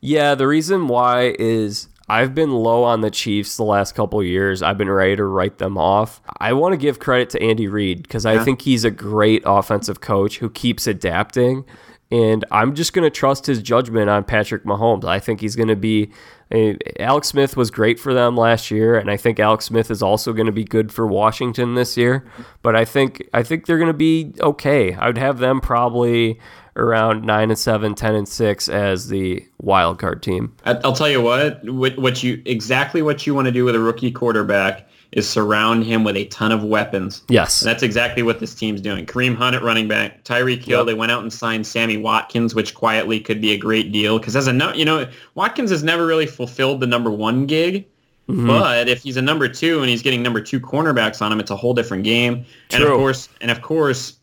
Yeah, 0.00 0.34
the 0.34 0.46
reason 0.46 0.88
why 0.88 1.34
is 1.38 1.88
I've 2.08 2.34
been 2.34 2.52
low 2.52 2.84
on 2.84 3.00
the 3.00 3.10
Chiefs 3.10 3.56
the 3.56 3.64
last 3.64 3.94
couple 3.94 4.22
years. 4.22 4.62
I've 4.62 4.78
been 4.78 4.90
ready 4.90 5.16
to 5.16 5.24
write 5.24 5.58
them 5.58 5.76
off. 5.76 6.20
I 6.40 6.52
want 6.52 6.72
to 6.72 6.76
give 6.76 6.98
credit 6.98 7.30
to 7.30 7.42
Andy 7.42 7.68
Reid 7.68 8.02
because 8.02 8.24
I 8.24 8.34
Yeah. 8.34 8.44
think 8.44 8.62
he's 8.62 8.84
a 8.84 8.90
great 8.90 9.42
offensive 9.44 10.00
coach 10.00 10.38
who 10.38 10.48
keeps 10.50 10.86
adapting. 10.86 11.64
And 12.10 12.44
I'm 12.50 12.74
just 12.74 12.94
going 12.94 13.04
to 13.04 13.10
trust 13.10 13.46
his 13.46 13.60
judgment 13.60 14.08
on 14.08 14.24
Patrick 14.24 14.64
Mahomes. 14.64 15.04
I 15.04 15.18
think 15.18 15.40
he's 15.40 15.56
going 15.56 15.68
to 15.68 15.76
be. 15.76 16.10
eh, 16.50 16.74
Alex 16.98 17.28
Smith 17.28 17.56
was 17.56 17.70
great 17.70 18.00
for 18.00 18.14
them 18.14 18.34
last 18.34 18.70
year, 18.70 18.98
and 18.98 19.10
I 19.10 19.18
think 19.18 19.38
Alex 19.38 19.66
Smith 19.66 19.90
is 19.90 20.02
also 20.02 20.32
going 20.32 20.46
to 20.46 20.52
be 20.52 20.64
good 20.64 20.90
for 20.90 21.06
Washington 21.06 21.74
this 21.74 21.98
year. 21.98 22.24
But 22.62 22.74
I 22.74 22.86
think 22.86 23.28
I 23.34 23.42
think 23.42 23.66
they're 23.66 23.78
going 23.78 23.88
to 23.88 23.92
be 23.92 24.32
okay. 24.40 24.94
I 24.94 25.06
would 25.06 25.18
have 25.18 25.38
them 25.38 25.60
probably 25.60 26.40
around 26.78 27.24
nine 27.24 27.50
and 27.50 27.58
seven, 27.58 27.94
10 27.94 28.14
and 28.14 28.28
six 28.28 28.68
as 28.68 29.08
the 29.08 29.44
wild 29.58 29.98
card 29.98 30.22
team. 30.22 30.54
I'll 30.64 30.92
tell 30.92 31.08
you 31.08 31.20
what, 31.20 31.68
what 31.68 32.22
you 32.22 32.40
exactly 32.46 33.02
what 33.02 33.26
you 33.26 33.34
want 33.34 33.46
to 33.46 33.52
do 33.52 33.64
with 33.64 33.74
a 33.74 33.80
rookie 33.80 34.12
quarterback 34.12 34.88
is 35.12 35.28
surround 35.28 35.84
him 35.84 36.04
with 36.04 36.16
a 36.16 36.26
ton 36.26 36.52
of 36.52 36.62
weapons. 36.62 37.22
Yes. 37.28 37.62
And 37.62 37.68
that's 37.68 37.82
exactly 37.82 38.22
what 38.22 38.40
this 38.40 38.54
team's 38.54 38.80
doing. 38.80 39.06
Kareem 39.06 39.34
Hunt 39.34 39.56
at 39.56 39.62
running 39.62 39.88
back, 39.88 40.22
Tyreek 40.24 40.62
Hill. 40.62 40.80
Yep. 40.80 40.86
They 40.86 40.94
went 40.94 41.10
out 41.10 41.22
and 41.22 41.32
signed 41.32 41.66
Sammy 41.66 41.96
Watkins, 41.96 42.54
which 42.54 42.74
quietly 42.74 43.18
could 43.18 43.40
be 43.40 43.52
a 43.52 43.58
great 43.58 43.90
deal 43.90 44.18
because 44.18 44.36
as 44.36 44.46
a 44.46 44.52
no, 44.52 44.72
you 44.74 44.84
know 44.84 45.08
Watkins 45.34 45.70
has 45.70 45.82
never 45.82 46.06
really 46.06 46.26
fulfilled 46.26 46.80
the 46.80 46.86
number 46.86 47.10
one 47.10 47.46
gig. 47.46 47.86
Mm-hmm. 48.28 48.46
But 48.46 48.88
if 48.90 49.02
he's 49.02 49.16
a 49.16 49.22
number 49.22 49.48
two 49.48 49.80
and 49.80 49.88
he's 49.88 50.02
getting 50.02 50.22
number 50.22 50.42
two 50.42 50.60
cornerbacks 50.60 51.22
on 51.22 51.32
him, 51.32 51.40
it's 51.40 51.50
a 51.50 51.56
whole 51.56 51.72
different 51.72 52.04
game. 52.04 52.44
And 52.72 52.82
of 52.82 52.90
True. 52.90 52.98
course, 52.98 53.30
and 53.40 53.50
of 53.50 53.62
course, 53.62 54.18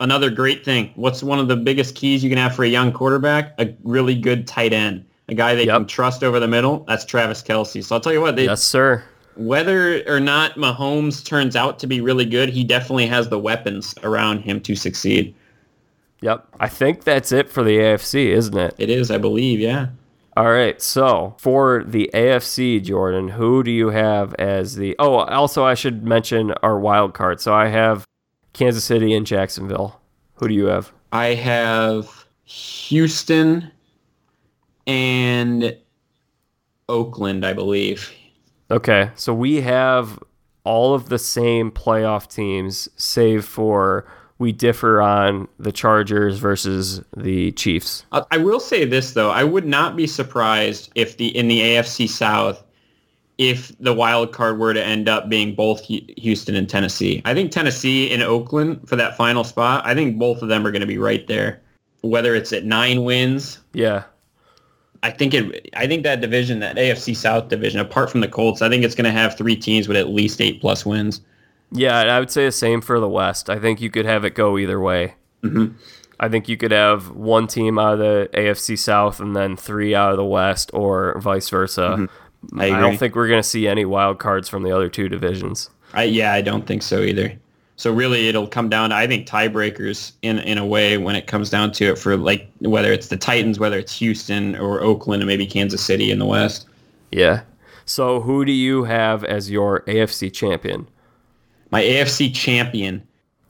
another 0.00 0.30
great 0.30 0.64
thing. 0.64 0.90
What's 0.94 1.22
one 1.22 1.38
of 1.38 1.48
the 1.48 1.56
biggest 1.56 1.94
keys 1.94 2.24
you 2.24 2.30
can 2.30 2.38
have 2.38 2.54
for 2.56 2.64
a 2.64 2.68
young 2.68 2.90
quarterback? 2.90 3.54
A 3.60 3.74
really 3.84 4.14
good 4.14 4.46
tight 4.46 4.72
end, 4.72 5.04
a 5.28 5.34
guy 5.34 5.54
they 5.54 5.66
Yep. 5.66 5.76
can 5.76 5.86
trust 5.86 6.24
over 6.24 6.40
the 6.40 6.48
middle. 6.48 6.86
That's 6.88 7.04
Travis 7.04 7.42
Kelce. 7.42 7.84
So 7.84 7.94
I'll 7.94 8.00
tell 8.00 8.14
you 8.14 8.22
what, 8.22 8.36
they, 8.36 8.44
yes, 8.46 8.62
sir. 8.62 9.04
Whether 9.36 10.02
or 10.06 10.20
not 10.20 10.54
Mahomes 10.54 11.24
turns 11.24 11.56
out 11.56 11.78
to 11.80 11.86
be 11.86 12.00
really 12.00 12.24
good, 12.24 12.48
he 12.48 12.64
definitely 12.64 13.06
has 13.06 13.28
the 13.28 13.38
weapons 13.38 13.94
around 14.02 14.40
him 14.40 14.60
to 14.60 14.74
succeed. 14.74 15.34
Yep. 16.20 16.46
I 16.60 16.68
think 16.68 17.04
that's 17.04 17.32
it 17.32 17.48
for 17.48 17.62
the 17.62 17.78
AFC, 17.78 18.26
isn't 18.26 18.56
it? 18.56 18.74
It 18.78 18.90
is, 18.90 19.10
I 19.10 19.18
believe, 19.18 19.58
yeah. 19.58 19.88
All 20.36 20.50
right. 20.50 20.80
So 20.80 21.34
for 21.38 21.84
the 21.84 22.10
AFC, 22.14 22.82
Jordan, 22.82 23.28
who 23.28 23.62
do 23.62 23.70
you 23.70 23.88
have 23.88 24.34
as 24.34 24.76
the? 24.76 24.94
Oh, 24.98 25.16
also 25.16 25.64
I 25.64 25.74
should 25.74 26.04
mention 26.04 26.52
our 26.62 26.78
wild 26.78 27.14
card. 27.14 27.40
So 27.40 27.52
I 27.52 27.68
have 27.68 28.04
Kansas 28.52 28.84
City 28.84 29.12
and 29.12 29.26
Jacksonville. 29.26 30.00
Who 30.34 30.48
do 30.48 30.54
you 30.54 30.66
have? 30.66 30.92
I 31.12 31.34
have 31.34 32.26
Houston 32.44 33.70
and 34.86 35.76
Oakland, 36.88 37.44
I 37.44 37.52
believe. 37.52 38.12
Okay. 38.70 39.10
So 39.14 39.34
we 39.34 39.60
have 39.60 40.18
all 40.64 40.94
of 40.94 41.08
the 41.08 41.18
same 41.18 41.70
playoff 41.70 42.28
teams, 42.28 42.88
save 42.96 43.44
for 43.44 44.06
we 44.38 44.52
differ 44.52 45.02
on 45.02 45.48
the 45.58 45.70
Chargers 45.70 46.38
versus 46.38 47.02
the 47.16 47.52
Chiefs. 47.52 48.06
I 48.30 48.38
will 48.38 48.60
say 48.60 48.84
this 48.84 49.12
though, 49.12 49.30
I 49.30 49.44
would 49.44 49.66
not 49.66 49.96
be 49.96 50.06
surprised 50.06 50.90
if 50.94 51.16
the 51.18 51.28
in 51.36 51.48
the 51.48 51.60
AFC 51.60 52.08
South 52.08 52.62
if 53.40 53.72
the 53.80 53.94
wild 53.94 54.32
card 54.32 54.58
were 54.58 54.74
to 54.74 54.84
end 54.84 55.08
up 55.08 55.30
being 55.30 55.54
both 55.54 55.82
Houston 55.84 56.54
and 56.54 56.68
Tennessee. 56.68 57.22
I 57.24 57.32
think 57.32 57.50
Tennessee 57.50 58.12
and 58.12 58.22
Oakland 58.22 58.86
for 58.86 58.96
that 58.96 59.16
final 59.16 59.44
spot, 59.44 59.82
I 59.86 59.94
think 59.94 60.18
both 60.18 60.42
of 60.42 60.50
them 60.50 60.66
are 60.66 60.70
going 60.70 60.82
to 60.82 60.86
be 60.86 60.98
right 60.98 61.26
there. 61.26 61.58
Whether 62.02 62.34
it's 62.34 62.52
at 62.52 62.64
9 62.64 63.02
wins, 63.02 63.58
Yeah. 63.72 64.04
I 65.02 65.10
think 65.10 65.32
it 65.34 65.70
I 65.74 65.86
think 65.86 66.02
that 66.04 66.20
division, 66.20 66.60
that 66.60 66.76
AFC 66.76 67.16
South 67.16 67.48
division, 67.48 67.80
apart 67.80 68.10
from 68.10 68.20
the 68.20 68.28
Colts, 68.28 68.60
I 68.62 68.68
think 68.68 68.84
it's 68.84 68.94
going 68.94 69.04
to 69.06 69.10
have 69.18 69.36
3 69.36 69.56
teams 69.56 69.88
with 69.88 69.96
at 69.96 70.08
least 70.10 70.40
8 70.40 70.60
plus 70.60 70.84
wins. 70.84 71.20
Yeah, 71.72 71.98
I 72.00 72.18
would 72.18 72.30
say 72.30 72.44
the 72.44 72.52
same 72.52 72.80
for 72.80 72.98
the 73.00 73.08
West. 73.08 73.48
I 73.48 73.58
think 73.58 73.80
you 73.80 73.90
could 73.90 74.04
have 74.04 74.24
it 74.24 74.34
go 74.34 74.58
either 74.58 74.80
way. 74.80 75.14
Mhm. 75.44 75.74
I 76.18 76.28
think 76.28 76.48
you 76.50 76.56
could 76.58 76.72
have 76.72 77.10
one 77.12 77.46
team 77.46 77.78
out 77.78 77.94
of 77.94 77.98
the 78.00 78.28
AFC 78.34 78.76
South 78.76 79.20
and 79.20 79.34
then 79.34 79.56
three 79.56 79.94
out 79.94 80.10
of 80.10 80.18
the 80.18 80.24
West, 80.24 80.70
or 80.74 81.18
vice 81.18 81.48
versa. 81.48 82.08
I 82.56 82.62
I, 82.62 82.66
agree. 82.66 82.80
don't 82.80 82.96
think 82.98 83.14
we're 83.16 83.28
going 83.28 83.42
to 83.42 83.48
see 83.48 83.66
any 83.68 83.84
wild 83.86 84.18
cards 84.18 84.48
from 84.48 84.62
the 84.64 84.70
other 84.74 84.88
two 84.90 85.08
divisions. 85.08 85.70
I, 85.94 86.04
yeah, 86.04 86.32
I 86.34 86.42
don't 86.42 86.66
think 86.66 86.82
so 86.82 87.00
either. 87.00 87.32
So 87.80 87.90
really, 87.90 88.28
it'll 88.28 88.46
come 88.46 88.68
down 88.68 88.90
to 88.90 88.96
I 88.96 89.06
think 89.06 89.26
tiebreakers 89.26 90.12
in 90.20 90.38
in 90.40 90.58
a 90.58 90.66
way 90.66 90.98
when 90.98 91.16
it 91.16 91.26
comes 91.26 91.48
down 91.48 91.72
to 91.72 91.86
it 91.86 91.98
for 91.98 92.14
like 92.14 92.46
whether 92.58 92.92
it's 92.92 93.08
the 93.08 93.16
Titans, 93.16 93.58
whether 93.58 93.78
it's 93.78 93.98
Houston 93.98 94.54
or 94.56 94.82
Oakland, 94.82 95.22
and 95.22 95.26
maybe 95.26 95.46
Kansas 95.46 95.82
City 95.82 96.10
in 96.10 96.18
the 96.18 96.26
West. 96.26 96.66
Yeah. 97.10 97.40
So 97.86 98.20
who 98.20 98.44
do 98.44 98.52
you 98.52 98.84
have 98.84 99.24
as 99.24 99.50
your 99.50 99.80
AFC 99.86 100.30
champion? 100.30 100.88
My 101.70 101.82
AFC 101.82 102.34
champion, 102.34 103.02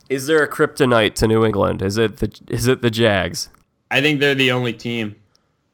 Is 0.09 0.29
there 0.29 0.45
a 0.45 0.49
kryptonite 0.49 1.15
to 1.17 1.27
New 1.27 1.45
England? 1.45 1.83
Is 1.83 1.99
it 1.99 2.19
the 2.19 2.33
is 2.51 2.69
it 2.69 2.83
the 2.83 2.91
Jags? 2.91 3.49
I 3.91 4.01
think 4.01 4.21
they're 4.21 4.37
the 4.37 4.53
only 4.53 4.73
team 4.73 5.17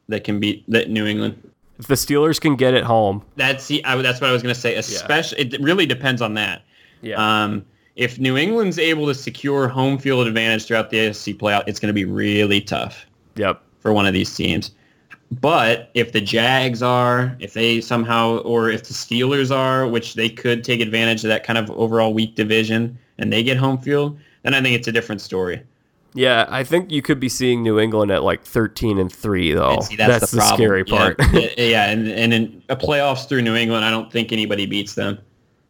that 0.07 0.23
can 0.23 0.39
beat 0.39 0.67
that 0.67 0.89
New 0.89 1.05
England. 1.05 1.47
If 1.77 1.85
the 1.85 1.93
Steelers 1.93 2.41
can 2.41 2.55
get 2.55 2.73
it 2.73 2.85
home, 2.85 3.23
That's 3.35 3.67
the, 3.67 3.85
I, 3.85 4.01
that's 4.01 4.19
what 4.19 4.31
I 4.31 4.33
was 4.33 4.41
going 4.41 4.55
to 4.55 4.59
say. 4.59 4.73
Especially, 4.73 5.41
it 5.41 5.61
really 5.61 5.85
depends 5.85 6.23
on 6.23 6.33
that. 6.33 6.63
yeah, 7.03 7.17
Um, 7.43 7.63
if 7.97 8.19
New 8.19 8.37
England's 8.37 8.77
able 8.77 9.07
to 9.07 9.15
secure 9.15 9.67
home 9.67 9.97
field 9.97 10.27
advantage 10.27 10.65
throughout 10.65 10.91
the 10.91 10.97
AFC 10.97 11.35
playoff, 11.35 11.63
it's 11.67 11.79
going 11.79 11.89
to 11.89 11.93
be 11.93 12.05
really 12.05 12.61
tough. 12.61 13.05
yep, 13.35 13.61
for 13.79 13.91
one 13.91 14.05
of 14.05 14.13
these 14.13 14.33
teams. 14.33 14.71
But 15.31 15.89
if 15.93 16.13
the 16.13 16.21
Jags 16.21 16.81
are, 16.81 17.35
if 17.39 17.53
they 17.53 17.81
somehow, 17.81 18.37
or 18.39 18.69
if 18.69 18.87
the 18.87 18.93
Steelers 18.93 19.53
are, 19.53 19.87
which 19.87 20.13
they 20.13 20.29
could 20.29 20.63
take 20.63 20.79
advantage 20.79 21.23
of 21.25 21.27
that 21.29 21.43
kind 21.43 21.59
of 21.59 21.69
overall 21.71 22.13
weak 22.13 22.35
division, 22.35 22.97
and 23.17 23.33
they 23.33 23.43
get 23.43 23.57
home 23.57 23.79
field, 23.79 24.17
then 24.43 24.53
I 24.53 24.61
think 24.61 24.75
it's 24.75 24.87
a 24.87 24.91
different 24.91 25.19
story. 25.19 25.61
yeah. 26.13 26.45
I 26.49 26.63
think 26.63 26.91
you 26.91 27.01
could 27.01 27.19
be 27.19 27.29
seeing 27.29 27.61
New 27.63 27.79
England 27.79 28.11
at 28.11 28.23
like 28.23 28.43
thirteen 28.43 28.99
and 28.99 29.11
three, 29.11 29.53
though. 29.53 29.73
And 29.73 29.83
see, 29.83 29.95
that's, 29.95 30.31
the, 30.31 30.37
problem. 30.37 30.55
scary 30.55 30.85
part. 30.85 31.17
yeah, 31.33 31.49
yeah, 31.57 31.89
and, 31.89 32.07
and 32.07 32.33
in 32.33 32.63
a 32.69 32.75
playoffs 32.75 33.27
through 33.27 33.41
New 33.41 33.55
England, 33.55 33.83
I 33.83 33.89
don't 33.89 34.11
think 34.11 34.31
anybody 34.31 34.65
beats 34.67 34.93
them. 34.93 35.17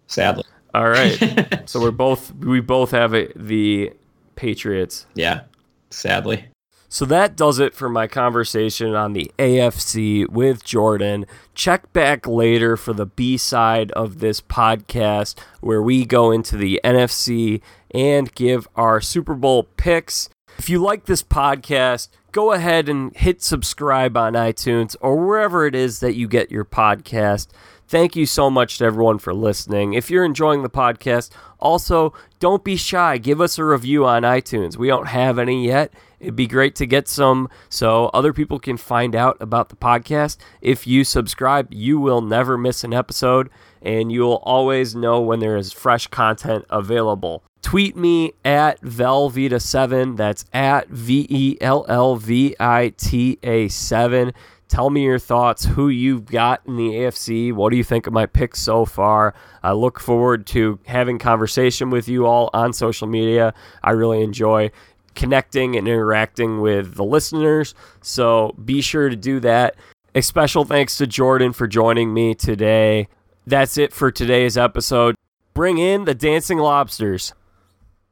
Sadly. 0.07 0.43
All 0.77 0.89
right. 0.89 1.63
so 1.65 1.81
we're 1.81 1.89
both 1.89 2.35
we 2.35 2.59
both 2.59 2.91
have 2.91 3.15
it, 3.15 3.33
the 3.35 3.93
Patriots. 4.35 5.07
Yeah, 5.15 5.41
sadly. 5.89 6.49
So 6.87 7.03
that 7.05 7.35
does 7.35 7.57
it 7.57 7.73
for 7.73 7.89
my 7.89 8.05
conversation 8.05 8.93
on 8.93 9.13
the 9.13 9.31
AFC 9.39 10.29
with 10.29 10.63
Jordan. 10.63 11.25
Check 11.55 11.91
back 11.93 12.27
later 12.27 12.77
for 12.77 12.93
the 12.93 13.07
B 13.07 13.37
side 13.37 13.91
of 13.93 14.19
this 14.19 14.39
podcast 14.39 15.39
where 15.61 15.81
we 15.81 16.05
go 16.05 16.29
into 16.29 16.55
the 16.57 16.79
NFC 16.83 17.61
and 17.89 18.33
give 18.35 18.67
our 18.75 19.01
Super 19.01 19.33
Bowl 19.33 19.63
picks. 19.77 20.29
If 20.59 20.69
you 20.69 20.77
like 20.79 21.05
this 21.05 21.23
podcast, 21.23 22.09
go 22.31 22.51
ahead 22.51 22.87
and 22.87 23.15
hit 23.17 23.41
subscribe 23.41 24.15
on 24.15 24.33
iTunes 24.33 24.95
or 25.01 25.17
wherever 25.17 25.65
it 25.65 25.73
is 25.73 26.01
that 26.01 26.15
you 26.15 26.27
get 26.27 26.51
your 26.51 26.65
podcast. 26.65 27.47
Thank 27.87 28.17
you 28.17 28.25
so 28.25 28.49
much 28.49 28.79
to 28.79 28.85
everyone 28.85 29.17
for 29.17 29.33
listening. 29.33 29.93
If 29.93 30.09
you're 30.11 30.25
enjoying 30.25 30.61
the 30.61 30.69
podcast, 30.69 31.29
also 31.57 32.13
don't 32.39 32.61
be 32.61 32.75
shy. 32.75 33.17
Give 33.17 33.39
us 33.39 33.57
a 33.57 33.63
review 33.63 34.05
on 34.05 34.23
iTunes. 34.23 34.75
We 34.75 34.89
don't 34.89 35.07
have 35.07 35.39
any 35.39 35.65
yet. 35.65 35.93
It'd 36.19 36.35
be 36.35 36.47
great 36.47 36.75
to 36.75 36.85
get 36.85 37.07
some 37.07 37.47
so 37.69 38.07
other 38.13 38.33
people 38.33 38.59
can 38.59 38.75
find 38.75 39.15
out 39.15 39.37
about 39.39 39.69
the 39.69 39.77
podcast. 39.77 40.35
If 40.61 40.85
you 40.85 41.05
subscribe, 41.05 41.73
you 41.73 41.97
will 41.97 42.21
never 42.21 42.57
miss 42.57 42.83
an 42.83 42.93
episode 42.93 43.49
and 43.81 44.11
you'll 44.11 44.41
always 44.43 44.93
know 44.93 45.21
when 45.21 45.39
there 45.39 45.55
is 45.55 45.71
fresh 45.71 46.07
content 46.07 46.65
available. 46.69 47.43
Tweet 47.61 47.95
me 47.95 48.33
at 48.43 48.81
Velveeta7. 48.81 50.17
That's 50.17 50.45
at 50.53 50.89
V 50.89 51.25
E 51.29 51.57
L 51.61 51.85
L 51.87 52.15
V 52.15 52.55
I 52.59 52.93
T 52.97 53.39
A 53.43 53.67
7. 53.67 54.33
Tell 54.67 54.89
me 54.89 55.03
your 55.03 55.19
thoughts, 55.19 55.65
who 55.65 55.87
you've 55.87 56.25
got 56.25 56.61
in 56.65 56.75
the 56.75 56.89
AFC. 56.89 57.53
What 57.53 57.71
do 57.71 57.77
you 57.77 57.83
think 57.83 58.05
of 58.05 58.13
my 58.13 58.25
picks 58.25 58.59
so 58.59 58.85
far? 58.85 59.33
I 59.63 59.71
look 59.71 59.99
forward 59.99 60.45
to 60.47 60.79
having 60.85 61.19
conversation 61.19 61.89
with 61.89 62.09
you 62.09 62.25
all 62.25 62.49
on 62.53 62.73
social 62.73 63.07
media. 63.07 63.53
I 63.81 63.91
really 63.91 64.21
enjoy 64.21 64.71
connecting 65.15 65.75
and 65.75 65.87
interacting 65.87 66.61
with 66.61 66.95
the 66.95 67.03
listeners. 67.03 67.73
So 68.01 68.55
be 68.63 68.81
sure 68.81 69.09
to 69.09 69.15
do 69.15 69.39
that. 69.39 69.75
A 70.13 70.21
special 70.21 70.65
thanks 70.65 70.97
to 70.97 71.07
Jordan 71.07 71.53
for 71.53 71.67
joining 71.67 72.13
me 72.13 72.35
today. 72.35 73.07
That's 73.45 73.77
it 73.77 73.93
for 73.93 74.11
today's 74.11 74.57
episode. 74.57 75.15
Bring 75.53 75.77
in 75.77 76.05
the 76.05 76.13
dancing 76.13 76.57
lobsters. 76.57 77.33